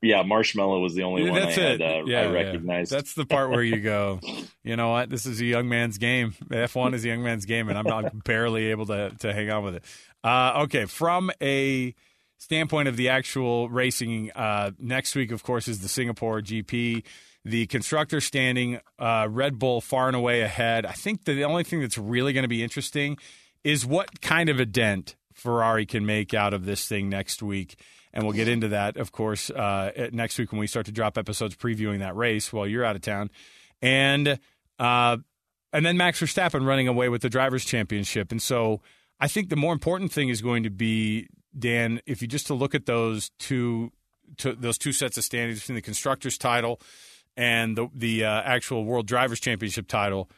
yeah, 0.04 0.22
Marshmello 0.22 0.80
was 0.80 0.94
the 0.94 1.02
only 1.02 1.28
one 1.28 1.40
That's 1.40 1.58
I 1.58 1.60
had 1.60 1.82
uh, 1.82 2.02
yeah, 2.06 2.20
I 2.20 2.22
yeah. 2.24 2.30
recognized. 2.30 2.92
That's 2.92 3.14
the 3.14 3.26
part 3.26 3.50
where 3.50 3.62
you 3.62 3.80
go, 3.80 4.20
you 4.62 4.76
know 4.76 4.90
what? 4.90 5.10
This 5.10 5.26
is 5.26 5.40
a 5.40 5.44
young 5.44 5.68
man's 5.68 5.98
game. 5.98 6.34
F1 6.48 6.94
is 6.94 7.04
a 7.04 7.08
young 7.08 7.22
man's 7.22 7.46
game, 7.46 7.68
and 7.68 7.78
I'm 7.78 8.22
barely 8.24 8.66
able 8.66 8.86
to 8.86 9.10
to 9.20 9.32
hang 9.32 9.50
on 9.50 9.64
with 9.64 9.76
it. 9.76 9.84
Uh, 10.22 10.62
okay, 10.64 10.84
from 10.84 11.30
a 11.40 11.94
standpoint 12.38 12.88
of 12.88 12.96
the 12.96 13.08
actual 13.08 13.68
racing, 13.68 14.30
uh, 14.32 14.70
next 14.78 15.14
week, 15.14 15.32
of 15.32 15.42
course, 15.42 15.68
is 15.68 15.80
the 15.80 15.88
Singapore 15.88 16.40
GP. 16.40 17.04
The 17.46 17.66
constructor 17.66 18.22
standing, 18.22 18.80
uh, 18.98 19.28
Red 19.30 19.58
Bull 19.58 19.82
far 19.82 20.06
and 20.06 20.16
away 20.16 20.40
ahead. 20.40 20.86
I 20.86 20.92
think 20.92 21.24
the 21.24 21.44
only 21.44 21.62
thing 21.62 21.80
that's 21.80 21.98
really 21.98 22.32
going 22.32 22.42
to 22.44 22.48
be 22.48 22.62
interesting 22.62 23.18
is 23.62 23.84
what 23.84 24.22
kind 24.22 24.48
of 24.48 24.58
a 24.60 24.64
dent 24.64 25.14
Ferrari 25.34 25.84
can 25.84 26.06
make 26.06 26.32
out 26.32 26.54
of 26.54 26.64
this 26.64 26.88
thing 26.88 27.10
next 27.10 27.42
week. 27.42 27.76
And 28.14 28.22
we'll 28.22 28.32
get 28.32 28.48
into 28.48 28.68
that, 28.68 28.96
of 28.96 29.10
course, 29.10 29.50
uh, 29.50 30.08
next 30.12 30.38
week 30.38 30.52
when 30.52 30.60
we 30.60 30.68
start 30.68 30.86
to 30.86 30.92
drop 30.92 31.18
episodes 31.18 31.56
previewing 31.56 31.98
that 31.98 32.14
race 32.14 32.52
while 32.52 32.66
you're 32.66 32.84
out 32.84 32.94
of 32.94 33.02
town. 33.02 33.28
And 33.82 34.38
uh, 34.78 35.16
and 35.72 35.84
then 35.84 35.96
Max 35.96 36.20
Verstappen 36.20 36.64
running 36.64 36.86
away 36.86 37.08
with 37.08 37.22
the 37.22 37.28
drivers' 37.28 37.64
championship. 37.64 38.30
And 38.30 38.40
so 38.40 38.80
I 39.18 39.26
think 39.26 39.48
the 39.48 39.56
more 39.56 39.72
important 39.72 40.12
thing 40.12 40.28
is 40.28 40.40
going 40.40 40.62
to 40.62 40.70
be 40.70 41.28
Dan, 41.58 42.00
if 42.06 42.22
you 42.22 42.28
just 42.28 42.46
to 42.46 42.54
look 42.54 42.74
at 42.74 42.86
those 42.86 43.30
two, 43.38 43.92
to, 44.38 44.54
those 44.54 44.78
two 44.78 44.92
sets 44.92 45.18
of 45.18 45.24
standings 45.24 45.60
between 45.60 45.76
the 45.76 45.82
constructors' 45.82 46.38
title 46.38 46.80
and 47.36 47.76
the 47.76 47.88
the 47.92 48.24
uh, 48.24 48.42
actual 48.42 48.84
World 48.84 49.06
Drivers' 49.06 49.40
Championship 49.40 49.88
title. 49.88 50.30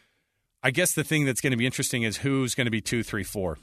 I 0.62 0.70
guess 0.70 0.94
the 0.94 1.04
thing 1.04 1.26
that's 1.26 1.42
going 1.42 1.52
to 1.52 1.56
be 1.56 1.66
interesting 1.66 2.02
is 2.02 2.18
who's 2.18 2.54
going 2.54 2.64
to 2.64 2.70
be 2.70 2.80
two, 2.80 3.02
three, 3.02 3.22
four. 3.22 3.58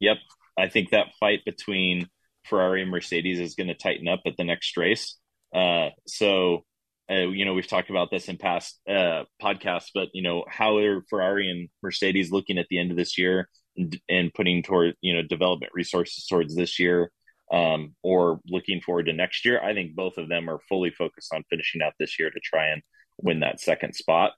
Yep, 0.00 0.16
I 0.58 0.68
think 0.68 0.90
that 0.90 1.14
fight 1.20 1.44
between 1.44 2.08
Ferrari 2.44 2.82
and 2.82 2.90
Mercedes 2.90 3.38
is 3.38 3.54
going 3.54 3.68
to 3.68 3.74
tighten 3.74 4.08
up 4.08 4.20
at 4.26 4.36
the 4.36 4.44
next 4.44 4.76
race. 4.76 5.16
Uh, 5.54 5.90
so, 6.06 6.64
uh, 7.10 7.28
you 7.28 7.44
know, 7.44 7.54
we've 7.54 7.66
talked 7.66 7.90
about 7.90 8.10
this 8.10 8.28
in 8.28 8.36
past 8.36 8.78
uh, 8.88 9.24
podcasts, 9.42 9.90
but 9.94 10.08
you 10.12 10.22
know, 10.22 10.44
how 10.48 10.76
are 10.78 11.02
Ferrari 11.08 11.50
and 11.50 11.68
Mercedes 11.82 12.32
looking 12.32 12.58
at 12.58 12.66
the 12.68 12.78
end 12.78 12.90
of 12.90 12.96
this 12.96 13.16
year 13.16 13.48
and, 13.76 13.98
and 14.08 14.34
putting 14.34 14.62
toward 14.62 14.94
you 15.00 15.14
know 15.14 15.22
development 15.22 15.72
resources 15.74 16.26
towards 16.26 16.54
this 16.54 16.78
year, 16.78 17.10
um, 17.52 17.94
or 18.02 18.40
looking 18.46 18.80
forward 18.80 19.06
to 19.06 19.12
next 19.12 19.44
year? 19.44 19.60
I 19.62 19.72
think 19.74 19.94
both 19.94 20.18
of 20.18 20.28
them 20.28 20.50
are 20.50 20.60
fully 20.68 20.90
focused 20.90 21.32
on 21.32 21.44
finishing 21.48 21.82
out 21.82 21.94
this 21.98 22.18
year 22.18 22.30
to 22.30 22.40
try 22.40 22.68
and 22.68 22.82
win 23.18 23.40
that 23.40 23.60
second 23.60 23.94
spot. 23.94 24.32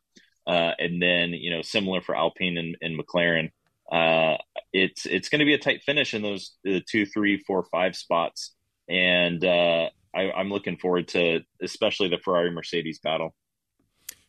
Uh, 0.47 0.73
and 0.79 1.03
then, 1.03 1.31
you 1.31 1.51
know, 1.51 1.63
similar 1.63 2.01
for 2.01 2.17
Alpine 2.17 2.57
and, 2.57 2.77
and 2.81 2.99
McLaren, 2.99 3.51
uh, 3.90 4.37
it's 4.72 5.07
it's 5.07 5.29
going 5.29 5.40
to 5.40 5.44
be 5.44 5.55
a 5.55 5.59
tight 5.59 5.83
finish 5.83 6.14
in 6.14 6.22
those 6.22 6.57
uh, 6.68 6.81
two, 6.88 7.07
three, 7.07 7.38
four, 7.38 7.64
five 7.64 7.96
spots, 7.96 8.55
and 8.88 9.44
uh, 9.44 9.88
I, 10.14 10.31
I'm 10.33 10.50
looking 10.50 10.76
forward 10.76 11.09
to 11.09 11.40
especially 11.61 12.09
the 12.09 12.18
Ferrari 12.18 12.50
Mercedes 12.50 12.98
battle. 12.98 13.35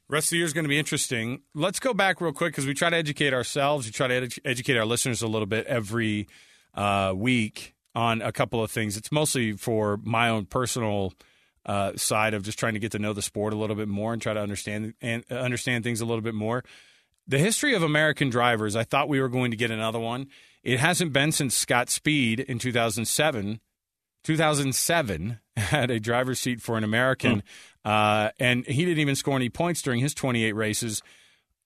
Rest 0.09 0.27
of 0.27 0.31
the 0.31 0.37
year 0.37 0.45
is 0.45 0.53
going 0.53 0.65
to 0.65 0.69
be 0.69 0.79
interesting. 0.79 1.41
Let's 1.53 1.79
go 1.79 1.93
back 1.93 2.19
real 2.19 2.33
quick 2.33 2.51
because 2.51 2.65
we 2.65 2.73
try 2.73 2.89
to 2.89 2.97
educate 2.97 3.33
ourselves. 3.33 3.85
We 3.85 3.93
try 3.93 4.07
to 4.07 4.27
edu- 4.27 4.39
educate 4.43 4.77
our 4.77 4.85
listeners 4.85 5.21
a 5.21 5.27
little 5.27 5.45
bit 5.45 5.65
every 5.67 6.27
uh, 6.73 7.13
week 7.15 7.75
on 7.95 8.21
a 8.21 8.31
couple 8.31 8.61
of 8.61 8.71
things. 8.71 8.97
It's 8.97 9.11
mostly 9.11 9.53
for 9.53 9.97
my 10.03 10.27
own 10.27 10.45
personal 10.45 11.13
uh, 11.65 11.93
side 11.95 12.33
of 12.33 12.43
just 12.43 12.59
trying 12.59 12.73
to 12.73 12.79
get 12.79 12.91
to 12.93 12.99
know 12.99 13.13
the 13.13 13.21
sport 13.21 13.53
a 13.53 13.55
little 13.55 13.75
bit 13.75 13.87
more 13.87 14.13
and 14.13 14.21
try 14.21 14.33
to 14.33 14.41
understand 14.41 14.95
and 15.01 15.23
uh, 15.31 15.35
understand 15.35 15.83
things 15.83 16.01
a 16.01 16.05
little 16.05 16.21
bit 16.21 16.35
more. 16.35 16.63
The 17.27 17.37
history 17.37 17.73
of 17.73 17.83
American 17.83 18.29
drivers, 18.29 18.75
I 18.75 18.83
thought 18.83 19.09
we 19.09 19.21
were 19.21 19.29
going 19.29 19.51
to 19.51 19.57
get 19.57 19.71
another 19.71 19.99
one. 19.99 20.27
It 20.63 20.79
hasn't 20.79 21.13
been 21.13 21.31
since 21.31 21.55
Scott 21.55 21.89
Speed 21.89 22.39
in 22.39 22.59
2007. 22.59 23.59
2007 24.23 25.39
had 25.55 25.91
a 25.91 25.99
driver's 25.99 26.39
seat 26.39 26.61
for 26.61 26.77
an 26.77 26.83
American, 26.83 27.43
uh, 27.83 28.29
and 28.39 28.65
he 28.65 28.85
didn't 28.85 28.99
even 28.99 29.15
score 29.15 29.35
any 29.35 29.49
points 29.49 29.81
during 29.81 29.99
his 29.99 30.13
28 30.13 30.53
races. 30.53 31.01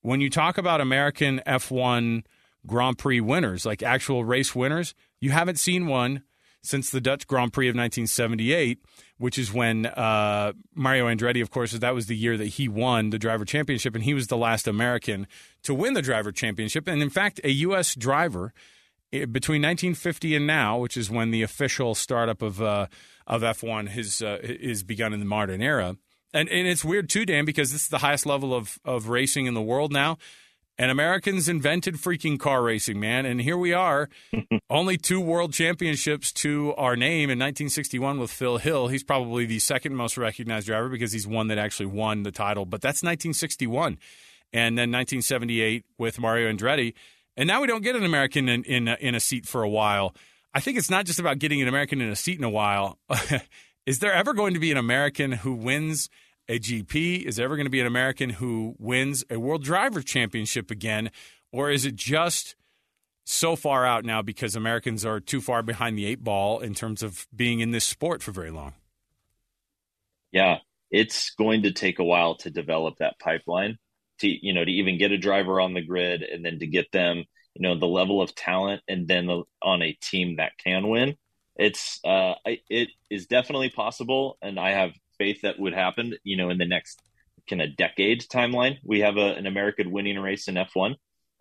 When 0.02 0.22
you 0.22 0.30
talk 0.30 0.58
about 0.58 0.82
American 0.82 1.42
F1 1.46 2.24
Grand 2.66 2.98
Prix 2.98 3.22
winners, 3.22 3.66
like 3.66 3.84
actual 3.84 4.24
race 4.24 4.56
winners, 4.56 4.94
you 5.20 5.32
haven't 5.32 5.60
seen 5.60 5.88
one 5.88 6.24
since 6.66 6.90
the 6.90 7.02
Dutch 7.02 7.28
Grand 7.28 7.54
Prix 7.54 7.68
of 7.68 7.76
1978, 7.76 8.80
which 9.18 9.38
is 9.38 9.54
when 9.54 9.86
uh, 9.86 10.54
Mario 10.74 11.08
Andretti, 11.08 11.42
of 11.42 11.52
course, 11.52 11.72
that 11.72 11.94
was 11.94 12.08
the 12.08 12.16
year 12.16 12.38
that 12.38 12.46
he 12.46 12.68
won 12.68 13.10
the 13.10 13.20
driver 13.20 13.46
championship, 13.46 13.96
and 13.96 14.04
he 14.04 14.14
was 14.14 14.28
the 14.28 14.38
last 14.38 14.68
American 14.68 15.28
to 15.64 15.74
win 15.74 15.94
the 15.94 16.02
driver 16.02 16.32
championship. 16.32 16.88
And 16.88 17.02
in 17.02 17.10
fact, 17.10 17.40
a 17.44 17.52
U.S. 17.52 17.96
driver 17.96 18.54
eh, 19.14 19.26
between 19.26 19.62
1950 19.62 20.36
and 20.36 20.48
now, 20.48 20.78
which 20.78 20.98
is 20.98 21.10
when 21.10 21.32
the 21.32 21.44
official 21.44 21.96
startup 21.96 22.42
of 22.42 22.62
uh, 22.62 22.88
of 23.28 23.42
F1 23.42 23.88
has 23.90 24.22
uh, 24.22 24.40
is 24.42 24.84
begun 24.84 25.14
in 25.14 25.20
the 25.20 25.26
modern 25.26 25.62
era. 25.62 25.98
And, 26.34 26.50
and 26.50 26.68
it's 26.68 26.84
weird 26.84 27.10
too, 27.10 27.26
Dan, 27.26 27.46
because 27.46 27.72
this 27.72 27.84
is 27.84 27.88
the 27.88 28.00
highest 28.00 28.26
level 28.26 28.54
of, 28.54 28.78
of 28.84 29.08
racing 29.08 29.46
in 29.46 29.54
the 29.54 29.62
world 29.62 29.94
now. 29.94 30.18
And 30.78 30.92
Americans 30.92 31.48
invented 31.48 31.96
freaking 31.96 32.38
car 32.38 32.62
racing, 32.62 33.00
man. 33.00 33.26
And 33.26 33.40
here 33.40 33.58
we 33.58 33.72
are, 33.72 34.10
only 34.70 34.98
two 34.98 35.22
world 35.22 35.54
championships 35.54 36.34
to 36.34 36.74
our 36.76 36.98
name 36.98 37.30
in 37.30 37.40
1961 37.40 38.20
with 38.20 38.30
Phil 38.30 38.58
Hill. 38.58 38.90
He's 38.90 39.04
probably 39.04 39.46
the 39.46 39.60
second 39.60 39.96
most 39.96 40.18
recognized 40.18 40.68
driver 40.68 40.90
because 40.90 41.14
he's 41.14 41.26
one 41.26 41.48
that 41.48 41.58
actually 41.58 41.86
won 41.86 42.24
the 42.24 42.32
title, 42.32 42.66
but 42.66 42.82
that's 42.82 43.04
1961. 43.04 43.98
And 44.52 44.78
then 44.78 44.92
1978 44.92 45.86
with 45.98 46.20
Mario 46.20 46.52
Andretti. 46.52 46.94
And 47.38 47.48
now 47.48 47.62
we 47.62 47.68
don't 47.68 47.84
get 47.84 47.96
an 47.96 48.04
American 48.04 48.50
in, 48.50 48.64
in, 48.64 48.88
uh, 48.88 48.98
in 49.00 49.16
a 49.16 49.20
seat 49.20 49.46
for 49.46 49.64
a 49.64 49.70
while. 49.70 50.14
I 50.54 50.60
think 50.60 50.78
it's 50.78 50.90
not 50.90 51.06
just 51.06 51.20
about 51.20 51.40
getting 51.40 51.62
an 51.62 51.68
American 51.68 52.02
in 52.02 52.10
a 52.10 52.16
seat 52.16 52.38
in 52.38 52.44
a 52.44 52.50
while. 52.50 52.98
Is 53.86 54.00
there 54.00 54.14
ever 54.14 54.34
going 54.34 54.54
to 54.54 54.60
be 54.60 54.72
an 54.72 54.78
American 54.78 55.32
who 55.32 55.54
wins– 55.54 56.10
a 56.48 56.60
GP? 56.60 57.24
Is 57.24 57.40
ever 57.40 57.56
going 57.56 57.66
to 57.66 57.72
be 57.72 57.80
an 57.80 57.88
American 57.88 58.32
who 58.32 58.76
wins 58.78 59.24
a 59.30 59.40
World 59.40 59.64
Driver 59.64 60.02
Championship 60.02 60.72
again? 60.72 61.12
Or 61.52 61.70
is 61.70 61.86
it 61.86 61.96
just 61.96 62.56
so 63.24 63.56
far 63.56 63.86
out 63.86 64.06
now 64.06 64.22
because 64.22 64.56
Americans 64.56 65.06
are 65.06 65.20
too 65.20 65.42
far 65.42 65.64
behind 65.64 65.98
the 65.98 66.06
eight 66.06 66.24
ball 66.24 66.60
in 66.60 66.74
terms 66.74 67.02
of 67.02 67.28
being 67.36 67.60
in 67.60 67.72
this 67.72 67.86
sport 67.86 68.22
for 68.22 68.32
very 68.32 68.52
long? 68.52 68.74
Yeah, 70.32 70.58
it's 70.92 71.32
going 71.32 71.64
to 71.64 71.72
take 71.72 72.00
a 72.00 72.04
while 72.04 72.36
to 72.38 72.50
develop 72.50 72.98
that 73.00 73.20
pipeline 73.20 73.78
to 74.20 74.28
you 74.28 74.54
know 74.54 74.64
to 74.64 74.72
even 74.72 74.98
get 74.98 75.12
a 75.12 75.18
driver 75.18 75.60
on 75.60 75.74
the 75.74 75.82
grid 75.82 76.22
and 76.22 76.44
then 76.44 76.60
to 76.60 76.68
get 76.68 76.92
them 76.92 77.24
you 77.54 77.62
know 77.62 77.78
the 77.78 77.86
level 77.86 78.22
of 78.22 78.36
talent 78.36 78.82
and 78.88 79.08
then 79.08 79.28
the, 79.28 79.44
on 79.62 79.82
a 79.82 79.94
team 79.94 80.38
that 80.38 80.54
can 80.58 80.88
win 80.88 81.16
it's 81.56 82.00
uh 82.06 82.34
it 82.70 82.90
is 83.10 83.28
definitely 83.28 83.70
possible 83.70 84.38
and 84.42 84.60
i 84.60 84.72
have 84.72 84.92
faith 85.18 85.42
that 85.44 85.60
would 85.60 85.74
happen, 85.74 86.14
you 86.24 86.38
know, 86.38 86.50
in 86.50 86.58
the 86.58 86.66
next 86.66 87.02
kind 87.50 87.62
of 87.62 87.76
decade 87.76 88.22
timeline. 88.22 88.78
We 88.84 89.02
have 89.02 89.18
a, 89.18 89.34
an 89.34 89.46
American 89.46 89.92
winning 89.92 90.20
race 90.20 90.48
in 90.48 90.56
F1, 90.56 90.96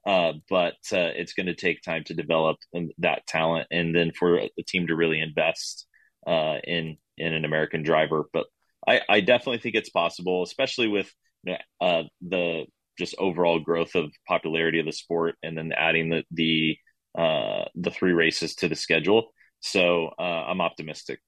uh, 0.07 0.33
but 0.49 0.75
uh, 0.93 1.13
it's 1.15 1.33
going 1.33 1.47
to 1.47 1.55
take 1.55 1.83
time 1.83 2.05
to 2.05 2.15
develop 2.15 2.59
that 2.99 3.27
talent 3.27 3.69
and 3.71 3.95
then 3.95 4.13
for 4.13 4.41
the 4.57 4.63
team 4.63 4.87
to 4.89 4.97
really 4.97 5.21
invest 5.21 5.87
uh, 6.27 6.59
in 6.65 6.97
in 7.17 7.33
an 7.33 7.45
American 7.45 7.83
driver. 7.83 8.25
But 8.33 8.47
I, 8.87 9.01
I 9.09 9.21
definitely 9.21 9.59
think 9.59 9.75
it's 9.75 9.91
possible, 9.91 10.43
especially 10.43 10.89
with 10.89 11.11
uh, 11.81 12.03
the 12.21 12.65
just 12.99 13.15
overall 13.19 13.59
growth 13.59 13.95
of 13.95 14.13
popularity 14.27 14.79
of 14.79 14.87
the 14.87 14.93
sport 14.93 15.35
and 15.43 15.57
then 15.57 15.73
adding 15.73 16.11
the 16.11 16.25
the 16.31 16.77
uh, 17.19 17.65
the 17.75 17.91
three 17.91 18.13
races 18.13 18.55
to 18.57 18.69
the 18.69 18.75
schedule. 18.75 19.33
So 19.61 20.11
uh, 20.19 20.23
I'm 20.23 20.61
optimistic 20.61 21.21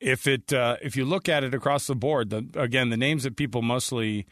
if 0.00 0.26
it 0.26 0.52
uh, 0.52 0.76
if 0.82 0.96
you 0.96 1.04
look 1.04 1.28
at 1.28 1.44
it 1.44 1.54
across 1.54 1.86
the 1.86 1.96
board, 1.96 2.30
the, 2.30 2.46
again, 2.54 2.90
the 2.90 2.96
names 2.96 3.24
that 3.24 3.36
people 3.36 3.62
mostly 3.62 4.26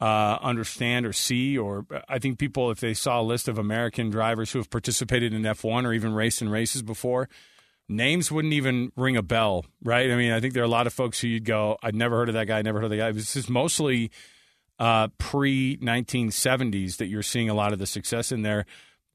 uh, 0.00 0.38
understand 0.42 1.06
or 1.06 1.12
see, 1.12 1.56
or 1.56 1.86
I 2.08 2.18
think 2.18 2.38
people, 2.38 2.70
if 2.70 2.80
they 2.80 2.94
saw 2.94 3.20
a 3.20 3.22
list 3.22 3.48
of 3.48 3.58
American 3.58 4.10
drivers 4.10 4.52
who 4.52 4.58
have 4.58 4.70
participated 4.70 5.32
in 5.32 5.42
F1 5.42 5.84
or 5.84 5.92
even 5.92 6.12
raced 6.12 6.42
in 6.42 6.48
races 6.48 6.82
before, 6.82 7.28
names 7.88 8.30
wouldn't 8.30 8.54
even 8.54 8.92
ring 8.96 9.16
a 9.16 9.22
bell, 9.22 9.64
right? 9.82 10.10
I 10.10 10.16
mean, 10.16 10.32
I 10.32 10.40
think 10.40 10.52
there 10.52 10.62
are 10.62 10.66
a 10.66 10.70
lot 10.70 10.86
of 10.86 10.92
folks 10.92 11.20
who 11.20 11.28
you'd 11.28 11.44
go, 11.44 11.78
I'd 11.82 11.94
never 11.94 12.16
heard 12.16 12.28
of 12.28 12.34
that 12.34 12.46
guy, 12.46 12.60
never 12.60 12.78
heard 12.78 12.86
of 12.86 12.90
that 12.90 12.96
guy. 12.98 13.12
This 13.12 13.36
is 13.36 13.48
mostly 13.48 14.10
uh, 14.78 15.08
pre 15.16 15.78
1970s 15.78 16.98
that 16.98 17.06
you're 17.06 17.22
seeing 17.22 17.48
a 17.48 17.54
lot 17.54 17.72
of 17.72 17.78
the 17.78 17.86
success 17.86 18.32
in 18.32 18.42
there. 18.42 18.66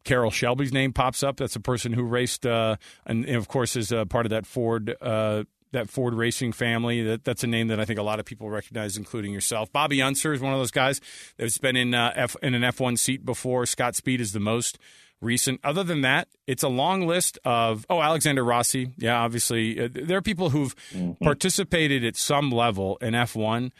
Carroll 0.03 0.31
Shelby's 0.31 0.73
name 0.73 0.93
pops 0.93 1.21
up. 1.21 1.37
That's 1.37 1.55
a 1.55 1.59
person 1.59 1.93
who 1.93 2.01
raced, 2.01 2.47
uh, 2.47 2.77
and, 3.05 3.23
and, 3.23 3.35
of 3.35 3.47
course 3.47 3.75
is 3.75 3.93
part 4.09 4.25
of 4.25 4.31
that 4.31 4.47
Ford 4.47 4.95
uh, 4.99 5.43
that 5.71 5.89
Ford 5.89 6.13
Racing 6.13 6.51
family. 6.51 7.01
That 7.03 7.23
that's 7.23 7.43
a 7.43 7.47
name 7.47 7.67
that 7.67 7.79
I 7.79 7.85
think 7.85 7.99
a 7.99 8.03
lot 8.03 8.19
of 8.19 8.25
people 8.25 8.49
recognize, 8.49 8.97
including 8.97 9.33
yourself. 9.33 9.71
Bobby 9.71 10.01
Unser 10.01 10.33
is 10.33 10.41
one 10.41 10.53
of 10.53 10.59
those 10.59 10.71
guys 10.71 11.01
that's 11.37 11.57
been 11.57 11.75
in 11.75 11.93
uh, 11.93 12.13
F, 12.15 12.35
in 12.41 12.53
an 12.53 12.61
F1 12.61 12.99
seat 12.99 13.25
before. 13.25 13.65
Scott 13.65 13.95
Speed 13.95 14.21
is 14.21 14.33
the 14.33 14.39
most 14.39 14.77
recent. 15.21 15.59
Other 15.63 15.83
than 15.83 16.01
that, 16.01 16.27
it's 16.47 16.63
a 16.63 16.67
long 16.67 17.07
list 17.07 17.39
of 17.45 17.85
oh 17.89 18.01
Alexander 18.01 18.43
Rossi. 18.43 18.93
Yeah, 18.97 19.21
obviously 19.21 19.79
uh, 19.79 19.89
there 19.91 20.17
are 20.17 20.21
people 20.21 20.49
who've 20.49 20.75
mm-hmm. 20.91 21.23
participated 21.23 22.03
at 22.03 22.15
some 22.15 22.51
level 22.51 22.97
in 22.97 23.13
F1, 23.13 23.71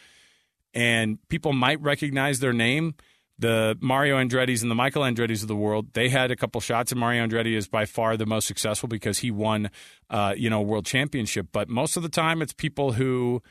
and 0.74 1.18
people 1.28 1.52
might 1.52 1.80
recognize 1.80 2.40
their 2.40 2.52
name. 2.52 2.94
The 3.38 3.76
Mario 3.80 4.18
Andretti's 4.18 4.62
and 4.62 4.70
the 4.70 4.74
Michael 4.74 5.02
Andretti's 5.02 5.42
of 5.42 5.48
the 5.48 5.56
world, 5.56 5.92
they 5.94 6.08
had 6.08 6.30
a 6.30 6.36
couple 6.36 6.60
shots, 6.60 6.92
and 6.92 7.00
Mario 7.00 7.26
Andretti 7.26 7.56
is 7.56 7.66
by 7.66 7.84
far 7.84 8.16
the 8.16 8.26
most 8.26 8.46
successful 8.46 8.88
because 8.88 9.18
he 9.18 9.30
won, 9.30 9.70
uh, 10.10 10.34
you 10.36 10.50
know, 10.50 10.60
world 10.60 10.86
championship. 10.86 11.48
But 11.52 11.68
most 11.68 11.96
of 11.96 12.02
the 12.02 12.08
time, 12.08 12.42
it's 12.42 12.52
people 12.52 12.92
who 12.92 13.42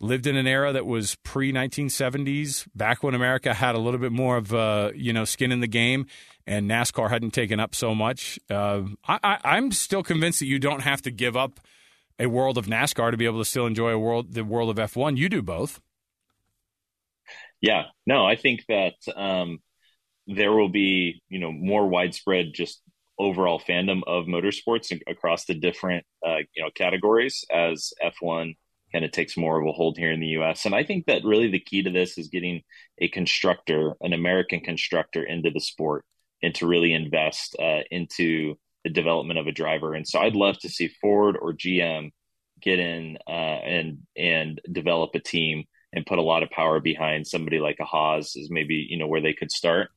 lived 0.00 0.26
in 0.26 0.36
an 0.36 0.46
era 0.46 0.72
that 0.72 0.86
was 0.86 1.16
pre 1.16 1.52
1970s, 1.52 2.66
back 2.74 3.02
when 3.02 3.14
America 3.14 3.54
had 3.54 3.74
a 3.74 3.78
little 3.78 4.00
bit 4.00 4.12
more 4.12 4.36
of, 4.36 4.52
uh, 4.52 4.90
you 4.94 5.12
know, 5.12 5.24
skin 5.24 5.52
in 5.52 5.60
the 5.60 5.68
game, 5.68 6.06
and 6.46 6.70
NASCAR 6.70 7.10
hadn't 7.10 7.32
taken 7.32 7.60
up 7.60 7.74
so 7.74 7.94
much. 7.94 8.38
Uh, 8.50 8.82
I, 9.06 9.38
I'm 9.44 9.72
still 9.72 10.02
convinced 10.02 10.40
that 10.40 10.46
you 10.46 10.58
don't 10.58 10.80
have 10.80 11.02
to 11.02 11.10
give 11.10 11.36
up 11.36 11.60
a 12.18 12.26
world 12.26 12.58
of 12.58 12.66
NASCAR 12.66 13.10
to 13.10 13.16
be 13.16 13.26
able 13.26 13.38
to 13.38 13.44
still 13.44 13.66
enjoy 13.66 13.90
a 13.90 13.98
world, 13.98 14.32
the 14.32 14.44
world 14.44 14.70
of 14.70 14.76
F1. 14.76 15.16
You 15.16 15.28
do 15.28 15.42
both. 15.42 15.80
Yeah, 17.60 17.84
no, 18.06 18.26
I 18.26 18.36
think 18.36 18.64
that 18.68 18.94
um, 19.14 19.58
there 20.26 20.52
will 20.52 20.68
be, 20.68 21.22
you 21.28 21.38
know, 21.38 21.52
more 21.52 21.86
widespread 21.88 22.52
just 22.54 22.82
overall 23.18 23.60
fandom 23.60 24.02
of 24.06 24.26
motorsports 24.26 24.96
across 25.06 25.46
the 25.46 25.54
different, 25.54 26.04
uh, 26.26 26.38
you 26.54 26.62
know, 26.62 26.70
categories 26.74 27.44
as 27.52 27.92
F1 28.02 28.54
kind 28.92 29.04
of 29.04 29.10
takes 29.10 29.36
more 29.36 29.60
of 29.60 29.66
a 29.66 29.72
hold 29.72 29.96
here 29.98 30.12
in 30.12 30.20
the 30.20 30.28
U.S. 30.28 30.64
And 30.66 30.74
I 30.74 30.84
think 30.84 31.06
that 31.06 31.24
really 31.24 31.50
the 31.50 31.60
key 31.60 31.82
to 31.82 31.90
this 31.90 32.18
is 32.18 32.28
getting 32.28 32.62
a 32.98 33.08
constructor, 33.08 33.94
an 34.00 34.12
American 34.12 34.60
constructor, 34.60 35.22
into 35.22 35.50
the 35.50 35.60
sport 35.60 36.04
and 36.42 36.54
to 36.56 36.66
really 36.66 36.92
invest 36.92 37.56
uh, 37.58 37.80
into 37.90 38.56
the 38.84 38.90
development 38.90 39.38
of 39.38 39.46
a 39.46 39.52
driver. 39.52 39.94
And 39.94 40.06
so 40.06 40.20
I'd 40.20 40.36
love 40.36 40.58
to 40.60 40.68
see 40.68 40.88
Ford 41.00 41.36
or 41.40 41.52
GM 41.52 42.10
get 42.60 42.78
in 42.78 43.18
uh, 43.26 43.30
and 43.30 43.98
and 44.16 44.60
develop 44.70 45.10
a 45.14 45.20
team 45.20 45.64
and 45.96 46.06
put 46.06 46.18
a 46.18 46.22
lot 46.22 46.42
of 46.42 46.50
power 46.50 46.78
behind 46.78 47.26
somebody 47.26 47.58
like 47.58 47.78
a 47.80 47.84
Haas 47.84 48.36
is 48.36 48.50
maybe 48.50 48.86
you 48.88 48.98
know 48.98 49.08
where 49.08 49.22
they 49.22 49.32
could 49.32 49.50
start. 49.50 49.88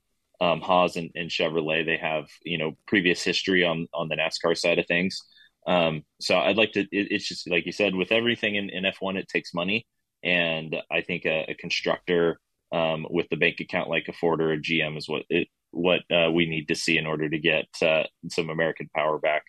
Um, 0.42 0.62
Haas 0.62 0.96
and, 0.96 1.12
and 1.14 1.30
Chevrolet 1.30 1.86
they 1.86 1.98
have 1.98 2.30
you 2.44 2.58
know 2.58 2.78
previous 2.88 3.22
history 3.22 3.64
on 3.66 3.88
on 3.94 4.08
the 4.08 4.16
NASCAR 4.16 4.58
side 4.58 4.80
of 4.80 4.88
things. 4.88 5.22
Um, 5.68 6.04
so 6.22 6.38
I'd 6.38 6.58
like 6.58 6.72
to. 6.72 6.82
It, 6.82 7.12
it's 7.12 7.28
just 7.28 7.50
like 7.50 7.66
you 7.66 7.74
said, 7.74 7.94
with 7.94 8.12
everything 8.14 8.56
in, 8.56 8.70
in 8.70 8.86
F1, 8.86 9.18
it 9.18 9.28
takes 9.28 9.54
money, 9.54 9.86
and 10.24 10.76
I 10.90 11.02
think 11.02 11.26
a, 11.26 11.48
a 11.50 11.54
constructor 11.56 12.40
um, 12.72 13.06
with 13.10 13.28
the 13.30 13.36
bank 13.36 13.60
account 13.60 13.90
like 13.90 14.08
a 14.08 14.14
Ford 14.14 14.42
or 14.42 14.54
a 14.54 14.58
GM 14.58 14.98
is 14.98 15.10
what 15.10 15.24
it, 15.30 15.50
what 15.72 16.02
uh, 16.10 16.32
we 16.32 16.46
need 16.46 16.70
to 16.70 16.76
see 16.76 16.98
in 16.98 17.06
order 17.06 17.30
to 17.30 17.40
get 17.40 17.68
uh, 17.82 18.04
some 18.30 18.50
American 18.50 18.90
power 18.96 19.20
back. 19.20 19.44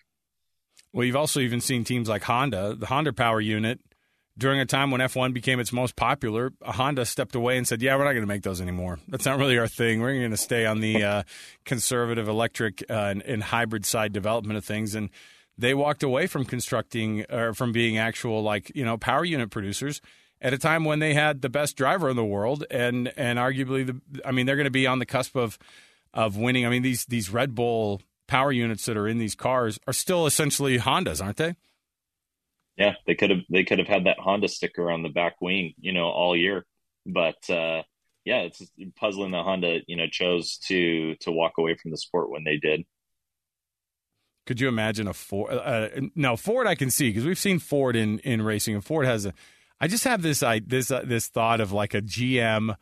Well, 0.93 1.05
you've 1.05 1.15
also 1.15 1.39
even 1.39 1.61
seen 1.61 1.85
teams 1.85 2.09
like 2.09 2.23
Honda, 2.23 2.75
the 2.75 2.87
Honda 2.87 3.13
Power 3.13 3.39
Unit, 3.39 3.79
during 4.41 4.59
a 4.59 4.65
time 4.65 4.89
when 4.89 5.01
F1 5.01 5.33
became 5.33 5.59
its 5.59 5.71
most 5.71 5.95
popular, 5.95 6.51
Honda 6.63 7.05
stepped 7.05 7.35
away 7.35 7.57
and 7.57 7.67
said, 7.67 7.79
"Yeah, 7.79 7.95
we're 7.95 8.05
not 8.05 8.13
going 8.13 8.23
to 8.23 8.27
make 8.27 8.41
those 8.41 8.59
anymore. 8.59 8.99
That's 9.07 9.25
not 9.25 9.37
really 9.37 9.57
our 9.59 9.67
thing. 9.67 10.01
We're 10.01 10.17
going 10.17 10.31
to 10.31 10.37
stay 10.37 10.65
on 10.65 10.81
the 10.81 11.03
uh, 11.03 11.23
conservative 11.63 12.27
electric 12.27 12.83
uh, 12.89 12.93
and, 12.93 13.21
and, 13.21 13.43
hybrid 13.43 13.85
side 13.85 14.11
development 14.11 14.57
of 14.57 14.65
things." 14.65 14.95
And 14.95 15.11
they 15.59 15.75
walked 15.75 16.01
away 16.01 16.25
from 16.25 16.45
constructing 16.45 17.23
or 17.29 17.53
from 17.53 17.71
being 17.71 17.99
actual 17.99 18.41
like 18.41 18.71
you 18.75 18.83
know 18.83 18.97
power 18.97 19.23
unit 19.23 19.51
producers 19.51 20.01
at 20.41 20.53
a 20.53 20.57
time 20.57 20.85
when 20.85 20.97
they 20.97 21.13
had 21.13 21.43
the 21.43 21.49
best 21.49 21.77
driver 21.77 22.09
in 22.09 22.15
the 22.15 22.25
world 22.25 22.65
and 22.71 23.13
and 23.15 23.37
arguably 23.37 23.85
the 23.85 24.01
I 24.25 24.31
mean 24.31 24.47
they're 24.47 24.55
going 24.55 24.65
to 24.65 24.71
be 24.71 24.87
on 24.87 24.97
the 24.97 25.05
cusp 25.05 25.35
of 25.35 25.59
of 26.15 26.35
winning. 26.35 26.65
I 26.65 26.69
mean 26.69 26.81
these 26.81 27.05
these 27.05 27.29
Red 27.29 27.53
Bull 27.53 28.01
power 28.27 28.51
units 28.51 28.87
that 28.87 28.97
are 28.97 29.07
in 29.07 29.19
these 29.19 29.35
cars 29.35 29.79
are 29.85 29.93
still 29.93 30.25
essentially 30.25 30.79
Hondas, 30.79 31.23
aren't 31.23 31.37
they? 31.37 31.55
Yeah, 32.77 32.95
they 33.05 33.15
could 33.15 33.29
have 33.29 33.39
they 33.49 33.63
could 33.63 33.79
have 33.79 33.87
had 33.87 34.05
that 34.05 34.19
Honda 34.19 34.47
sticker 34.47 34.89
on 34.89 35.03
the 35.03 35.09
back 35.09 35.41
wing, 35.41 35.73
you 35.79 35.93
know, 35.93 36.05
all 36.05 36.35
year. 36.35 36.65
But 37.05 37.49
uh, 37.49 37.83
yeah, 38.25 38.41
it's 38.41 38.61
puzzling 38.95 39.31
that 39.31 39.43
Honda, 39.43 39.79
you 39.87 39.95
know, 39.95 40.07
chose 40.07 40.57
to 40.67 41.15
to 41.21 41.31
walk 41.31 41.53
away 41.57 41.75
from 41.75 41.91
the 41.91 41.97
sport 41.97 42.29
when 42.29 42.43
they 42.43 42.57
did. 42.57 42.85
Could 44.45 44.59
you 44.59 44.67
imagine 44.67 45.07
a 45.07 45.13
Ford? 45.13 45.53
Uh, 45.53 45.89
no, 46.15 46.35
Ford 46.35 46.67
I 46.67 46.75
can 46.75 46.89
see 46.89 47.09
because 47.09 47.25
we've 47.25 47.39
seen 47.39 47.59
Ford 47.59 47.95
in 47.95 48.19
in 48.19 48.41
racing, 48.41 48.75
and 48.75 48.83
Ford 48.83 49.05
has 49.05 49.25
a. 49.25 49.33
I 49.79 49.87
just 49.87 50.03
have 50.03 50.21
this 50.21 50.43
I 50.43 50.59
this 50.59 50.91
uh, 50.91 51.03
this 51.05 51.27
thought 51.27 51.61
of 51.61 51.71
like 51.71 51.93
a 51.93 52.01
GM 52.01 52.75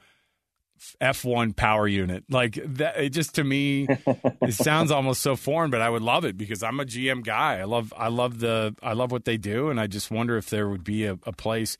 F1 1.01 1.55
power 1.55 1.87
unit. 1.87 2.23
Like 2.29 2.59
that 2.65 2.97
it 2.97 3.09
just 3.09 3.35
to 3.35 3.43
me 3.43 3.87
it 4.41 4.53
sounds 4.53 4.91
almost 4.91 5.21
so 5.21 5.35
foreign, 5.35 5.71
but 5.71 5.81
I 5.81 5.89
would 5.89 6.01
love 6.01 6.25
it 6.25 6.37
because 6.37 6.63
I'm 6.63 6.79
a 6.79 6.85
GM 6.85 7.23
guy. 7.23 7.59
I 7.59 7.63
love 7.65 7.93
I 7.97 8.07
love 8.07 8.39
the 8.39 8.75
I 8.81 8.93
love 8.93 9.11
what 9.11 9.25
they 9.25 9.37
do 9.37 9.69
and 9.69 9.79
I 9.79 9.87
just 9.87 10.11
wonder 10.11 10.37
if 10.37 10.49
there 10.49 10.69
would 10.69 10.83
be 10.83 11.05
a, 11.05 11.17
a 11.23 11.31
place 11.31 11.77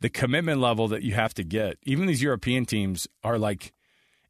the 0.00 0.10
commitment 0.10 0.60
level 0.60 0.88
that 0.88 1.02
you 1.02 1.14
have 1.14 1.32
to 1.34 1.44
get. 1.44 1.78
Even 1.84 2.06
these 2.06 2.22
European 2.22 2.66
teams 2.66 3.06
are 3.22 3.38
like 3.38 3.72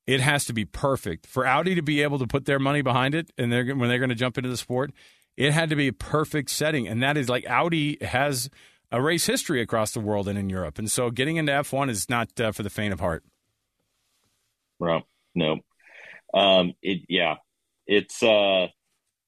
it 0.07 0.21
has 0.21 0.45
to 0.47 0.53
be 0.53 0.65
perfect 0.65 1.27
for 1.27 1.47
Audi 1.47 1.75
to 1.75 1.83
be 1.83 2.03
able 2.03 2.19
to 2.19 2.27
put 2.27 2.45
their 2.45 2.59
money 2.59 2.83
behind 2.83 3.15
it 3.15 3.31
and 3.39 3.53
they're 3.53 3.75
when 3.75 3.89
they're 3.89 3.99
going 3.99 4.11
to 4.11 4.15
jump 4.15 4.39
into 4.39 4.51
the 4.51 4.57
sport. 4.57 4.93
It 5.37 5.53
had 5.53 5.71
to 5.71 5.77
be 5.77 5.89
a 5.89 5.93
perfect 5.93 6.51
setting 6.51 6.87
and 6.87 7.03
that 7.03 7.17
is 7.17 7.29
like 7.29 7.47
Audi 7.49 7.99
has 8.03 8.51
a 8.93 9.01
race 9.01 9.25
history 9.25 9.63
across 9.63 9.93
the 9.93 10.01
world 10.01 10.29
and 10.29 10.39
in 10.39 10.51
Europe. 10.51 10.79
And 10.79 10.91
so 10.91 11.11
getting 11.11 11.37
into 11.37 11.51
F1 11.51 11.89
is 11.89 12.11
not 12.11 12.39
uh, 12.39 12.53
for 12.53 12.63
the 12.63 12.71
faint 12.71 12.93
of 12.93 13.01
heart. 13.01 13.25
Right. 14.83 15.05
No. 15.37 15.59
Um, 16.35 16.75
it, 16.83 17.03
yeah, 17.09 17.37
it's, 17.87 18.21
uh, 18.23 18.67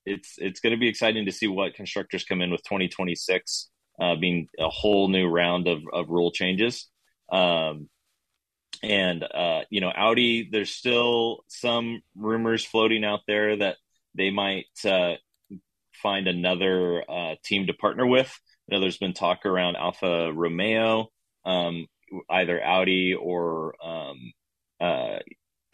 it's, 0.05 0.34
it's 0.38 0.61
going 0.61 0.72
to 0.72 0.80
be 0.80 0.88
exciting 0.88 1.26
to 1.26 1.32
see 1.32 1.46
what 1.46 1.74
constructors 1.74 2.24
come 2.24 2.42
in 2.42 2.50
with 2.50 2.62
2026, 2.64 3.70
uh, 4.00 4.16
being 4.16 4.48
a 4.59 4.68
whole 4.68 5.09
new 5.09 5.28
round 5.28 5.68
of, 5.68 5.82
of 5.92 6.09
rule 6.09 6.32
changes. 6.32 6.88
Um, 7.30 7.88
and, 8.82 9.22
uh, 9.22 9.62
you 9.70 9.80
know, 9.80 9.92
Audi, 9.94 10.48
there's 10.50 10.70
still 10.72 11.44
some 11.48 12.02
rumors 12.16 12.64
floating 12.64 13.05
out 13.05 13.20
there 13.28 13.57
that 13.57 13.76
they 14.16 14.30
might, 14.30 14.66
uh, 14.84 15.14
find 16.02 16.26
another, 16.26 17.05
uh, 17.09 17.36
team 17.44 17.68
to 17.68 17.74
partner 17.74 18.07
with. 18.07 18.36
You 18.66 18.76
know, 18.76 18.80
there's 18.80 18.98
been 18.98 19.14
talk 19.14 19.46
around 19.46 19.76
Alfa 19.76 20.32
Romeo, 20.32 21.09
um, 21.46 21.86
either 22.28 22.62
Audi 22.62 23.14
or, 23.14 23.74
um, 23.84 24.32
uh, 24.80 25.18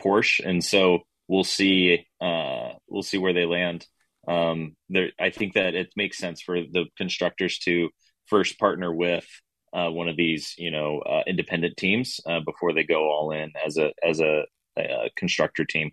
Porsche, 0.00 0.40
and 0.44 0.64
so 0.64 1.00
we'll 1.28 1.44
see 1.44 2.06
uh, 2.20 2.70
we'll 2.88 3.02
see 3.02 3.18
where 3.18 3.32
they 3.32 3.46
land. 3.46 3.86
Um, 4.28 4.76
there, 4.88 5.10
I 5.18 5.30
think 5.30 5.54
that 5.54 5.74
it 5.74 5.90
makes 5.96 6.18
sense 6.18 6.42
for 6.42 6.60
the 6.60 6.86
constructors 6.96 7.58
to 7.60 7.88
first 8.26 8.58
partner 8.58 8.92
with 8.92 9.26
uh, 9.72 9.88
one 9.88 10.08
of 10.08 10.16
these, 10.16 10.54
you 10.58 10.70
know, 10.70 11.00
uh, 11.00 11.22
independent 11.26 11.76
teams 11.76 12.20
uh, 12.26 12.40
before 12.40 12.72
they 12.72 12.84
go 12.84 13.08
all 13.10 13.32
in 13.32 13.52
as 13.64 13.76
a 13.76 13.92
as 14.06 14.20
a, 14.20 14.44
a 14.76 15.10
constructor 15.16 15.64
team. 15.64 15.90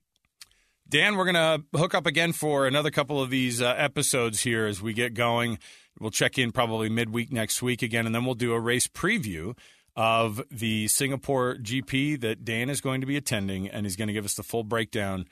Dan, 0.89 1.18
we're 1.18 1.32
going 1.32 1.36
to 1.36 1.78
hook 1.78 1.93
up 1.93 2.05
again 2.05 2.32
for 2.32 2.66
another 2.66 2.91
couple 2.91 3.22
of 3.22 3.30
these 3.30 3.62
uh, 3.62 3.76
episodes 3.78 4.41
here 4.41 4.66
as 4.66 4.82
we 4.82 4.93
get 4.93 5.14
going. 5.14 5.60
We'll 5.99 6.12
check 6.12 6.38
in 6.38 6.53
probably 6.53 6.88
midweek 6.88 7.32
next 7.32 7.62
week 7.62 7.82
again, 7.82 8.05
and 8.05 8.16
then 8.16 8.24
we'll 8.24 8.36
do 8.36 8.53
a 8.53 8.60
race 8.60 8.88
preview 8.88 9.58
of 9.97 10.43
the 10.51 10.87
Singapore 10.87 11.55
GP 11.55 12.21
that 12.21 12.45
Dan 12.45 12.69
is 12.69 12.81
going 12.81 13.01
to 13.01 13.07
be 13.07 13.17
attending, 13.17 13.67
and 13.67 13.85
he's 13.85 13.95
going 13.95 14.07
to 14.07 14.13
give 14.13 14.25
us 14.25 14.35
the 14.35 14.43
full 14.43 14.63
breakdown. 14.63 15.25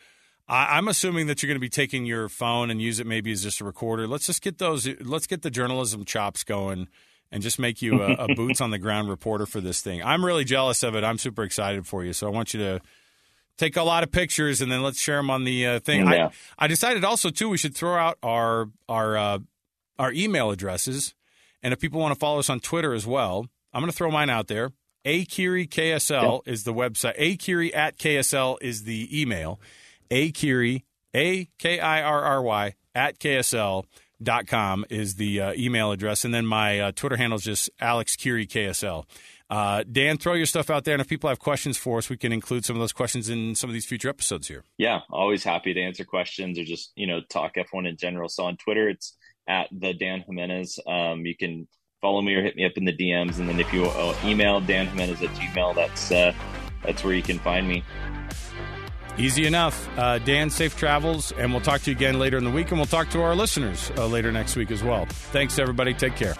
I, 0.47 0.79
am 0.79 0.87
assuming 0.87 1.27
that 1.27 1.41
you're 1.41 1.47
going 1.47 1.55
to 1.55 1.61
be 1.61 1.69
taking 1.69 2.05
your 2.05 2.27
phone 2.29 2.71
and 2.71 2.81
use 2.81 2.99
it 2.99 3.05
maybe 3.05 3.31
as 3.31 3.43
just 3.43 3.61
a 3.61 3.63
recorder. 3.63 4.07
Let's 4.07 4.25
just 4.25 4.41
get 4.41 4.57
those. 4.57 4.87
Let's 5.01 5.27
get 5.27 5.43
the 5.43 5.51
journalism 5.51 6.03
chops 6.03 6.43
going, 6.43 6.87
and 7.31 7.43
just 7.43 7.59
make 7.59 7.83
you 7.83 8.01
a, 8.01 8.13
a 8.13 8.35
boots 8.35 8.59
on 8.59 8.71
the 8.71 8.79
ground 8.79 9.07
reporter 9.07 9.45
for 9.45 9.61
this 9.61 9.81
thing. 9.81 10.01
I'm 10.03 10.25
really 10.25 10.43
jealous 10.43 10.81
of 10.81 10.95
it. 10.95 11.03
I'm 11.03 11.19
super 11.19 11.43
excited 11.43 11.85
for 11.85 12.03
you. 12.03 12.11
So 12.11 12.25
I 12.25 12.31
want 12.31 12.55
you 12.55 12.59
to 12.61 12.81
take 13.57 13.77
a 13.77 13.83
lot 13.83 14.01
of 14.03 14.11
pictures 14.11 14.61
and 14.61 14.71
then 14.71 14.81
let's 14.81 14.99
share 14.99 15.17
them 15.17 15.29
on 15.29 15.43
the 15.43 15.65
uh, 15.65 15.79
thing. 15.79 16.07
Yeah. 16.07 16.29
I, 16.57 16.65
I 16.65 16.67
decided 16.67 17.03
also 17.03 17.29
too 17.29 17.49
we 17.49 17.57
should 17.57 17.75
throw 17.75 17.95
out 17.95 18.17
our 18.23 18.69
our 18.89 19.15
uh, 19.15 19.39
our 19.99 20.11
email 20.11 20.49
addresses, 20.49 21.13
and 21.61 21.71
if 21.71 21.79
people 21.79 21.99
want 21.99 22.15
to 22.15 22.19
follow 22.19 22.39
us 22.39 22.49
on 22.49 22.59
Twitter 22.59 22.93
as 22.93 23.05
well, 23.05 23.47
I'm 23.75 23.81
going 23.81 23.91
to 23.91 23.97
throw 23.97 24.09
mine 24.09 24.29
out 24.29 24.47
there. 24.47 24.71
Akirry 25.05 25.67
KSL 25.67 26.47
is 26.47 26.63
the 26.63 26.73
website. 26.73 27.19
Akirry 27.19 27.75
at 27.75 27.97
KSL 27.97 28.57
is 28.61 28.85
the 28.85 29.21
email. 29.21 29.59
Akirry, 30.09 30.83
A 31.13 31.49
K 31.59 31.81
I 31.81 32.01
R 32.01 32.21
R 32.21 32.41
Y, 32.41 32.75
at 32.95 33.19
KSL 33.19 33.83
dot 34.23 34.47
com 34.47 34.85
is 34.89 35.15
the 35.15 35.41
uh, 35.41 35.53
email 35.57 35.91
address. 35.91 36.23
And 36.23 36.33
then 36.33 36.45
my 36.45 36.79
uh, 36.79 36.91
Twitter 36.93 37.17
handle 37.17 37.35
is 37.35 37.43
just 37.43 37.69
Alex 37.81 38.15
Kirry 38.15 38.47
KSL. 38.47 39.03
Uh, 39.49 39.83
Dan, 39.91 40.17
throw 40.17 40.35
your 40.35 40.45
stuff 40.45 40.69
out 40.69 40.85
there. 40.85 40.93
And 40.93 41.01
if 41.01 41.09
people 41.09 41.29
have 41.29 41.39
questions 41.39 41.77
for 41.77 41.97
us, 41.97 42.09
we 42.09 42.15
can 42.15 42.31
include 42.31 42.63
some 42.63 42.77
of 42.77 42.79
those 42.79 42.93
questions 42.93 43.27
in 43.27 43.55
some 43.55 43.69
of 43.69 43.73
these 43.73 43.85
future 43.85 44.07
episodes 44.07 44.47
here. 44.47 44.63
Yeah, 44.77 45.01
always 45.11 45.43
happy 45.43 45.73
to 45.73 45.81
answer 45.81 46.05
questions 46.05 46.57
or 46.57 46.63
just, 46.63 46.93
you 46.95 47.07
know, 47.07 47.19
talk 47.29 47.55
F1 47.55 47.87
in 47.89 47.97
general. 47.97 48.29
So 48.29 48.45
on 48.45 48.55
Twitter, 48.55 48.87
it's 48.87 49.17
at 49.47 49.67
the 49.71 49.93
Dan 49.93 50.21
Jimenez. 50.21 50.79
Um, 50.87 51.25
you 51.25 51.35
can 51.35 51.67
follow 52.05 52.21
me 52.21 52.35
or 52.35 52.43
hit 52.43 52.55
me 52.55 52.63
up 52.63 52.73
in 52.75 52.85
the 52.85 52.95
DMs. 52.95 53.39
And 53.39 53.49
then 53.49 53.59
if 53.59 53.73
you 53.73 53.85
uh, 53.85 54.15
email 54.23 54.61
Dan 54.61 54.85
Jimenez 54.85 55.23
at 55.23 55.29
Gmail, 55.29 55.73
that's 55.73 56.11
uh, 56.11 56.33
that's 56.83 57.03
where 57.03 57.15
you 57.15 57.23
can 57.23 57.39
find 57.39 57.67
me. 57.67 57.83
Easy 59.17 59.47
enough. 59.47 59.89
Uh, 59.97 60.19
Dan, 60.19 60.51
safe 60.51 60.77
travels, 60.77 61.31
and 61.31 61.51
we'll 61.51 61.61
talk 61.61 61.81
to 61.81 61.89
you 61.89 61.95
again 61.95 62.19
later 62.19 62.37
in 62.37 62.43
the 62.43 62.51
week, 62.51 62.69
and 62.69 62.77
we'll 62.77 62.85
talk 62.85 63.09
to 63.09 63.23
our 63.23 63.33
listeners 63.33 63.91
uh, 63.97 64.05
later 64.05 64.31
next 64.31 64.55
week 64.55 64.69
as 64.71 64.83
well. 64.83 65.05
Thanks, 65.07 65.57
everybody. 65.57 65.93
Take 65.93 66.15
care. 66.15 66.35